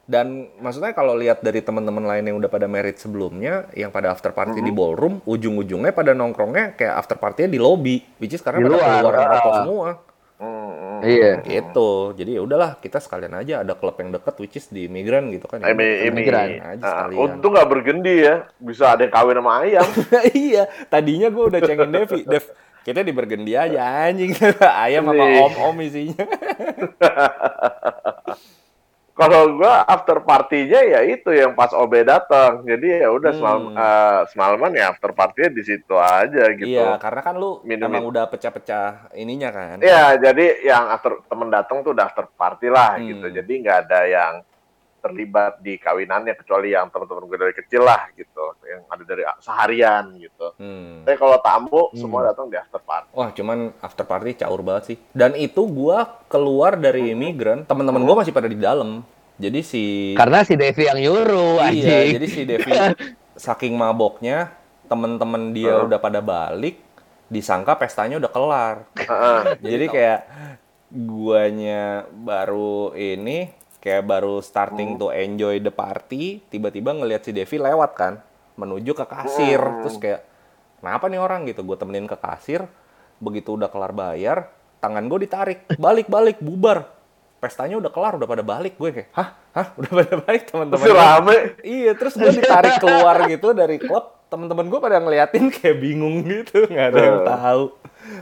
Dan 0.07 0.47
maksudnya 0.57 0.95
kalau 0.95 1.13
lihat 1.13 1.43
dari 1.43 1.59
teman-teman 1.59 1.99
lain 2.01 2.23
yang 2.23 2.39
udah 2.39 2.47
pada 2.47 2.63
merit 2.63 2.95
sebelumnya, 2.95 3.67
yang 3.75 3.91
pada 3.91 4.07
after 4.09 4.31
party 4.31 4.55
Mm-hmm. 4.55 4.63
di 4.63 4.71
ballroom, 4.71 5.19
ujung-ujungnya 5.21 5.91
pada 5.91 6.15
nongkrongnya 6.15 6.73
kayak 6.73 6.95
after 6.95 7.19
party 7.19 7.45
di 7.45 7.59
lobby, 7.59 7.99
which 8.15 8.31
is 8.31 8.39
karena 8.39 8.63
Di 8.63 8.65
pada 8.65 8.71
luar, 8.71 8.87
keluar 9.03 9.13
rokok 9.29 9.53
semua. 9.59 9.89
Hmm, 10.37 10.47
hmm. 10.47 10.99
Iya. 11.01 11.31
Gitu. 11.43 11.89
Jadi 12.15 12.31
ya 12.37 12.41
udahlah, 12.41 12.79
kita 12.79 13.03
sekalian 13.03 13.35
aja 13.35 13.65
ada 13.65 13.75
klub 13.75 13.97
yang 13.97 14.13
deket, 14.13 14.37
which 14.37 14.55
is 14.55 14.69
di 14.69 14.87
Migran 14.87 15.27
gitu 15.27 15.43
kan. 15.43 15.59
Ya 15.59 15.73
Emi, 15.73 15.83
udah, 15.83 16.07
Emi. 16.07 16.15
Migran 16.23 16.47
aja 16.55 16.79
Ah, 16.79 16.91
sekalian. 17.03 17.19
untung 17.19 17.51
nggak 17.51 17.67
bergendi 17.67 18.15
ya. 18.23 18.35
Bisa 18.57 18.95
ada 18.95 19.03
yang 19.03 19.11
kawin 19.11 19.35
sama 19.35 19.51
ayam. 19.59 19.87
iya, 20.31 20.63
tadinya 20.87 21.27
gue 21.27 21.43
udah 21.43 21.59
cengin 21.59 21.89
Devi. 21.91 22.21
Dev, 22.23 22.45
kita 22.81 23.01
di 23.01 23.11
bergendi 23.11 23.51
aja 23.53 24.07
anjing. 24.07 24.31
Ayam 24.87 25.03
sama 25.03 25.25
om-om 25.43 25.75
isinya. 25.83 26.23
Kalau 29.17 29.57
gua 29.57 29.81
after 29.83 30.21
partinya 30.21 30.77
ya 30.77 31.01
itu 31.01 31.29
yang 31.29 31.51
pas 31.51 31.73
OB 31.73 32.05
datang. 32.05 32.61
Jadi 32.61 33.01
ya 33.01 33.09
udah 33.09 33.33
Hmm. 33.33 33.39
semalam 33.41 33.63
eh, 33.73 34.19
semalaman 34.29 34.71
ya 34.71 34.85
after 34.87 35.09
partinya 35.11 35.49
di 35.49 35.63
situ 35.63 35.95
aja 35.97 36.43
gitu. 36.53 36.69
Iya, 36.69 36.95
karena 36.95 37.21
kan 37.21 37.33
lu 37.33 37.59
Minum- 37.63 37.89
emang 37.89 38.05
udah 38.05 38.29
pecah-pecah 38.29 39.09
ininya 39.13 39.49
kan. 39.49 39.75
Iya, 39.79 40.21
jadi 40.21 40.45
yang 40.63 40.85
after 40.87 41.17
temen 41.23 41.49
datang 41.49 41.81
tuh 41.81 41.91
udah 41.91 42.05
after 42.05 42.29
party 42.29 42.69
lah 42.69 42.95
Hmm. 42.95 43.09
gitu. 43.09 43.27
Jadi 43.33 43.53
nggak 43.57 43.77
ada 43.83 43.99
yang 44.05 44.33
terlibat 45.07 45.57
di 45.59 45.75
kawinannya 45.75 46.35
kecuali 46.35 46.75
yang 46.75 46.91
teman-teman 46.91 47.23
gue 47.25 47.37
dari 47.39 47.53
kecil 47.55 47.81
lah 47.81 48.11
gitu, 48.13 48.43
yang 48.63 48.83
ada 48.85 49.03
dari 49.03 49.23
seharian 49.39 50.03
gitu. 50.15 50.47
Hmm. 50.59 51.01
Tapi 51.01 51.15
kalau 51.15 51.39
tamu 51.39 51.81
Hmm. 51.87 51.95
semua 51.95 52.21
datang 52.25 52.51
di 52.51 52.59
after 52.59 52.77
party. 52.77 53.09
Wah, 53.15 53.31
cuman 53.31 53.57
after 53.79 54.03
party 54.03 54.35
caur 54.35 54.59
banget 54.59 54.83
sih. 54.85 54.97
Dan 55.11 55.33
itu 55.33 55.63
gua 55.63 56.19
keluar 56.27 56.75
dari 56.75 57.11
imigran, 57.11 57.63
teman-teman 57.63 58.03
gua 58.03 58.19
masih 58.19 58.31
pada 58.31 58.45
di 58.45 58.59
dalam. 58.59 59.01
Jadi 59.37 59.59
si 59.61 59.83
Karena 60.13 60.41
si 60.41 60.57
Devi 60.57 60.83
yang 60.83 60.97
nyuruh 60.97 61.61
Iya, 61.61 61.69
anjing. 61.69 62.09
jadi 62.17 62.27
si 62.27 62.41
Devi 62.43 62.71
saking 63.37 63.77
maboknya, 63.77 64.49
temen-temen 64.85 65.53
dia 65.53 65.77
udah 65.79 65.97
pada 65.97 66.19
balik, 66.19 66.81
disangka 67.29 67.77
pestanya 67.77 68.17
udah 68.17 68.31
kelar. 68.33 68.75
Heeh. 68.97 69.41
Jadi 69.61 69.85
kayak 69.87 70.19
guanya 70.89 71.83
baru 72.09 72.95
ini 72.95 73.51
kayak 73.77 74.03
baru 74.03 74.41
starting 74.41 74.97
to 74.97 75.09
enjoy 75.09 75.57
the 75.57 75.69
party, 75.69 76.41
tiba-tiba 76.47 76.91
ngelihat 76.91 77.23
si 77.23 77.31
Devi 77.31 77.57
lewat 77.57 77.91
kan, 77.93 78.13
menuju 78.55 78.91
ke 78.91 79.05
kasir. 79.05 79.61
Terus 79.85 79.95
kayak 79.97 80.21
kenapa 80.79 81.05
nih 81.07 81.21
orang 81.21 81.45
gitu? 81.45 81.61
Gue 81.61 81.77
temenin 81.77 82.05
ke 82.05 82.17
kasir, 82.17 82.65
begitu 83.17 83.53
udah 83.53 83.69
kelar 83.69 83.93
bayar, 83.93 84.49
tangan 84.77 85.05
gue 85.05 85.19
ditarik, 85.23 85.59
balik-balik 85.77 86.41
bubar. 86.41 86.89
Pestanya 87.37 87.77
udah 87.77 87.93
kelar, 87.93 88.17
udah 88.17 88.25
pada 88.25 88.41
balik. 88.41 88.81
Gue 88.81 88.89
kayak, 88.89 89.13
hah? 89.13 89.37
Hah? 89.53 89.67
Udah 89.77 89.91
pada 89.93 90.13
balik 90.25 90.49
teman-teman. 90.49 90.81
Masih 90.81 90.89
gue." 90.89 90.97
rame. 90.97 91.37
Iya, 91.61 91.91
terus 91.93 92.13
gue 92.17 92.31
ditarik 92.33 92.81
keluar 92.81 93.29
gitu 93.29 93.53
dari 93.53 93.77
klub. 93.77 94.17
Temen-temen 94.27 94.67
gue 94.67 94.79
pada 94.81 94.97
ngeliatin 94.97 95.47
kayak 95.53 95.77
bingung 95.77 96.25
gitu, 96.25 96.65
nggak 96.65 96.87
ada 96.91 96.99
yang 96.99 97.19
Eh. 97.21 97.25
tahu. 97.29 97.63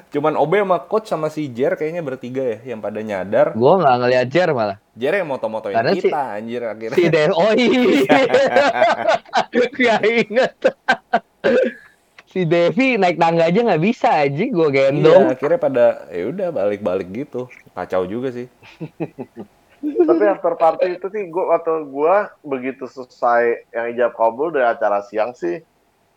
Cuman 0.09 0.33
Obe 0.35 0.59
sama 0.59 0.77
coach 0.81 1.07
sama 1.07 1.27
si 1.27 1.47
Jer 1.47 1.73
kayaknya 1.73 1.99
bertiga 1.99 2.41
ya 2.41 2.57
yang 2.65 2.79
pada 2.79 2.99
nyadar. 2.99 3.53
Gua 3.53 3.77
nggak 3.77 3.95
ngeliat 3.99 4.27
Jer 4.27 4.49
malah. 4.49 4.77
Jer 4.93 5.13
yang 5.13 5.27
moto-motoin 5.27 5.75
Karena 5.75 5.91
si- 5.91 6.01
kita 6.03 6.21
anjir 6.33 6.61
akhirnya. 6.63 6.95
Si 6.95 7.03
Devi, 7.05 7.33
oh 7.33 7.51
iya. 7.51 8.19
Gak 9.75 10.01
inget. 10.03 10.53
si 12.25 12.43
Devi 12.43 12.95
naik 12.95 13.15
tangga 13.15 13.45
aja 13.45 13.59
nggak 13.61 13.83
bisa 13.83 14.11
gua 14.49 14.67
Iya, 14.67 14.91
gendong. 14.91 15.23
akhirnya 15.29 15.59
pada 15.59 15.85
ya 16.09 16.23
udah 16.27 16.47
balik-balik 16.49 17.07
gitu. 17.11 17.47
Kacau 17.71 18.03
juga 18.03 18.31
sih. 18.31 18.47
Tapi 19.85 20.23
after 20.25 20.55
party 20.55 20.97
itu 20.97 21.07
sih 21.07 21.27
gua 21.27 21.59
atau 21.59 21.83
gua 21.83 22.33
begitu 22.41 22.83
selesai 22.85 23.69
yang 23.69 23.85
ijab 23.91 24.11
kabul 24.13 24.49
dari 24.49 24.65
acara 24.65 25.03
siang 25.03 25.31
sih 25.31 25.61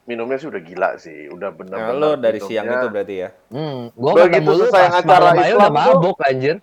minumnya 0.08 0.40
sih 0.40 0.48
udah 0.48 0.62
gila 0.64 0.90
sih, 0.96 1.28
udah 1.28 1.52
Nah, 1.52 1.56
benar-benar. 1.60 2.00
lo 2.00 2.10
dari 2.16 2.40
siang 2.40 2.64
minumnya- 2.64 2.80
itu 2.80 2.88
berarti 2.88 3.14
ya. 3.14 3.28
Hmm, 3.52 3.80
gua 3.92 4.10
Begitu 4.16 4.28
ketemu 4.32 4.48
lu 4.48 4.64
selesai 4.64 4.84
acara 5.04 5.30
Islam 5.36 5.60
udah 5.60 5.70
mabuk 5.70 6.16
anjir. 6.24 6.56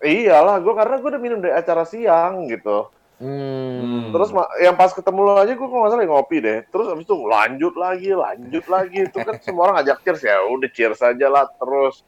Iyalah, 0.00 0.56
gua 0.58 0.74
karena 0.74 0.94
gua 0.98 1.10
udah 1.14 1.22
minum 1.22 1.38
dari 1.38 1.54
acara 1.54 1.84
siang 1.84 2.50
gitu. 2.50 2.90
Hmm. 3.20 4.10
Terus 4.10 4.32
yang 4.58 4.74
pas 4.74 4.90
ketemu 4.90 5.20
lo 5.20 5.36
aja 5.36 5.52
gue 5.52 5.60
kok 5.60 5.68
nggak 5.68 5.92
salah 5.92 6.00
lagi 6.00 6.08
ngopi 6.08 6.36
deh. 6.40 6.58
Terus 6.72 6.86
abis 6.88 7.04
itu 7.04 7.16
lanjut 7.20 7.74
lagi, 7.76 8.10
lanjut 8.16 8.64
lagi. 8.64 8.98
Itu 9.06 9.20
kan 9.20 9.36
semua 9.44 9.68
orang 9.68 9.84
ngajak 9.84 10.00
cheers 10.00 10.22
ya. 10.24 10.40
Udah 10.48 10.68
cheers 10.72 11.00
aja 11.04 11.26
lah 11.28 11.44
terus. 11.52 12.00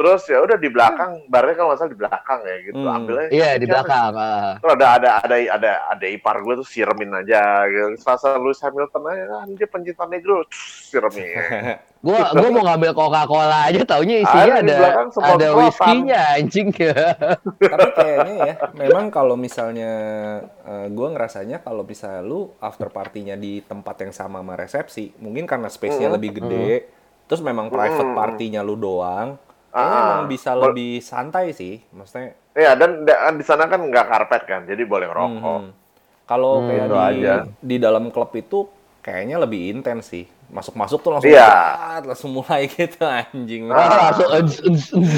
Terus 0.00 0.24
ya 0.32 0.40
udah 0.40 0.56
di 0.56 0.72
belakang, 0.72 1.28
barnya 1.28 1.60
kalau 1.60 1.68
nggak 1.68 1.80
salah 1.84 1.92
di 1.92 2.00
belakang 2.00 2.40
ya 2.40 2.56
gitu. 2.64 2.80
Hmm. 2.80 2.96
Ambil 2.96 3.14
aja. 3.20 3.28
Iya 3.28 3.50
di 3.60 3.66
belakang. 3.68 4.12
ah. 4.16 4.56
Terus 4.56 4.72
ada 4.80 4.86
ada 4.96 5.08
ada 5.20 5.36
ada 5.60 5.72
ada 5.92 6.06
ipar 6.08 6.40
gue 6.40 6.64
tuh 6.64 6.66
siremin 6.66 7.12
aja. 7.12 7.68
Gitu. 7.68 8.00
Serasa 8.00 8.40
Lewis 8.40 8.64
Hamilton 8.64 9.02
aja 9.12 9.24
kan 9.28 9.46
dia 9.52 9.68
pencinta 9.68 10.08
negro, 10.08 10.40
siremin. 10.88 11.28
Gua 12.00 12.32
gua 12.32 12.48
mau 12.48 12.64
ngambil 12.64 12.96
Coca-Cola 12.96 13.68
aja 13.68 13.84
taunya 13.84 14.24
isinya 14.24 14.64
Ada 14.64 14.72
ada 14.72 15.04
ada 15.20 15.48
whisky-nya 15.52 16.20
anjing. 16.40 16.72
Tapi 17.60 17.88
kayaknya 17.92 18.34
ya, 18.40 18.54
memang 18.72 19.12
kalau 19.12 19.36
misalnya 19.36 19.92
gue 20.88 21.08
ngerasanya 21.12 21.60
kalau 21.60 21.84
misalnya 21.84 22.24
lu 22.24 22.56
after 22.56 22.88
partinya 22.88 23.36
di 23.36 23.60
tempat 23.60 24.00
yang 24.00 24.12
sama 24.16 24.40
sama 24.40 24.56
resepsi, 24.56 25.12
mungkin 25.20 25.44
karena 25.44 25.68
space-nya 25.68 26.08
Mm. 26.08 26.16
lebih 26.16 26.30
gede, 26.40 26.88
terus 27.28 27.44
memang 27.44 27.68
private 27.68 28.08
Mm. 28.08 28.16
partinya 28.16 28.60
lu 28.64 28.80
doang, 28.80 29.36
Ah, 29.70 30.26
emang 30.26 30.26
bisa 30.26 30.50
bol- 30.52 30.74
lebih 30.74 30.98
santai 30.98 31.54
sih, 31.54 31.78
maksudnya. 31.94 32.34
Iya 32.58 32.74
dan 32.74 33.06
da- 33.06 33.30
di 33.30 33.44
sana 33.46 33.70
kan 33.70 33.78
nggak 33.78 34.06
karpet 34.10 34.42
kan, 34.50 34.60
jadi 34.66 34.82
boleh 34.82 35.06
ngerokok. 35.06 35.60
Mhm. 35.62 35.70
Kalau 36.26 36.62
Hmm, 36.62 36.66
kayak 36.66 36.86
di 36.90 36.98
aja. 36.98 37.34
di 37.58 37.76
dalam 37.78 38.04
klub 38.10 38.30
itu 38.34 38.66
kayaknya 39.02 39.38
lebih 39.38 39.70
intens 39.70 40.10
sih. 40.10 40.26
Masuk-masuk 40.50 40.98
tuh 40.98 41.10
langsung 41.14 41.30
Iya. 41.30 41.46
"Cat," 41.46 42.02
langsung 42.10 42.30
mulai 42.34 42.66
gitu 42.74 42.98
anjing. 43.00 43.70
Ah, 43.70 44.10
langsung 44.10 44.28
uns, 44.34 44.54
uns, 44.66 44.84
uns. 44.90 45.14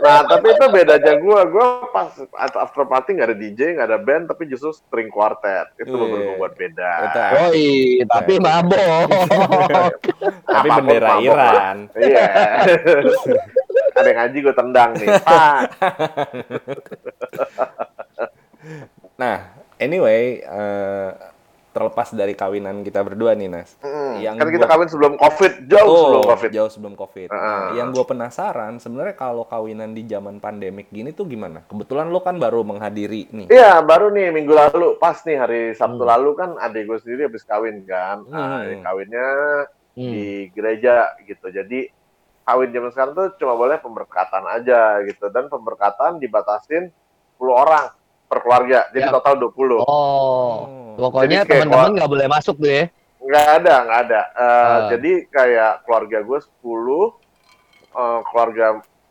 Nah, 0.00 0.24
tapi 0.24 0.56
itu 0.56 0.64
beda 0.72 0.96
aja 0.96 1.12
gue. 1.14 1.40
Gue 1.52 1.66
pas 1.92 2.08
after 2.56 2.88
party 2.88 3.20
nggak 3.20 3.28
ada 3.28 3.36
DJ, 3.36 3.76
nggak 3.76 3.88
ada 3.92 4.00
band, 4.00 4.24
tapi 4.32 4.48
justru 4.48 4.72
string 4.72 5.12
quartet. 5.12 5.68
Itu 5.76 5.92
menurut 5.92 6.20
gue 6.24 6.36
buat 6.40 6.54
beda. 6.56 6.90
Yoi, 7.52 8.00
tapi 8.08 8.32
mabok. 8.40 9.08
Tapi 10.56 10.68
bendera 10.72 11.08
mabok 11.12 11.22
Iran. 11.22 11.76
Iya. 12.00 12.24
ada 13.92 14.08
yang 14.08 14.18
ngaji 14.24 14.38
gue 14.40 14.54
tendang 14.54 14.90
nih. 14.96 15.08
Nah, 19.16 19.36
anyway, 19.76 20.40
eh, 20.40 21.08
terlepas 21.76 22.08
dari 22.10 22.32
kawinan 22.32 22.80
kita 22.80 23.04
berdua 23.04 23.36
nih, 23.36 23.46
Nas. 23.46 23.76
Hmm, 23.78 24.16
Yang 24.16 24.34
kan 24.34 24.48
kita 24.48 24.64
gua- 24.64 24.72
kawin 24.72 24.88
sebelum 24.88 25.14
COVID, 25.14 25.52
jauh 25.68 25.84
Oh, 25.84 25.96
sebelum 26.00 26.22
COVID. 26.26 26.50
jauh 26.50 26.70
sebelum 26.72 26.94
COVID. 26.96 27.28
Nah, 27.28 27.36
Heeh. 27.36 27.66
yang 27.76 27.88
gue 27.90 28.00
penasaran, 28.02 28.72
sebenarnya 28.76 29.12
kalau 29.12 29.44
kawinan 29.44 29.92
di 29.92 30.02
zaman 30.02 30.40
pandemik 30.40 30.88
gini 30.88 31.12
tuh 31.12 31.28
gimana? 31.28 31.60
Kebetulan 31.62 32.08
lo 32.08 32.18
kan 32.18 32.40
baru 32.40 32.64
menghadiri 32.64 33.28
nih. 33.28 33.46
Iya, 33.46 33.84
baru 33.84 34.08
nih 34.08 34.32
minggu 34.32 34.50
lalu, 34.50 34.96
pas 34.96 35.20
nih 35.20 35.36
hari 35.36 35.62
Sabtu 35.72 36.00
Hmm. 36.00 36.08
lalu 36.08 36.30
kan 36.32 36.50
adik 36.56 36.86
gue 36.86 36.98
sendiri 36.98 37.28
habis 37.28 37.44
kawin 37.44 37.84
kan. 37.84 38.24
Nah, 38.24 38.64
Hmm. 38.64 38.80
kawinnya 38.80 39.28
Hmm. 39.92 40.08
di 40.08 40.24
gereja 40.50 41.12
gitu. 41.20 41.46
Jadi 41.46 41.92
kawin 42.42 42.70
zaman 42.70 42.90
sekarang 42.90 43.12
tuh 43.12 43.28
cuma 43.36 43.52
boleh 43.52 43.76
pemberkatan 43.76 44.44
aja 44.46 45.02
gitu 45.02 45.28
dan 45.28 45.46
pemberkatan 45.46 46.16
dibatasin 46.16 46.88
10 47.34 47.52
orang 47.52 47.90
per 48.26 48.38
keluarga. 48.40 48.90
Jadi 48.90 49.06
Ya. 49.06 49.12
total 49.12 49.34
20. 49.38 49.78
Oh, 49.80 50.52
pokoknya 50.96 51.42
Jadi 51.42 51.48
kayak 51.48 51.62
teman-teman 51.64 51.90
nggak 51.94 52.10
boleh 52.10 52.26
masuk 52.26 52.54
tuh 52.56 52.70
ya. 52.70 52.84
Nggak 53.18 53.46
ada, 53.56 53.74
nggak 53.82 54.00
ada. 54.04 54.20
Eh, 54.28 54.44
Ah. 54.44 54.78
Jadi 54.88 55.12
kayak 55.26 55.72
keluarga 55.82 56.18
gue 56.20 56.38
10, 56.38 57.02
eh, 57.92 58.20
keluarga 58.24 58.66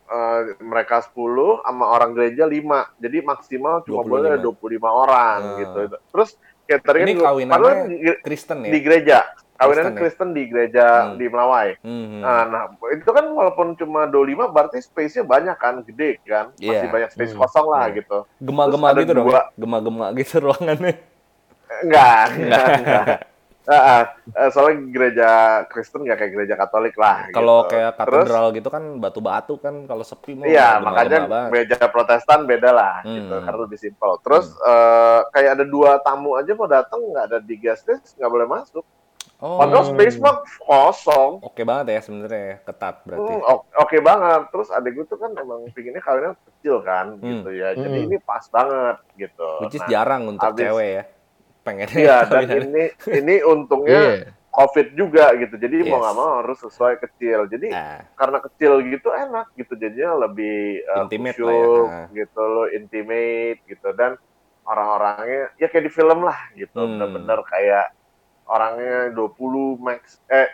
eh, 0.06 0.40
mereka 0.62 1.02
10 1.02 1.58
sama 1.60 1.84
orang 1.90 2.14
gereja 2.14 2.46
5. 2.46 2.86
Jadi 2.96 3.18
maksimal 3.20 3.82
cuma 3.82 4.00
25. 4.00 4.08
boleh 4.08 4.32
25 4.38 4.86
orang 4.88 5.40
Ah. 5.42 5.58
gitu. 5.58 5.78
Terus 6.06 6.30
kan 6.66 6.78
Ini 6.96 7.12
gua- 7.14 7.26
kawinannya 7.32 7.74
Kristen 8.22 8.58
ya? 8.62 8.70
di 8.70 8.80
gereja. 8.80 9.18
Kawinan 9.56 9.72
Kristen 9.72 9.90
ya? 9.90 9.98
Kristen 9.98 10.28
di 10.30 10.42
gereja 10.46 10.86
Hmm. 11.02 11.16
di 11.16 11.26
Melawai. 11.26 11.68
Hmm. 11.80 12.20
Nah, 12.20 12.42
nah, 12.44 12.62
itu 12.88 13.08
kan 13.08 13.24
walaupun 13.26 13.66
cuma 13.74 14.04
25 14.04 14.46
berarti 14.46 14.78
space-nya 14.78 15.22
banyak 15.22 15.56
kan, 15.56 15.80
gede 15.82 16.20
kan. 16.22 16.52
Masih 16.54 16.76
Iya. 16.78 16.92
banyak 16.92 17.10
space 17.10 17.32
Hmm. 17.32 17.40
kosong 17.40 17.66
lah 17.66 17.84
Hmm. 17.86 17.96
gitu. 17.96 18.18
Gema-gema 18.38 18.88
terus 18.90 19.00
gitu 19.02 19.12
dong, 19.12 19.26
dua. 19.26 19.34
ya? 19.34 19.42
gema-gema 19.56 20.06
gitu 20.14 20.34
ruangannya. 20.44 20.94
Enggak, 21.82 22.24
enggak, 22.32 22.66
enggak. 22.78 23.06
Ah. 23.66 24.14
Eh, 24.30 24.50
soalnya 24.54 24.78
gereja 24.86 25.28
Kristen 25.66 26.06
nggak 26.06 26.14
kayak 26.16 26.32
gereja 26.32 26.54
Katolik 26.54 26.94
lah. 26.94 27.26
Kalau 27.34 27.66
gitu. 27.66 27.74
kayak 27.74 27.98
Terus, 27.98 28.22
katedral 28.22 28.46
gitu 28.54 28.68
kan 28.70 28.82
batu-batu 28.96 29.54
kan 29.58 29.74
kalau 29.84 30.06
sepi 30.06 30.38
mau 30.38 30.46
Iya, 30.46 30.78
makanya 30.78 31.26
gereja 31.50 31.90
Protestan 31.90 32.46
beda 32.46 32.70
lah, 32.70 33.02
Hmm. 33.02 33.18
gitu, 33.18 33.34
karena 33.42 33.58
lebih 33.58 33.74
simpel. 33.76 34.22
Terus 34.22 34.54
eh, 34.54 35.20
kayak 35.34 35.50
ada 35.58 35.64
dua 35.66 35.98
tamu 35.98 36.38
aja 36.38 36.54
mau 36.54 36.70
datang 36.70 37.02
nggak 37.02 37.24
ada 37.26 37.38
di 37.42 37.54
guest 37.58 37.82
list 37.84 38.14
nggak 38.14 38.30
boleh 38.30 38.46
masuk. 38.46 38.86
Oh, 39.46 39.56
Padahal 39.56 39.84
Space 39.88 40.18
mah 40.18 40.34
kosong. 40.58 41.38
oke 41.40 41.62
banget 41.62 41.86
ya 41.88 42.00
sebenarnya 42.00 42.42
ya, 42.42 42.56
ketat 42.60 42.94
berarti. 43.00 43.30
Hmm, 43.30 43.62
Oke 43.78 43.96
banget. 44.00 44.42
Terus 44.50 44.68
adik 44.68 44.92
gue 44.92 45.06
tuh 45.06 45.16
kan 45.16 45.30
emang 45.32 45.70
pinginnya 45.70 46.00
kawinnya 46.00 46.34
kecil 46.42 46.82
kan, 46.82 47.14
Hmm. 47.14 47.22
gitu 47.22 47.50
ya. 47.52 47.70
Jadi 47.72 47.96
Hmm. 47.96 48.06
ini 48.06 48.16
pas 48.18 48.42
banget 48.46 48.96
gitu. 49.14 49.50
Which 49.62 49.72
is 49.72 49.82
Nah, 49.82 49.88
jarang 49.88 50.26
untuk 50.26 50.50
abis- 50.50 50.60
cewek 50.60 50.90
ya. 50.92 51.04
Pengennya 51.62 51.94
Iya, 51.96 52.16
dan 52.32 52.42
ini 52.60 52.84
ini 53.08 53.34
untungnya 53.40 54.02
Iya. 54.18 54.34
COVID 54.48 54.86
juga 54.92 55.30
gitu. 55.36 55.54
Jadi 55.54 55.76
mau 55.84 55.98
Yes. 55.98 56.02
nggak 56.02 56.16
mau 56.16 56.30
harus 56.40 56.58
sesuai 56.60 56.94
kecil. 56.98 57.38
Jadi 57.46 57.68
Ah, 57.70 58.02
karena 58.12 58.38
kecil 58.40 58.72
gitu 58.84 59.08
enak 59.08 59.46
gitu. 59.54 59.72
Jadinya 59.74 60.12
lebih 60.20 60.58
uh, 60.88 61.04
Intimate 61.04 61.34
khusyuk, 61.34 61.46
lah 61.46 61.54
ya. 61.54 61.86
Nah. 61.86 62.06
gitu 62.10 62.42
loh, 62.42 62.66
intimate 62.68 63.60
gitu 63.64 63.88
dan 63.92 64.18
orang-orangnya 64.64 65.54
ya 65.54 65.66
kayak 65.66 65.84
di 65.84 65.92
film 65.92 66.20
lah 66.20 66.38
gitu. 66.52 66.74
Hmm. 66.74 66.96
Bener-bener 66.96 67.38
kayak 67.44 67.86
orangnya 68.46 69.10
20 69.12 69.76
max 69.78 70.22
eh 70.26 70.48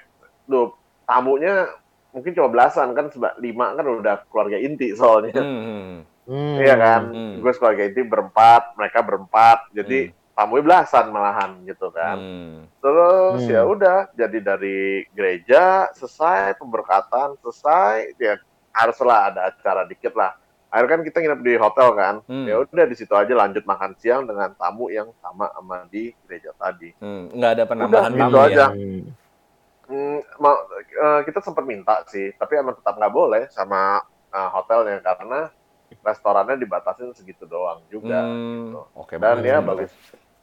do, 0.44 0.72
tamunya 1.04 1.68
mungkin 2.12 2.32
cuma 2.32 2.48
belasan 2.48 2.92
kan 2.92 3.08
seba- 3.08 3.36
lima 3.40 3.72
kan 3.72 3.84
udah 3.84 4.24
keluarga 4.28 4.56
inti 4.56 4.92
soalnya. 4.92 5.40
hmm, 5.40 6.08
Hmm. 6.22 6.54
Iya 6.54 6.74
kan, 6.78 7.02
Hmm. 7.10 7.34
gue 7.42 7.52
keluarga 7.58 7.82
inti 7.82 7.98
berempat, 8.06 8.78
mereka 8.78 9.02
berempat, 9.02 9.66
jadi 9.74 10.14
tamunya 10.32 10.62
belasan 10.62 11.10
malahan 11.10 11.58
gitu 11.66 11.90
kan. 11.90 12.14
hmm. 12.14 12.78
Terus 12.78 13.42
Hmm. 13.42 13.50
ya 13.50 13.62
udah, 13.66 13.98
jadi 14.14 14.38
dari 14.38 15.02
gereja 15.10 15.90
selesai 15.92 16.54
pemberkatan 16.62 17.34
selesai, 17.42 18.14
ya 18.22 18.38
haruslah 18.70 19.34
ada 19.34 19.50
acara 19.50 19.82
dikit 19.82 20.14
lah. 20.14 20.38
Akhirnya 20.72 20.90
kan 20.96 21.02
kita 21.04 21.16
nginep 21.20 21.40
di 21.44 21.54
hotel 21.60 21.88
kan, 21.92 22.14
Hmm. 22.24 22.48
ya 22.48 22.56
udah 22.56 22.86
di 22.88 22.96
situ 22.96 23.12
aja 23.12 23.28
lanjut 23.36 23.60
makan 23.62 23.92
siang 24.00 24.24
dengan 24.24 24.56
tamu 24.56 24.88
yang 24.88 25.12
sama 25.20 25.52
sama 25.52 25.84
di 25.92 26.16
gereja 26.24 26.56
tadi. 26.56 26.96
Hmm, 26.96 27.28
nggak 27.28 27.50
ada 27.60 27.64
penambahan 27.68 28.08
Udah, 28.08 28.16
gitu 28.16 28.24
tamu 28.24 28.46
aja. 28.48 28.56
ya. 28.56 28.68
Hmm. 28.72 29.02
Hmm, 29.82 30.18
mau, 30.40 30.56
eh, 30.80 31.20
kita 31.28 31.44
sempat 31.44 31.68
minta 31.68 32.00
sih, 32.08 32.32
tapi 32.40 32.56
emang 32.56 32.72
tetap 32.72 32.96
nggak 32.96 33.12
boleh 33.12 33.42
sama 33.52 34.00
eh, 34.32 34.48
hotelnya 34.48 34.96
karena 35.04 35.52
restorannya 36.00 36.56
dibatasin 36.56 37.12
segitu 37.12 37.44
doang 37.44 37.84
juga. 37.92 38.24
Hmm, 38.24 38.72
gitu. 38.72 38.80
Oke 38.96 39.20
Dan 39.20 39.44
ya 39.44 39.60
bagus, 39.60 39.92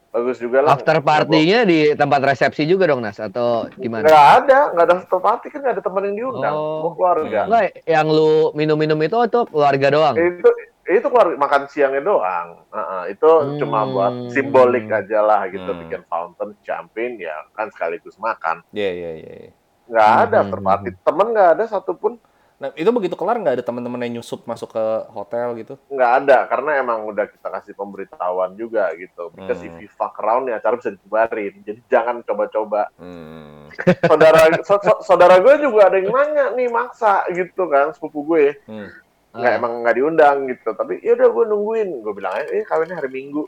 bagus 0.09 0.37
juga 0.41 0.65
lah. 0.65 0.73
After 0.75 0.97
party-nya 0.99 1.65
di 1.65 1.93
tempat 1.93 2.21
resepsi 2.25 2.65
juga 2.65 2.89
dong 2.89 3.05
Nas 3.05 3.21
atau 3.21 3.69
gimana? 3.77 4.05
Nggak 4.09 4.27
ada, 4.43 4.59
nggak 4.73 4.85
ada 4.85 4.95
after 4.97 5.19
party 5.21 5.47
kan 5.53 5.59
nggak 5.61 5.75
ada 5.77 5.83
teman 5.85 6.03
yang 6.09 6.15
diundang, 6.17 6.55
Oh. 6.55 6.65
semua 6.81 6.91
keluarga. 6.97 7.39
Enggak, 7.45 7.63
yang 7.85 8.07
lu 8.09 8.33
minum-minum 8.57 8.99
itu 9.05 9.17
tuh 9.29 9.43
keluarga 9.47 9.87
doang. 9.93 10.15
Itu 10.17 10.49
itu 10.89 11.05
keluarga 11.05 11.37
makan 11.37 11.61
siangnya 11.69 12.01
doang. 12.01 12.47
Heeh, 12.73 13.03
itu 13.13 13.29
Hmm. 13.29 13.57
cuma 13.61 13.79
buat 13.85 14.13
simbolik 14.33 14.89
aja 14.89 15.21
lah 15.21 15.45
gitu, 15.53 15.69
Hmm. 15.69 15.85
bikin 15.85 16.01
fountain, 16.09 16.49
champagne 16.65 17.21
ya 17.21 17.45
kan 17.53 17.69
sekaligus 17.69 18.17
makan. 18.17 18.65
Iya, 18.73 18.91
iya, 18.91 19.11
iya. 19.21 19.33
iya. 19.45 19.51
Nggak 19.89 20.09
ada 20.09 20.37
Hmm, 20.37 20.43
after 20.45 20.59
hmm, 20.61 20.67
party, 20.69 20.89
temen 21.01 21.27
nggak 21.33 21.49
ada 21.57 21.63
satupun. 21.65 22.13
Nah, 22.59 22.75
itu 22.75 22.91
begitu 22.91 23.15
kelar 23.15 23.39
nggak 23.39 23.55
ada 23.55 23.63
teman-teman 23.63 24.03
yang 24.03 24.19
nyusup 24.19 24.43
masuk 24.43 24.69
ke 24.69 24.83
hotel 25.09 25.55
gitu? 25.55 25.79
nggak 25.87 26.11
ada 26.19 26.43
karena 26.45 26.71
emang 26.77 27.07
udah 27.07 27.23
kita 27.25 27.47
kasih 27.49 27.71
pemberitahuan 27.71 28.51
juga 28.53 28.91
gitu 28.93 29.31
because 29.31 29.57
Hmm. 29.57 29.71
if 29.71 29.75
you 29.79 29.89
fuck 29.89 30.11
around 30.19 30.43
ya 30.45 30.59
acara 30.59 30.75
bisa 30.75 30.91
dibubarin 30.91 31.55
jadi 31.61 31.79
jangan 31.87 32.19
coba-coba 32.21 32.91
Hmm. 32.93 33.71
saudara 34.05 34.59
so- 34.59 34.75
so- 34.77 34.99
saudara 35.01 35.39
gue 35.39 35.55
juga 35.57 35.87
ada 35.87 35.97
yang 35.97 36.11
nanya 36.11 36.51
nih 36.51 36.67
maksa 36.67 37.23
gitu 37.29 37.63
kan 37.65 37.95
sepupu 37.95 38.27
gue 38.27 38.59
Hmm. 38.65 38.91
nggak 39.31 39.45
Ah. 39.45 39.57
emang 39.57 39.73
nggak 39.79 39.95
diundang 39.95 40.37
gitu 40.45 40.69
tapi 40.73 40.99
ya 40.99 41.15
udah 41.15 41.29
gue 41.29 41.45
nungguin 41.47 41.89
gue 42.01 42.13
bilang 42.13 42.43
eh 42.43 42.63
kawinnya 42.63 42.99
hari 42.99 43.07
minggu 43.09 43.47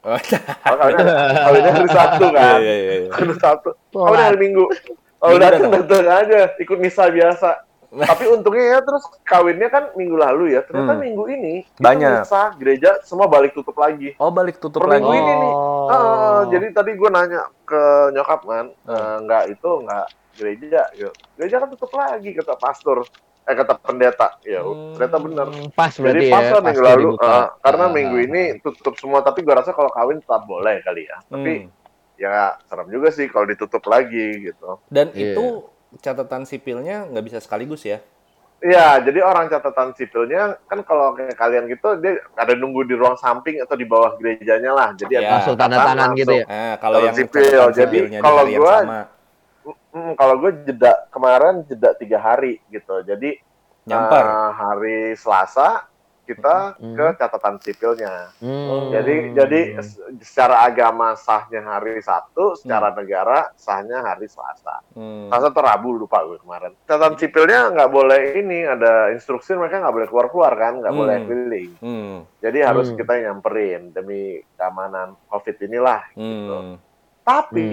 Oh, 0.00 0.14
kawinnya, 0.62 1.12
kawinnya 1.42 1.72
hari 1.74 1.88
sabtu 1.98 2.26
kan 2.30 2.56
Iya, 2.56 2.74
iya, 2.74 2.94
iya. 2.96 3.10
hari 3.10 3.34
sabtu 3.36 3.68
kawinnya 3.90 4.26
hari 4.26 4.38
minggu 4.40 4.64
kalau 5.18 5.28
Minggu 5.28 5.42
datang 5.42 5.60
datang. 5.66 5.88
datang 6.00 6.18
aja 6.24 6.40
ikut 6.56 6.78
misa 6.78 7.04
biasa 7.06 7.48
tapi 7.88 8.24
untungnya 8.28 8.64
ya 8.68 8.80
terus 8.80 9.04
kawinnya 9.22 9.66
kan 9.66 9.84
minggu 9.92 10.14
lalu 10.14 10.52
ya 10.52 10.60
ternyata 10.60 10.92
Hmm. 10.92 11.02
minggu 11.02 11.24
ini 11.28 11.54
Banyak. 11.76 12.22
misa 12.22 12.42
gereja 12.54 12.90
semua 13.00 13.26
balik 13.26 13.52
tutup 13.52 13.74
lagi 13.74 14.12
Oh, 14.16 14.28
balik 14.28 14.56
tutup 14.56 14.82
Per 14.82 14.90
minggu 14.90 15.06
lagi. 15.06 15.18
ini 15.18 15.32
nih. 15.36 15.52
Oh. 15.52 15.86
Ah, 15.86 16.40
jadi 16.46 16.66
tadi 16.70 16.90
gue 16.92 17.08
nanya 17.08 17.46
ke 17.62 17.82
nyokap 18.10 18.40
kan, 18.42 18.66
Hmm. 18.82 18.90
eh, 18.90 19.16
nggak 19.22 19.44
itu 19.50 19.70
nggak 19.80 20.06
gereja, 20.34 20.82
gitu. 20.92 21.10
gereja 21.34 21.56
kan 21.58 21.68
tutup 21.70 21.92
lagi 21.92 22.30
kata 22.32 22.54
pastor, 22.56 22.96
eh 23.42 23.54
kata 23.54 23.74
pendeta, 23.76 24.28
ya 24.42 24.60
Hmm. 24.60 24.92
ternyata 24.92 25.18
benar. 25.18 25.46
Hmm, 25.48 25.70
Pas 25.70 25.92
berarti 25.92 26.12
Jadi 26.12 26.24
ya. 26.24 26.32
pas 26.32 26.46
lah 26.46 26.60
minggu 26.60 26.66
pasti 26.76 26.90
lalu, 26.92 27.08
eh, 27.16 27.46
karena 27.60 27.84
Ah. 27.84 27.92
minggu 27.92 28.16
ini 28.20 28.42
tutup 28.60 28.94
semua, 28.96 29.20
tapi 29.20 29.40
gue 29.40 29.54
rasa 29.54 29.70
kalau 29.70 29.88
kawin 29.88 30.18
tetap 30.18 30.42
boleh 30.44 30.80
kali 30.80 31.02
ya. 31.02 31.16
Tapi 31.24 31.52
Hmm. 31.62 31.70
ya 32.16 32.34
serem 32.64 32.88
juga 32.88 33.08
sih 33.08 33.28
kalau 33.28 33.44
ditutup 33.44 33.84
lagi 33.86 34.44
gitu. 34.44 34.80
Dan 34.88 35.12
Iya. 35.12 35.32
itu 35.32 35.44
catatan 35.98 36.42
sipilnya 36.44 37.06
nggak 37.08 37.24
bisa 37.24 37.38
sekaligus 37.38 37.86
ya? 37.86 38.02
Iya, 38.56 39.04
jadi 39.04 39.20
orang 39.20 39.52
catatan 39.52 39.92
sipilnya 39.92 40.56
kan 40.64 40.80
kalau 40.80 41.12
kayak 41.12 41.36
kalian 41.36 41.68
gitu 41.68 42.00
dia 42.00 42.24
ada 42.34 42.56
nunggu 42.56 42.88
di 42.88 42.96
ruang 42.96 43.14
samping 43.20 43.60
atau 43.60 43.76
di 43.76 43.84
bawah 43.84 44.16
gerejanya 44.16 44.72
lah. 44.72 44.88
Jadi 44.96 45.12
Ya. 45.12 45.20
ada 45.20 45.32
Langsung 45.38 45.56
tanda 45.60 45.76
tangan 45.76 46.10
gitu 46.16 46.32
ya. 46.32 46.44
Nah, 46.48 46.74
kalau 46.80 46.98
yang 47.04 47.14
sipil, 47.14 47.44
catatan 47.44 47.76
jadi 47.76 47.98
kalau 48.18 48.42
gua- 48.48 48.82
sama, 48.82 49.00
Hmm, 49.96 50.12
kalau 50.12 50.36
gue 50.38 50.52
jeda 50.62 51.08
kemarin 51.08 51.64
jeda 51.66 51.96
tiga 51.96 52.20
hari 52.20 52.60
gitu. 52.68 53.00
Jadi 53.02 53.40
nyamper. 53.88 54.24
eh, 54.24 54.50
hari 54.52 54.98
Selasa 55.16 55.88
kita 56.26 56.74
Hmm. 56.76 56.98
ke 56.98 57.06
catatan 57.16 57.56
sipilnya. 57.62 58.34
Hmm. 58.42 58.90
Jadi 58.90 59.14
jadi 59.32 59.60
secara 60.18 60.66
agama 60.66 61.14
sahnya 61.14 61.62
hari 61.62 62.02
Sabtu, 62.02 62.58
secara 62.58 62.90
negara 62.90 63.54
sahnya 63.54 64.02
hari 64.02 64.26
Selasa. 64.26 64.82
Hmm. 64.92 65.30
Selasa 65.30 65.48
atau 65.48 65.62
Rabu 65.62 65.94
lupa 65.94 66.26
gue 66.26 66.42
kemarin. 66.42 66.74
Catatan 66.84 67.14
sipilnya 67.14 67.70
nggak 67.70 67.90
boleh 67.90 68.20
ini 68.36 68.66
ada 68.66 69.14
instruksi 69.14 69.54
mereka 69.54 69.78
nggak 69.78 69.94
boleh 69.94 70.08
keluar 70.10 70.26
keluar 70.28 70.52
kan, 70.58 70.82
nggak 70.82 70.92
Hmm. 70.92 71.00
boleh 71.00 71.16
keliling. 71.24 71.70
Hmm. 71.78 72.16
Jadi 72.42 72.58
harus 72.60 72.90
Hmm. 72.90 72.98
kita 72.98 73.12
nyamperin 73.22 73.94
demi 73.94 74.42
keamanan 74.58 75.14
COVID 75.30 75.56
inilah. 75.62 76.02
Hmm. 76.18 76.76
Tapi 77.22 77.68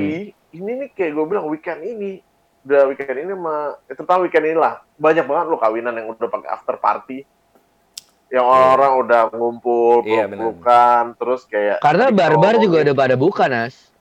ini 0.53 0.71
nih 0.77 0.89
kayak 0.93 1.11
gue 1.13 1.25
bilang 1.25 1.49
weekend 1.49 1.81
ini 1.81 2.21
udah 2.63 2.87
weekend 2.87 3.19
ini 3.19 3.33
mah 3.35 3.75
ya, 3.85 3.93
terutama 3.93 4.23
weekend 4.23 4.47
inilah 4.47 4.79
banyak 4.95 5.27
banget 5.27 5.45
lo 5.51 5.57
kawinan 5.59 5.93
yang 5.93 6.07
udah 6.07 6.29
pakai 6.31 6.47
after 6.47 6.79
party 6.79 7.27
yang 8.33 8.43
orang 8.43 8.97
udah 8.97 9.21
ngumpul 9.29 10.01
Iya, 10.01 10.25
peluk-pelukan 10.25 11.03
terus 11.15 11.45
kayak 11.45 11.77
Karena 11.79 12.09
bar-bar 12.09 12.57
juga 12.57 12.81
udah 12.81 12.95
pada 12.97 13.15
buka, 13.15 13.45
Nas. 13.45 13.93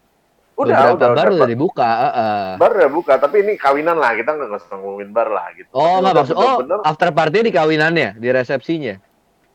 udah 0.54 0.68
Beberapa 0.68 0.94
udah 0.94 1.08
bar 1.10 1.26
udah, 1.26 1.34
udah 1.34 1.48
dibuka, 1.48 1.88
heeh. 1.88 2.44
bar 2.56 2.70
udah 2.72 2.90
buka 2.90 3.12
tapi 3.18 3.36
ini 3.40 3.52
kawinan 3.54 3.94
lah 3.94 4.12
kita 4.12 4.30
nggak 4.30 4.52
usah 4.54 4.74
ngomongin 4.74 5.10
bar 5.10 5.28
lah 5.28 5.48
gitu 5.52 5.68
Oh, 5.70 5.96
nggak 5.98 6.12
maksud. 6.14 6.34
Oh, 6.34 6.60
bener-bener 6.60 6.80
after 6.82 7.08
party 7.10 7.38
di 7.42 7.50
kawinannya, 7.50 8.08
di 8.16 8.28
resepsinya. 8.28 8.94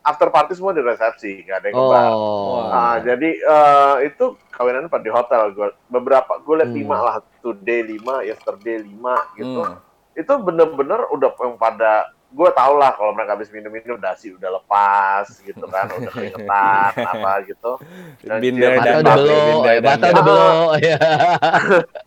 after 0.00 0.26
party 0.26 0.52
semua 0.54 0.72
di 0.72 0.80
resepsi 0.80 1.42
nggak 1.42 1.56
ada 1.56 1.66
yang 1.68 1.76
ke 1.76 1.84
bar 1.84 2.04
Oh. 2.08 2.64
Nah, 2.66 2.96
jadi 2.98 3.30
eh, 3.30 3.96
itu 4.06 4.24
kawinan 4.48 4.86
pada 4.86 5.00
di 5.00 5.10
hotel 5.10 5.42
gue 5.52 5.68
beberapa 5.86 6.32
gue 6.38 6.54
liat 6.56 6.66
Hmm. 6.66 6.78
lima 6.78 6.96
lah 6.98 7.14
today 7.38 7.80
lima 7.84 8.14
yesterday 8.20 8.78
lima 8.80 9.14
gitu 9.34 9.60
Hmm. 9.60 9.78
itu 10.14 10.32
bener-bener 10.34 11.02
udah 11.08 11.30
yang 11.36 11.54
pada 11.56 12.10
gue 12.30 12.50
tau 12.52 12.76
lah 12.76 12.92
kalau 12.92 13.10
mereka 13.10 13.34
habis 13.34 13.48
minum-minum 13.48 13.96
dasi 13.96 14.30
udah 14.30 14.52
lepas 14.54 15.24
gitu 15.40 15.64
kan 15.64 15.88
udah 15.88 16.10
keringetan 16.10 16.92
apa 17.14 17.32
gitu 17.42 17.72
Dan 18.20 18.38
udah 18.52 18.70
that, 18.76 19.00
belo, 19.00 19.40
that. 19.64 19.96
udah 20.04 20.22
belo. 20.22 20.52
ya. 20.78 20.98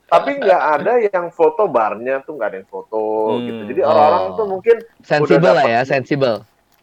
tapi 0.06 0.30
nggak 0.38 0.62
ada 0.78 0.94
yang 1.04 1.28
foto 1.28 1.66
barnya 1.66 2.22
tuh 2.22 2.36
nggak 2.36 2.48
ada 2.48 2.58
yang 2.58 2.70
foto 2.70 3.02
Hmm. 3.32 3.44
gitu 3.44 3.62
jadi 3.68 3.82
orang-orang 3.84 4.22
Oh. 4.24 4.36
tuh 4.36 4.48
mungkin 4.48 4.76
Sensible 5.02 5.42
Udah 5.42 5.54
lah 5.56 5.66
ya, 5.68 5.82
sensible. 5.84 6.38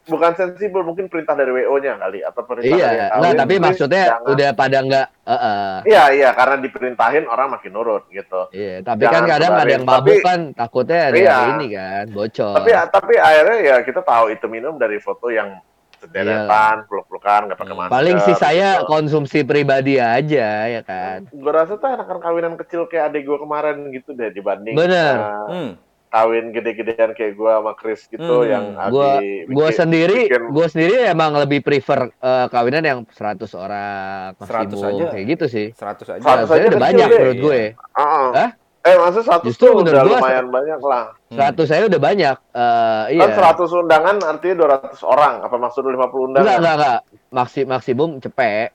Bukan 0.08 0.32
sensibel 0.34 0.80
mungkin 0.80 1.06
perintah 1.06 1.32
dari 1.32 1.52
wo-nya 1.52 1.94
kali 1.96 2.18
atau 2.20 2.40
perintah 2.42 2.64
dari 2.64 2.74
Iya, 2.74 2.88
kawin, 2.88 3.12
enggak, 3.14 3.34
tapi 3.36 3.54
maksudnya 3.60 4.04
jangan. 4.08 4.28
udah 4.28 4.50
pada 4.52 4.78
enggak, 4.80 5.06
heeh. 5.22 5.72
iya 5.84 6.04
iya 6.10 6.28
karena 6.32 6.56
diperintahin 6.58 7.24
orang 7.24 7.48
makin 7.50 7.70
nurut 7.70 8.02
gitu 8.08 8.40
Iya, 8.50 8.80
tapi 8.82 9.04
kan 9.04 9.12
Jangan 9.14 9.28
kadang 9.30 9.52
ada 9.54 9.70
yang 9.70 9.84
mabuk 9.84 10.08
Tapi- 10.10 10.24
kan 10.24 10.40
takutnya 10.52 11.00
ada 11.06 11.16
Iya. 11.16 11.36
ini 11.52 11.66
kan, 11.70 12.04
bocor. 12.08 12.54
tapi 12.56 12.70
tapi 12.88 13.14
akhirnya 13.14 13.58
ya 13.62 13.76
kita 13.82 14.00
tahu 14.00 14.24
itu 14.30 14.46
minum 14.46 14.74
dari 14.74 14.96
foto 14.98 15.28
yang 15.28 15.60
sederetan 15.98 16.86
peluk-pelukan 16.86 17.40
nggak 17.44 17.58
pakai 17.58 17.68
Hmm. 17.68 17.80
masker 17.80 17.92
Paling 17.92 18.16
sih 18.22 18.36
saya 18.36 18.68
gitu. 18.76 18.86
konsumsi 18.86 19.38
pribadi 19.42 19.98
aja 19.98 20.48
ya 20.70 20.80
kan. 20.80 21.26
gue 21.26 21.52
rasa 21.52 21.74
tuh 21.74 21.90
anak 21.90 22.06
kawinan 22.16 22.54
kecil 22.56 22.86
kayak 22.86 23.10
adik 23.10 23.26
gue 23.26 23.34
kemarin 23.36 23.90
gitu 23.90 24.14
deh 24.14 24.30
dibanding 24.30 24.72
Bener. 24.72 25.14
uh, 25.18 25.46
Hmm. 25.50 25.70
Kawin 26.08 26.50
gede-gedean 26.50 27.12
kayak 27.12 27.32
gue 27.32 27.50
sama 27.50 27.72
Chris 27.72 28.04
gitu 28.06 28.24
Hmm. 28.40 28.48
yang 28.48 28.64
Gua 28.88 29.20
Abi 29.20 29.44
gua 29.46 29.68
bikin- 29.68 29.76
sendiri, 29.76 30.20
bikin- 30.26 30.48
gua 30.48 30.66
sendiri 30.66 30.94
emang 31.04 31.30
lebih 31.34 31.60
prefer 31.60 32.08
eh, 32.10 32.46
kawinan 32.48 32.80
yang 32.80 32.98
100 33.06 33.52
orang 33.52 34.32
100 34.36 34.72
maksimum 34.72 34.88
aja. 34.90 35.04
kayak 35.10 35.26
gitu 35.28 35.44
sih. 35.46 35.66
100 35.70 36.08
aja. 36.08 36.20
100 36.20 36.48
100 36.48 36.50
aja 36.50 36.66
udah 36.66 36.80
banyak 36.82 37.06
deh. 37.06 37.18
menurut 37.18 37.38
gue. 37.38 37.60
Ah, 37.92 38.28
Hah? 38.32 38.50
eh 38.80 38.96
maksud 38.96 39.22
satu 39.22 39.44
Justru 39.44 39.64
tuh 39.66 39.74
menurut 39.76 39.92
udah 39.92 40.04
gua 40.06 40.18
lumayan 40.18 40.46
banyak 40.48 40.80
lah 40.82 41.04
100 41.28 41.66
saya 41.66 41.82
udah 41.84 42.00
banyak. 42.00 42.36
Eh 42.52 43.04
iya. 43.12 43.20
kan 43.22 43.30
100 43.52 43.70
undangan 43.70 44.16
artinya 44.18 44.54
200 44.58 45.00
orang 45.02 45.34
apa 45.40 45.56
maksud 45.56 45.80
lu 45.82 45.90
50 45.90 46.00
Enggak, 46.26 46.40
undangan 46.40 46.56
enggak, 46.56 46.74
enggak. 46.74 46.98
Maksi, 47.28 47.60
maksimum 47.62 48.10
cepet. 48.18 48.70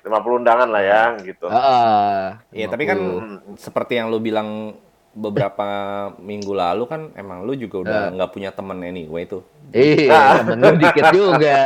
50 0.00 0.40
undangan 0.40 0.68
lah 0.70 0.80
ya 0.80 1.02
gitu 1.20 1.44
Heeh. 1.44 2.20
Iya, 2.54 2.66
tapi 2.66 2.82
kan 2.82 2.96
50. 2.96 3.20
Hmm. 3.20 3.38
seperti 3.54 3.92
yang 3.94 4.08
lu 4.08 4.16
bilang 4.18 4.72
beberapa 5.12 5.66
minggu 6.16 6.52
lalu 6.52 6.84
kan 6.84 7.00
emang 7.14 7.42
lu 7.42 7.52
juga 7.52 7.76
udah 7.80 8.00
nggak 8.12 8.30
punya 8.30 8.50
temen 8.50 8.78
anyway 8.80 9.24
tuh. 9.24 9.42
Iya, 9.70 10.20
temen 10.40 10.58
lu 10.58 10.74
dikit 10.76 11.04
juga. 11.10 11.58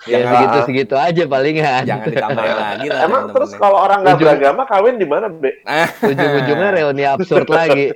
Ya 0.00 0.16
Jangan- 0.16 0.32
segitu-segitu 0.32 0.94
aja 0.96 1.22
palingan. 1.28 1.84
Jangan 1.84 2.08
ditambahin 2.08 2.56
lagi 2.64 2.86
lah 2.88 3.00
Emang 3.04 3.22
terus 3.30 3.52
kalau 3.52 3.78
orang 3.78 4.00
nggak 4.00 4.16
beragama 4.16 4.62
kawin 4.64 4.96
di 4.96 5.04
mana, 5.04 5.28
Be? 5.28 5.60
Ujung-ujungnya 6.08 6.68
reuni 6.72 7.04
absurd 7.04 7.44
lagi. 7.46 7.92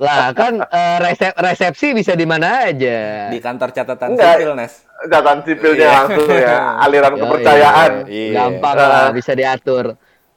Lah 0.00 0.32
kan 0.32 0.64
eh, 0.64 0.96
resep- 1.02 1.36
resepsi 1.36 1.92
bisa 1.92 2.16
di 2.16 2.24
mana 2.24 2.64
aja. 2.64 3.28
di 3.28 3.36
kantor 3.36 3.68
catatan 3.70 4.16
Enggak. 4.16 4.32
sipil, 4.34 4.50
Nes. 4.54 4.72
Catatan 5.02 5.38
sipilnya 5.44 5.76
Iya. 5.82 5.92
langsung 5.92 6.28
ya, 6.30 6.56
aliran 6.80 7.12
Yoi. 7.12 7.20
kepercayaan. 7.20 7.90
Iya. 8.08 8.32
Gampang 8.32 8.76
Ah. 8.78 8.88
lah, 8.88 9.06
bisa 9.12 9.32
diatur. 9.34 9.84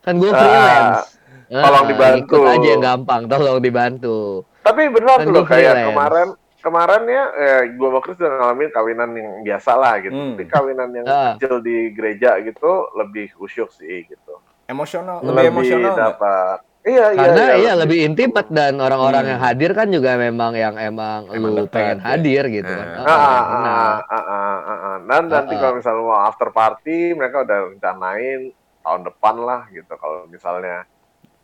Kan 0.04 0.20
gue 0.20 0.28
Ah, 0.28 0.36
freelance. 0.36 1.00
tolong 1.08 1.25
Ah, 1.48 1.84
dibantu. 1.84 2.36
Ikut 2.36 2.48
aja 2.48 2.68
yang 2.68 2.84
gampang, 2.84 3.22
tolong 3.26 3.60
dibantu. 3.60 4.18
Tapi 4.60 4.82
benar 4.90 5.18
Kan 5.20 5.26
tuh 5.26 5.32
loh 5.32 5.42
gua 5.42 5.52
kayak 5.52 5.72
freelance. 5.72 5.90
kemarin 5.90 6.28
kemarin 6.58 7.02
ya 7.06 7.24
eh, 7.32 7.62
gua 7.74 7.88
sama 7.88 8.00
Chris 8.02 8.18
udah 8.18 8.32
ngalamin 8.36 8.70
kawinan 8.72 9.10
yang 9.14 9.30
biasa 9.44 9.72
lah 9.74 9.94
gitu. 10.00 10.12
Hmm. 10.12 10.34
Tapi 10.34 10.44
kawinan 10.48 10.90
yang 10.92 11.06
Ah. 11.06 11.34
kecil 11.36 11.54
di 11.60 11.78
gereja 11.92 12.38
gitu 12.40 12.72
lebih 12.94 13.30
khusyuk 13.34 13.70
sih 13.70 14.04
gitu. 14.04 14.34
Emosional, 14.66 15.20
Hmm. 15.20 15.30
lebih 15.30 15.46
emosional 15.52 15.94
dapat. 15.94 16.58
Iya, 16.82 17.06
iya, 17.12 17.18
Karena 17.20 17.44
iya, 17.44 17.56
iya 17.60 17.74
lebih 17.76 17.98
intimate 18.00 18.46
dan 18.48 18.78
orang-orang 18.78 19.22
Hmm. 19.22 19.32
yang 19.32 19.42
hadir 19.42 19.72
kan 19.74 19.90
juga 19.90 20.12
memang 20.16 20.54
yang 20.54 20.74
emang, 20.76 21.26
Emang 21.28 21.50
lu 21.52 21.66
dekat, 21.66 21.74
pengen 21.76 21.98
ya. 21.98 22.06
hadir 22.08 22.44
gitu 22.48 22.72
kan. 22.72 22.88
Ah. 22.96 23.02
Ah, 23.02 23.02
Ah, 23.02 23.42
ah, 23.42 23.42
ah, 23.50 23.98
ah, 24.06 24.22
ah, 24.22 24.60
ah, 24.64 24.80
ah. 24.84 24.96
Dan 25.04 25.24
nanti 25.28 25.54
kalau 25.56 25.74
misalnya 25.76 26.02
mau 26.04 26.22
after 26.24 26.50
party, 26.52 27.14
mereka 27.14 27.42
udah 27.42 27.58
rencanain 27.72 28.42
tahun 28.82 29.02
depan 29.04 29.36
lah 29.40 29.62
gitu. 29.68 29.90
Kalau 29.92 30.26
misalnya 30.28 30.86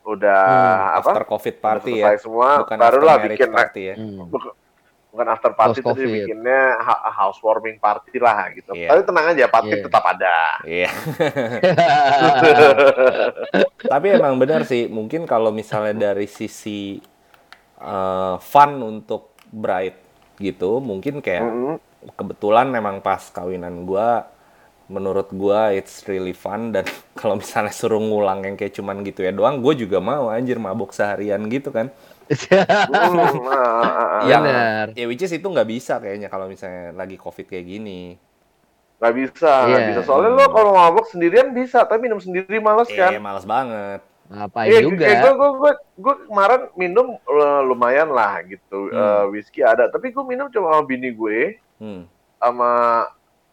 udah 0.04 0.42
Hmm, 0.42 0.98
apa? 0.98 1.10
After 1.12 1.26
COVID 1.28 1.56
party 1.58 1.92
ya. 1.96 2.06
semua, 2.16 2.60
Bukan 2.60 2.76
barulah 2.76 3.16
bikin 3.20 3.50
party 3.50 3.82
ya. 3.84 3.96
Hmm. 3.96 4.26
Buk- 4.26 4.56
bukan 5.12 5.28
after 5.28 5.52
party 5.52 5.84
tapi 5.84 6.08
bikinnya 6.08 6.80
ha- 6.80 7.04
housewarming 7.14 7.78
party 7.78 8.16
lah 8.16 8.48
gitu. 8.50 8.72
Iya. 8.72 8.88
Tapi 8.88 9.02
tenang 9.04 9.26
aja, 9.28 9.44
party 9.46 9.74
Iya. 9.74 9.84
tetap 9.84 10.04
ada. 10.06 10.36
Iya. 10.64 10.88
Tapi 13.84 14.08
emang 14.10 14.38
benar 14.38 14.64
sih, 14.64 14.88
mungkin 14.88 15.26
kalau 15.26 15.50
misalnya 15.52 16.10
dari 16.10 16.26
sisi 16.26 16.98
eh, 17.78 18.34
fun 18.40 18.72
untuk 18.80 19.34
bride 19.46 20.00
gitu, 20.38 20.80
mungkin 20.80 21.20
kayak 21.20 21.44
Mm-mm. 21.44 21.76
kebetulan 22.16 22.68
memang 22.68 23.00
pas 23.00 23.20
kawinan 23.28 23.84
gua 23.84 24.31
menurut 24.92 25.32
gua 25.32 25.72
it's 25.72 26.04
really 26.06 26.36
fun 26.36 26.70
dan 26.70 26.84
kalau 27.20 27.40
misalnya 27.40 27.72
suruh 27.72 27.98
ngulang 27.98 28.44
yang 28.44 28.54
kayak 28.54 28.76
cuman 28.76 29.02
gitu 29.02 29.24
ya 29.24 29.32
doang, 29.32 29.64
gue 29.64 29.74
juga 29.80 29.98
mau 29.98 30.28
anjir 30.28 30.60
mabok 30.60 30.92
seharian 30.92 31.40
gitu 31.48 31.72
kan. 31.72 31.88
Yang 34.24 34.42
Benar. 34.46 34.86
ya 34.94 35.06
which 35.08 35.20
is 35.22 35.32
itu 35.32 35.44
nggak 35.44 35.68
bisa 35.68 35.98
kayaknya 35.98 36.28
kalau 36.28 36.48
misalnya 36.48 36.92
lagi 36.94 37.16
covid 37.16 37.44
kayak 37.46 37.66
gini. 37.66 38.16
Nggak 39.02 39.14
bisa, 39.18 39.52
nggak 39.66 39.82
Iya. 39.82 39.88
bisa. 39.90 40.02
Soalnya 40.06 40.32
lo 40.32 40.46
kalau 40.48 40.72
mabok 40.72 41.10
sendirian 41.10 41.52
bisa, 41.52 41.84
tapi 41.84 42.06
minum 42.06 42.22
sendiri 42.22 42.62
males 42.62 42.86
Eh, 42.88 42.96
kan. 42.96 43.12
males 43.18 43.44
banget. 43.44 44.00
Ngapain 44.30 44.70
Iya, 44.70 44.80
juga? 44.86 45.04
kayak 45.04 45.20
gue, 45.20 45.34
gue, 45.34 45.50
gue, 45.52 45.72
gue 45.98 46.16
kemarin 46.24 46.62
minum 46.74 47.08
eh, 47.18 47.62
lumayan 47.66 48.10
lah 48.10 48.40
gitu. 48.46 48.88
Hmm. 48.88 48.96
Eh, 48.96 49.24
whisky 49.34 49.60
ada, 49.60 49.90
tapi 49.90 50.14
gue 50.14 50.24
minum 50.24 50.48
cuma 50.48 50.72
sama 50.72 50.84
bini 50.86 51.12
gue, 51.12 51.58
Hmm. 51.82 52.06
sama 52.38 52.72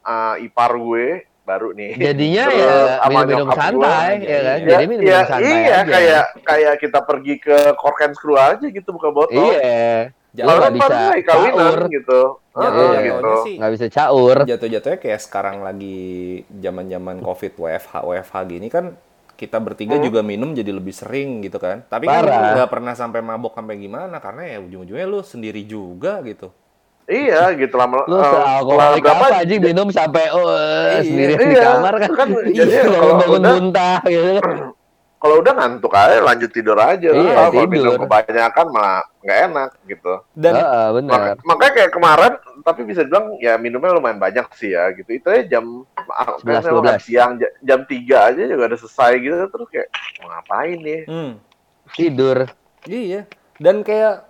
eh, 0.05 0.45
ipar 0.45 0.72
gue, 0.72 1.24
baru 1.49 1.68
nih. 1.72 1.96
Jadinya 1.96 2.44
ya 2.46 2.74
sama 3.01 3.24
minum-minum 3.24 3.49
santai, 3.51 4.12
gue. 4.14 4.28
ya 4.28 4.38
kan? 4.38 4.59
Iya. 4.61 4.68
Jadi 4.68 4.84
minum-minum 4.84 5.09
ya, 5.11 5.20
santai 5.24 5.49
iya, 5.49 5.57
aja. 5.64 5.78
kayak 5.88 6.24
kayak 6.44 6.74
kita 6.78 6.99
pergi 7.03 7.34
ke 7.38 7.57
cork 7.74 7.99
and 8.01 8.12
screw 8.12 8.36
aja 8.36 8.66
gitu 8.68 8.88
buka 8.92 9.09
botol. 9.09 9.32
Iya. 9.51 10.12
Jatuh- 10.28 10.44
Kalau 10.44 10.61
nggak 10.61 10.68
kan 10.68 10.76
bisa 10.76 10.94
kawinan 11.24 11.57
caur. 11.57 11.78
gitu. 11.88 12.20
Jatuh 12.53 12.68
Heeh, 12.68 12.90
Iya. 12.92 13.01
gitu. 13.09 13.32
Nggak 13.57 13.72
bisa 13.72 13.86
caur. 13.88 14.36
jatuh-jatuhnya 14.44 14.99
kayak 14.99 15.20
sekarang 15.20 15.57
lagi 15.59 15.99
zaman-zaman 16.53 17.16
covid 17.18 17.53
WFH 17.57 17.92
WFH 18.05 18.34
gini 18.46 18.68
kan 18.68 18.84
kita 19.34 19.57
bertiga 19.57 19.94
Hmm. 19.94 20.03
juga 20.03 20.20
minum 20.20 20.51
jadi 20.51 20.68
lebih 20.68 20.90
sering 20.90 21.40
gitu 21.40 21.57
kan. 21.57 21.80
Tapi 21.82 22.05
Parah. 22.05 22.26
kan 22.26 22.42
nggak 22.57 22.70
pernah 22.70 22.92
sampai 22.92 23.20
mabok 23.20 23.55
sampai 23.55 23.78
gimana 23.78 24.18
karena 24.18 24.42
ya 24.44 24.59
ujung-ujungnya 24.59 25.07
lu 25.07 25.22
sendiri 25.22 25.62
juga 25.62 26.18
gitu. 26.20 26.51
Iya, 27.09 27.56
gitu 27.56 27.72
lama. 27.74 28.04
Lu 28.04 28.14
eh, 28.14 28.22
sealkoholik 28.22 29.00
setelah 29.00 29.16
apa 29.16 29.40
aja 29.40 29.54
minum 29.56 29.88
sampai 29.88 30.28
oh, 30.28 30.44
Iya, 30.44 31.00
sendirian 31.00 31.40
di 31.40 31.48
iya. 31.50 31.64
kamar 31.72 31.94
kan. 31.98 32.11
Kan 32.14 32.28
jadi 32.59 32.68
Iya, 32.70 32.82
kalau 32.86 33.12
bangun 33.16 33.40
udah- 33.40 33.54
muntah 33.56 33.98
gitu. 34.04 34.32
Kalau 35.18 35.42
udah 35.42 35.50
ngantuk 35.50 35.90
aja 35.90 36.22
lanjut 36.22 36.46
tidur 36.48 36.78
aja. 36.78 37.11
Iya, 37.11 37.34
Kalau 37.34 37.50
kalau 37.50 37.66
minum 37.66 37.98
kebanyakan 37.98 38.66
malah 38.70 39.02
nggak 39.18 39.38
enak 39.50 39.70
gitu. 39.82 40.14
Dan 40.30 40.52
Heeh, 40.54 40.86
benar. 40.94 41.11
Maka- 41.11 41.38
makanya 41.42 41.72
kayak 41.74 41.90
kemarin 41.90 42.32
tapi 42.62 42.80
bisa 42.86 43.00
dibilang 43.02 43.34
ya 43.36 43.59
minumnya 43.59 43.90
lumayan 43.90 44.14
banyak 44.16 44.46
sih 44.54 44.70
ya 44.70 44.94
gitu 44.94 45.11
itu 45.11 45.26
aja 45.26 45.59
jam 45.59 45.82
ah, 46.06 46.38
11, 46.38 46.46
kan 46.46 46.62
saya 46.62 46.70
makan 46.70 46.94
12. 46.94 47.02
siang 47.02 47.30
ja- 47.34 47.56
jam 47.59 47.80
3 47.82 47.98
aja 48.30 48.42
juga 48.46 48.62
udah 48.64 48.78
selesai 48.78 49.12
gitu 49.18 49.34
terus 49.48 49.66
kayak 49.68 49.88
mau 50.16 50.28
ngapain 50.30 50.78
nih 50.78 51.00
hmm, 51.02 51.32
Tidur. 51.90 52.38
iya. 52.86 53.20
Dan 53.59 53.82
kayak 53.82 54.22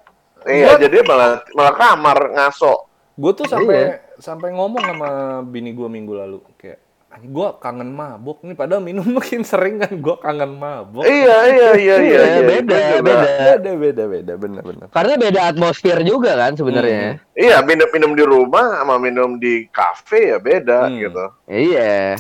iya 0.49 0.75
jadi 0.77 0.97
malah 1.03 1.45
malah 1.53 1.75
kamar 1.75 2.19
ngaso 2.33 2.89
gue 3.15 3.33
tuh 3.35 3.47
sampai 3.47 3.77
Iya. 3.77 3.95
sampai 4.17 4.49
ngomong 4.51 4.81
sama 4.81 5.09
bini 5.43 5.71
gue 5.71 5.87
minggu 5.87 6.13
lalu 6.13 6.39
kayak 6.55 6.81
gue 7.19 7.49
kangen 7.59 7.91
mabok 7.91 8.43
nih 8.43 8.55
padahal 8.55 8.79
minum 8.79 9.03
makin 9.17 9.43
sering 9.43 9.77
kan 9.77 9.91
gue 9.91 10.17
kangen 10.19 10.55
mabok. 10.55 11.03
iya 11.03 11.37
iya 11.47 11.69
iya 11.75 11.95
iya, 11.97 12.19
Iya, 12.21 12.41
beda, 12.45 12.75
Itu 12.75 12.87
juga- 12.93 13.03
beda. 13.03 13.27
Beda 13.27 13.71
beda 13.75 14.05
beda 14.07 14.33
bener 14.37 14.63
bener. 14.63 14.87
Karena 14.89 15.15
beda 15.17 15.41
atmosfer 15.45 15.99
juga 16.03 16.37
kan 16.37 16.55
sebenarnya. 16.55 17.19
iya 17.35 17.59
minum 17.61 17.89
minum 17.89 18.13
di 18.13 18.23
rumah 18.23 18.79
sama 18.79 18.97
minum 18.97 19.35
di 19.35 19.67
kafe 19.69 20.31
ya 20.31 20.39
beda 20.39 20.87
Hmm. 20.87 20.95
gitu 20.97 21.25
Iya. 21.49 22.15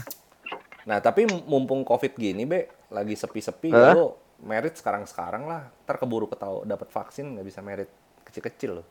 Nah, 0.82 0.98
tapi 0.98 1.28
mumpung 1.44 1.84
Covid 1.84 2.16
gini, 2.16 2.42
Be, 2.42 2.64
lagi 2.88 3.12
sepi-sepi, 3.12 3.68
Hah? 3.68 3.92
lo 3.92 4.16
merit 4.40 4.72
sekarang-sekarang 4.72 5.44
lah. 5.44 5.68
Ntar 5.84 5.96
keburu 5.96 6.24
ketahu 6.26 6.64
dapat 6.64 6.88
vaksin, 6.88 7.28
nggak 7.28 7.44
bisa 7.44 7.60
merit 7.60 7.92
kecil-kecil 8.28 8.70
lo. 8.72 8.84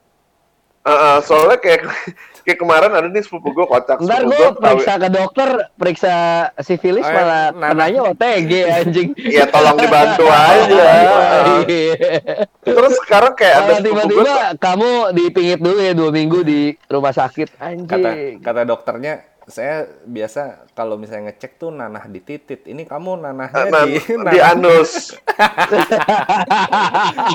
Eh, 0.79 0.89
eh, 0.89 1.17
soalnya 1.21 1.57
kayak 1.57 1.83
kayak 2.47 2.57
kemarin 2.57 2.87
ada 2.89 3.05
nih 3.05 3.19
sepupu 3.19 3.51
gue 3.51 3.65
kocak 3.65 3.99
Ntar 3.99 4.23
gue 4.23 4.31
gua 4.31 4.55
periksa 4.55 4.93
ke 4.95 5.09
dokter, 5.09 5.49
periksa 5.75 6.13
sifilis 6.57 7.03
Eh, 7.03 7.11
malah 7.11 7.51
nah, 7.51 7.69
kenanya 7.69 8.01
OTG 8.07 8.51
anjing. 8.65 9.09
ya 9.19 9.43
tolong 9.45 9.75
dibantu 9.75 10.23
aja 10.25 10.85
Iya. 11.67 12.23
terus 12.63 12.95
sekarang 13.03 13.35
kayak 13.35 13.55
ada 13.57 13.73
sepupu 13.75 13.83
gue 13.83 14.03
tiba-tiba 14.07 14.35
kamu 14.55 14.89
dipingit 15.11 15.59
dulu 15.59 15.77
ya 15.77 15.91
dua 15.91 16.09
minggu 16.09 16.39
di 16.41 16.59
rumah 16.87 17.11
sakit 17.11 17.59
Kata 17.59 17.67
anjing. 17.67 18.33
kata 18.39 18.61
dokternya, 18.63 19.13
saya 19.47 19.87
biasa 20.03 20.67
kalau 20.75 20.95
misalnya 20.95 21.31
ngecek 21.31 21.55
tuh 21.55 21.71
nanah 21.71 22.03
di 22.05 22.19
titit. 22.19 22.63
Ini 22.63 22.83
kamu 22.83 23.15
nanahnya 23.17 23.63
Nah, 23.67 23.83
di 23.87 23.97
di 24.03 24.39
anus. 24.43 25.15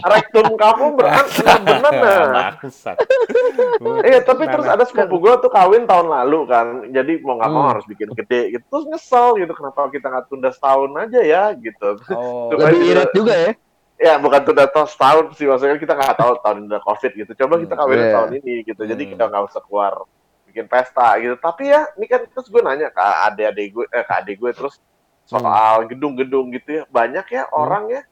Rektum 0.05 0.55
kamu 0.55 0.85
berat 0.95 1.27
benar 1.65 1.93
nah. 1.93 2.51
Bangsat. 2.57 2.97
Iya, 4.05 4.19
tapi 4.23 4.45
terus 4.45 4.65
Nanah. 4.67 4.77
ada 4.77 4.85
sepupu 4.85 5.17
gue 5.19 5.33
tuh 5.41 5.49
kawin 5.49 5.85
tahun 5.85 6.07
lalu 6.07 6.39
kan. 6.47 6.67
Jadi 6.91 7.13
mau 7.25 7.39
nggak 7.39 7.51
mau 7.51 7.61
Hmm. 7.63 7.71
harus 7.73 7.85
bikin 7.87 8.09
gede 8.13 8.41
gitu. 8.53 8.65
Terus 8.69 8.85
nyesel 8.89 9.27
gitu 9.39 9.53
kenapa 9.55 9.87
kita 9.89 10.07
nggak 10.07 10.25
tunda 10.29 10.51
setahun 10.51 10.91
aja 10.99 11.21
ya 11.23 11.43
gitu. 11.57 11.89
Oh, 12.13 12.51
Tuh, 12.51 12.57
Lebih 12.59 12.81
irit 12.93 13.11
juga 13.15 13.35
ya. 13.35 13.51
Ya 13.97 14.13
bukan 14.19 14.41
tunda 14.43 14.67
tahun 14.67 14.89
setahun 14.91 15.25
sih 15.39 15.47
maksudnya 15.47 15.79
kita 15.79 15.95
nggak 15.95 16.17
tahu 16.19 16.33
tahun 16.43 16.57
ini 16.59 16.67
udah 16.69 16.83
covid 16.83 17.13
gitu. 17.15 17.33
Coba 17.39 17.55
kita 17.57 17.73
Hmm. 17.73 17.81
kawin 17.81 17.97
Iya. 17.99 18.13
tahun 18.13 18.31
ini 18.43 18.53
gitu. 18.67 18.83
Jadi 18.83 19.03
Hmm. 19.07 19.11
kita 19.15 19.23
nggak 19.31 19.43
usah 19.49 19.61
keluar 19.63 19.93
bikin 20.53 20.69
pesta 20.69 21.17
gitu. 21.17 21.41
Tapi 21.41 21.73
ya 21.73 21.89
ini 21.97 22.05
kan 22.05 22.29
terus 22.29 22.53
gue 22.53 22.61
nanya 22.61 22.93
ke 22.93 23.01
adik-adik 23.01 23.67
gue, 23.73 23.85
eh, 23.89 24.05
ke 24.05 24.13
adik 24.13 24.37
gue 24.37 24.53
terus 24.53 24.77
soal 25.25 25.89
gedung-gedung 25.89 26.53
gitu 26.53 26.79
ya. 26.79 26.83
Banyak 26.93 27.27
ya 27.33 27.49
orang 27.49 27.89
ya 27.89 28.03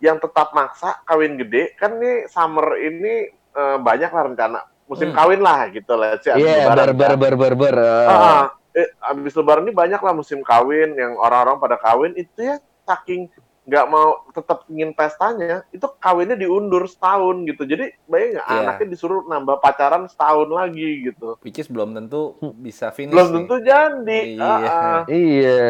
yang 0.00 0.16
tetap 0.16 0.56
maksa 0.56 1.04
kawin 1.04 1.36
gede. 1.36 1.76
Kan 1.76 2.00
nih 2.00 2.24
summer 2.32 2.80
ini 2.80 3.28
eh, 3.30 3.78
banyak 3.78 4.10
lah 4.10 4.22
rencana 4.32 4.60
musim 4.84 5.12
Hmm. 5.12 5.16
kawin 5.16 5.40
lah 5.44 5.68
gitu 5.68 5.92
lah. 5.94 6.16
Iya, 6.18 6.72
lebaran, 6.72 6.96
ber 6.96 7.12
ber 7.14 7.14
ber 7.16 7.34
ber 7.36 7.54
ber. 7.56 7.74
eh. 7.78 8.08
Ah, 8.08 8.44
eh, 8.74 8.88
abis 9.00 9.32
lebaran 9.36 9.64
ini 9.64 9.72
banyak 9.72 10.00
lah 10.00 10.12
musim 10.12 10.40
kawin 10.40 10.96
yang 10.96 11.14
orang-orang 11.16 11.60
pada 11.60 11.76
kawin 11.78 12.12
itu 12.16 12.40
ya 12.40 12.56
saking 12.84 13.28
nggak 13.64 13.86
mau 13.86 14.28
tetap 14.28 14.68
ingin 14.68 14.92
pestanya 14.92 15.64
itu 15.70 15.88
kawinnya 15.96 16.36
diundur 16.36 16.84
setahun 16.84 17.44
gitu 17.44 17.64
jadi 17.64 17.96
bayang 18.04 18.36
nggak 18.36 18.46
Iya. 18.46 18.60
anaknya 18.60 18.86
disuruh 18.86 19.24
nambah 19.24 19.56
pacaran 19.58 20.04
setahun 20.04 20.48
lagi 20.48 20.88
gitu 21.02 21.40
which 21.40 21.56
is 21.56 21.64
belum 21.66 21.92
tentu 21.92 22.36
bisa 22.54 22.88
finish 22.90 23.10
belum 23.10 23.26
nih. 23.26 23.36
tentu 23.38 23.54
jadi 23.58 24.18
Iya. 24.30 24.44
Ah, 24.44 24.60
ah. 24.60 25.00
Iya. 25.06 25.64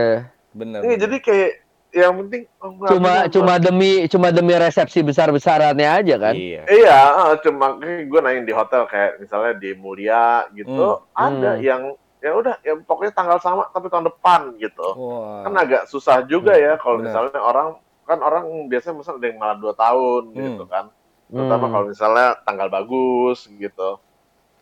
Ini 0.51 0.57
bener. 0.57 0.81
jadi 0.97 1.17
kayak 1.19 1.51
yang 1.93 2.13
penting 2.19 2.43
oh, 2.59 2.75
Cuma 2.91 3.31
cuma 3.31 3.55
demi 3.57 4.03
cuma 4.05 4.29
demi 4.29 4.51
resepsi 4.53 4.99
besar-besarannya 5.01 5.87
aja 5.87 6.15
kan. 6.21 6.35
Iya. 6.35 6.67
Iya, 6.67 6.99
ah, 7.15 7.35
cuma 7.39 7.79
gue 7.79 8.21
nanya 8.21 8.43
di 8.43 8.51
hotel 8.51 8.83
kayak 8.85 9.23
misalnya 9.23 9.55
di 9.55 9.71
Mulia 9.75 10.43
gitu, 10.51 10.75
Hmm. 10.99 11.15
ada 11.15 11.55
Hmm. 11.55 11.63
yang 11.63 11.83
ya 12.19 12.33
udah, 12.33 12.59
ya 12.59 12.75
pokoknya 12.81 13.13
tanggal 13.13 13.39
sama 13.39 13.71
tapi 13.71 13.87
tahun 13.87 14.09
depan 14.09 14.59
gitu. 14.59 14.89
Wah. 14.97 15.47
Kan 15.47 15.55
agak 15.55 15.87
susah 15.87 16.25
juga 16.25 16.51
Hmm, 16.51 16.65
ya 16.65 16.73
kalau 16.75 16.99
benar. 16.99 17.07
misalnya 17.07 17.39
orang 17.39 17.69
kan 18.09 18.19
orang 18.29 18.45
biasanya 18.71 18.97
misalnya 19.01 19.19
ada 19.21 19.29
yang 19.31 19.39
malah 19.43 19.59
dua 19.63 19.75
tahun 19.85 20.23
Hmm. 20.35 20.45
gitu 20.47 20.65
kan. 20.75 20.87
terutama 21.35 21.67
Hmm. 21.67 21.73
kalau 21.73 21.87
misalnya 21.93 22.27
tanggal 22.47 22.69
bagus 22.71 23.39
gitu. 23.51 23.99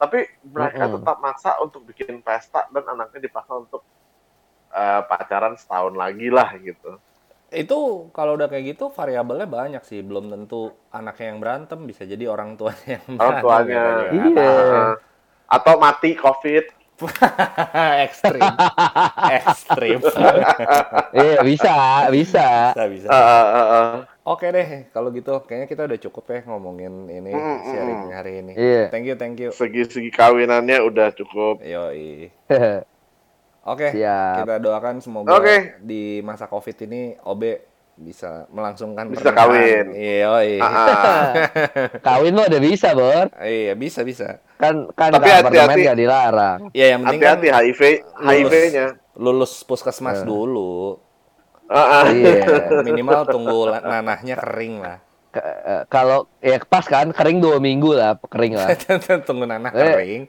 Tapi 0.01 0.19
mereka 0.57 0.85
Mm-mm. 0.85 0.95
tetap 0.95 1.17
maksa 1.23 1.51
untuk 1.65 1.83
bikin 1.89 2.23
pesta 2.27 2.67
dan 2.75 2.85
anaknya 2.95 3.21
dipaksa 3.27 3.55
untuk 3.65 3.83
eh, 4.73 5.01
pacaran 5.11 5.55
setahun 5.61 5.95
lagi 6.03 6.29
lah 6.33 6.51
gitu. 6.61 6.99
Itu 7.53 8.09
kalau 8.17 8.33
udah 8.41 8.49
kayak 8.49 8.65
gitu 8.77 8.85
variabelnya 8.99 9.45
banyak 9.59 9.83
sih. 9.91 10.01
Belum 10.09 10.25
tentu 10.33 10.57
anaknya 10.99 11.27
yang 11.31 11.39
berantem, 11.43 11.81
bisa 11.91 12.03
jadi 12.09 12.25
orang 12.35 12.51
tuanya 12.59 12.89
yang 12.97 13.07
Orang 13.21 13.37
berantem. 13.45 13.45
tuanya. 13.45 13.85
kita 14.09 14.17
juga 14.27 14.41
nggak 14.57 14.67
Iya. 14.73 14.83
Eh, 14.83 14.93
atau 15.57 15.75
mati 15.85 16.11
covid. 16.17 16.65
Ekstrim. 18.07 18.43
Ekstrim. 19.39 19.99
Iya, 21.13 21.39
bisa, 21.43 21.77
bisa. 22.13 22.47
bisa, 22.75 22.85
bisa. 22.89 23.09
Eh, 23.09 23.47
eh, 23.51 23.67
eh. 23.73 23.91
Oke 24.23 24.55
deh, 24.55 24.87
kalau 24.95 25.11
gitu 25.11 25.35
kayaknya 25.43 25.67
kita 25.67 25.83
udah 25.91 25.99
cukup 25.99 26.25
ya 26.31 26.41
ngomongin 26.47 27.11
ini 27.11 27.35
Mm, 27.35 27.43
mm, 27.43 27.59
sharing 27.67 28.03
mm. 28.07 28.15
hari 28.15 28.33
ini. 28.39 28.53
Iya. 28.55 28.85
Thank 28.95 29.07
you, 29.11 29.17
thank 29.19 29.37
you. 29.43 29.51
Segi-segi 29.51 30.15
kawinannya 30.15 30.79
udah 30.79 31.11
cukup. 31.11 31.59
Yoi. 31.67 32.31
Oke, 33.63 33.95
Siap. 33.95 34.43
kita 34.43 34.55
doakan 34.59 34.99
semoga 34.99 35.39
Oke. 35.39 35.79
di 35.79 36.19
masa 36.23 36.51
Covid 36.51 36.83
ini 36.83 37.15
OB 37.23 37.43
bisa 38.03 38.45
melangsungkan 38.49 39.07
Bisa 39.07 39.23
pernikahan. 39.25 39.49
kawin. 39.49 39.87
Iya. 39.95 40.27
Ah, 40.59 40.67
ah. 40.67 41.25
Kawin 42.07 42.33
mah 42.33 42.45
udah 42.45 42.61
bisa, 42.61 42.93
Bor. 42.93 43.27
Iya, 43.37 43.73
bisa 43.73 44.03
bisa. 44.03 44.43
Kan 44.57 44.91
kan 44.93 45.11
Tapi 45.11 45.27
hati-hati. 45.27 45.81
nggak 45.81 45.97
dilarang. 45.97 46.61
Iya, 46.71 46.87
yang 46.93 47.01
penting 47.03 47.21
kan 47.21 47.35
Hati-hati 47.35 47.49
HIV, 47.49 47.81
HIV-nya. 48.21 48.87
lulus 49.15 49.63
puskesmas 49.63 50.21
dulu. 50.23 50.99
Ah, 51.67 52.03
ah. 52.03 52.05
Iya. 52.07 52.83
Minimal 52.83 53.23
tunggu 53.25 53.67
la- 53.67 53.81
nanahnya 53.81 54.37
kering 54.37 54.75
lah. 54.79 54.99
Eh, 55.33 55.83
Kalau 55.89 56.29
ya 56.39 56.61
pas 56.61 56.85
kan 56.85 57.09
kering 57.09 57.39
dua 57.39 57.57
minggu 57.57 57.93
lah, 57.93 58.21
kering 58.23 58.53
lah. 58.53 58.77
tunggu 59.27 59.45
nanah 59.45 59.71
Eh. 59.71 59.81
kering. 59.89 60.23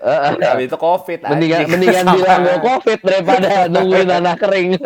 Eh, 0.00 0.08
eh. 0.08 0.32
Habis 0.42 0.66
itu 0.66 0.76
Covid 0.76 1.20
mendingan 1.22 1.68
mendingan 1.68 2.04
bilang 2.10 2.40
gue 2.40 2.56
covid 2.66 2.98
daripada 3.00 3.48
nungguin 3.66 4.08
anak 4.10 4.40
kering. 4.40 4.80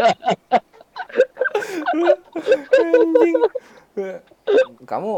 Anjing. 2.78 3.38
Kamu 4.84 5.14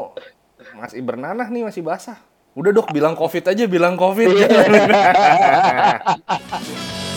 masih 0.76 1.00
bernanah 1.04 1.48
nih 1.48 1.64
masih 1.64 1.82
basah. 1.84 2.16
Udah 2.56 2.72
dok 2.72 2.88
bilang 2.92 3.12
covid 3.12 3.52
aja 3.52 3.68
bilang 3.68 4.00
covid. 4.00 4.32
Iya. 4.32 4.48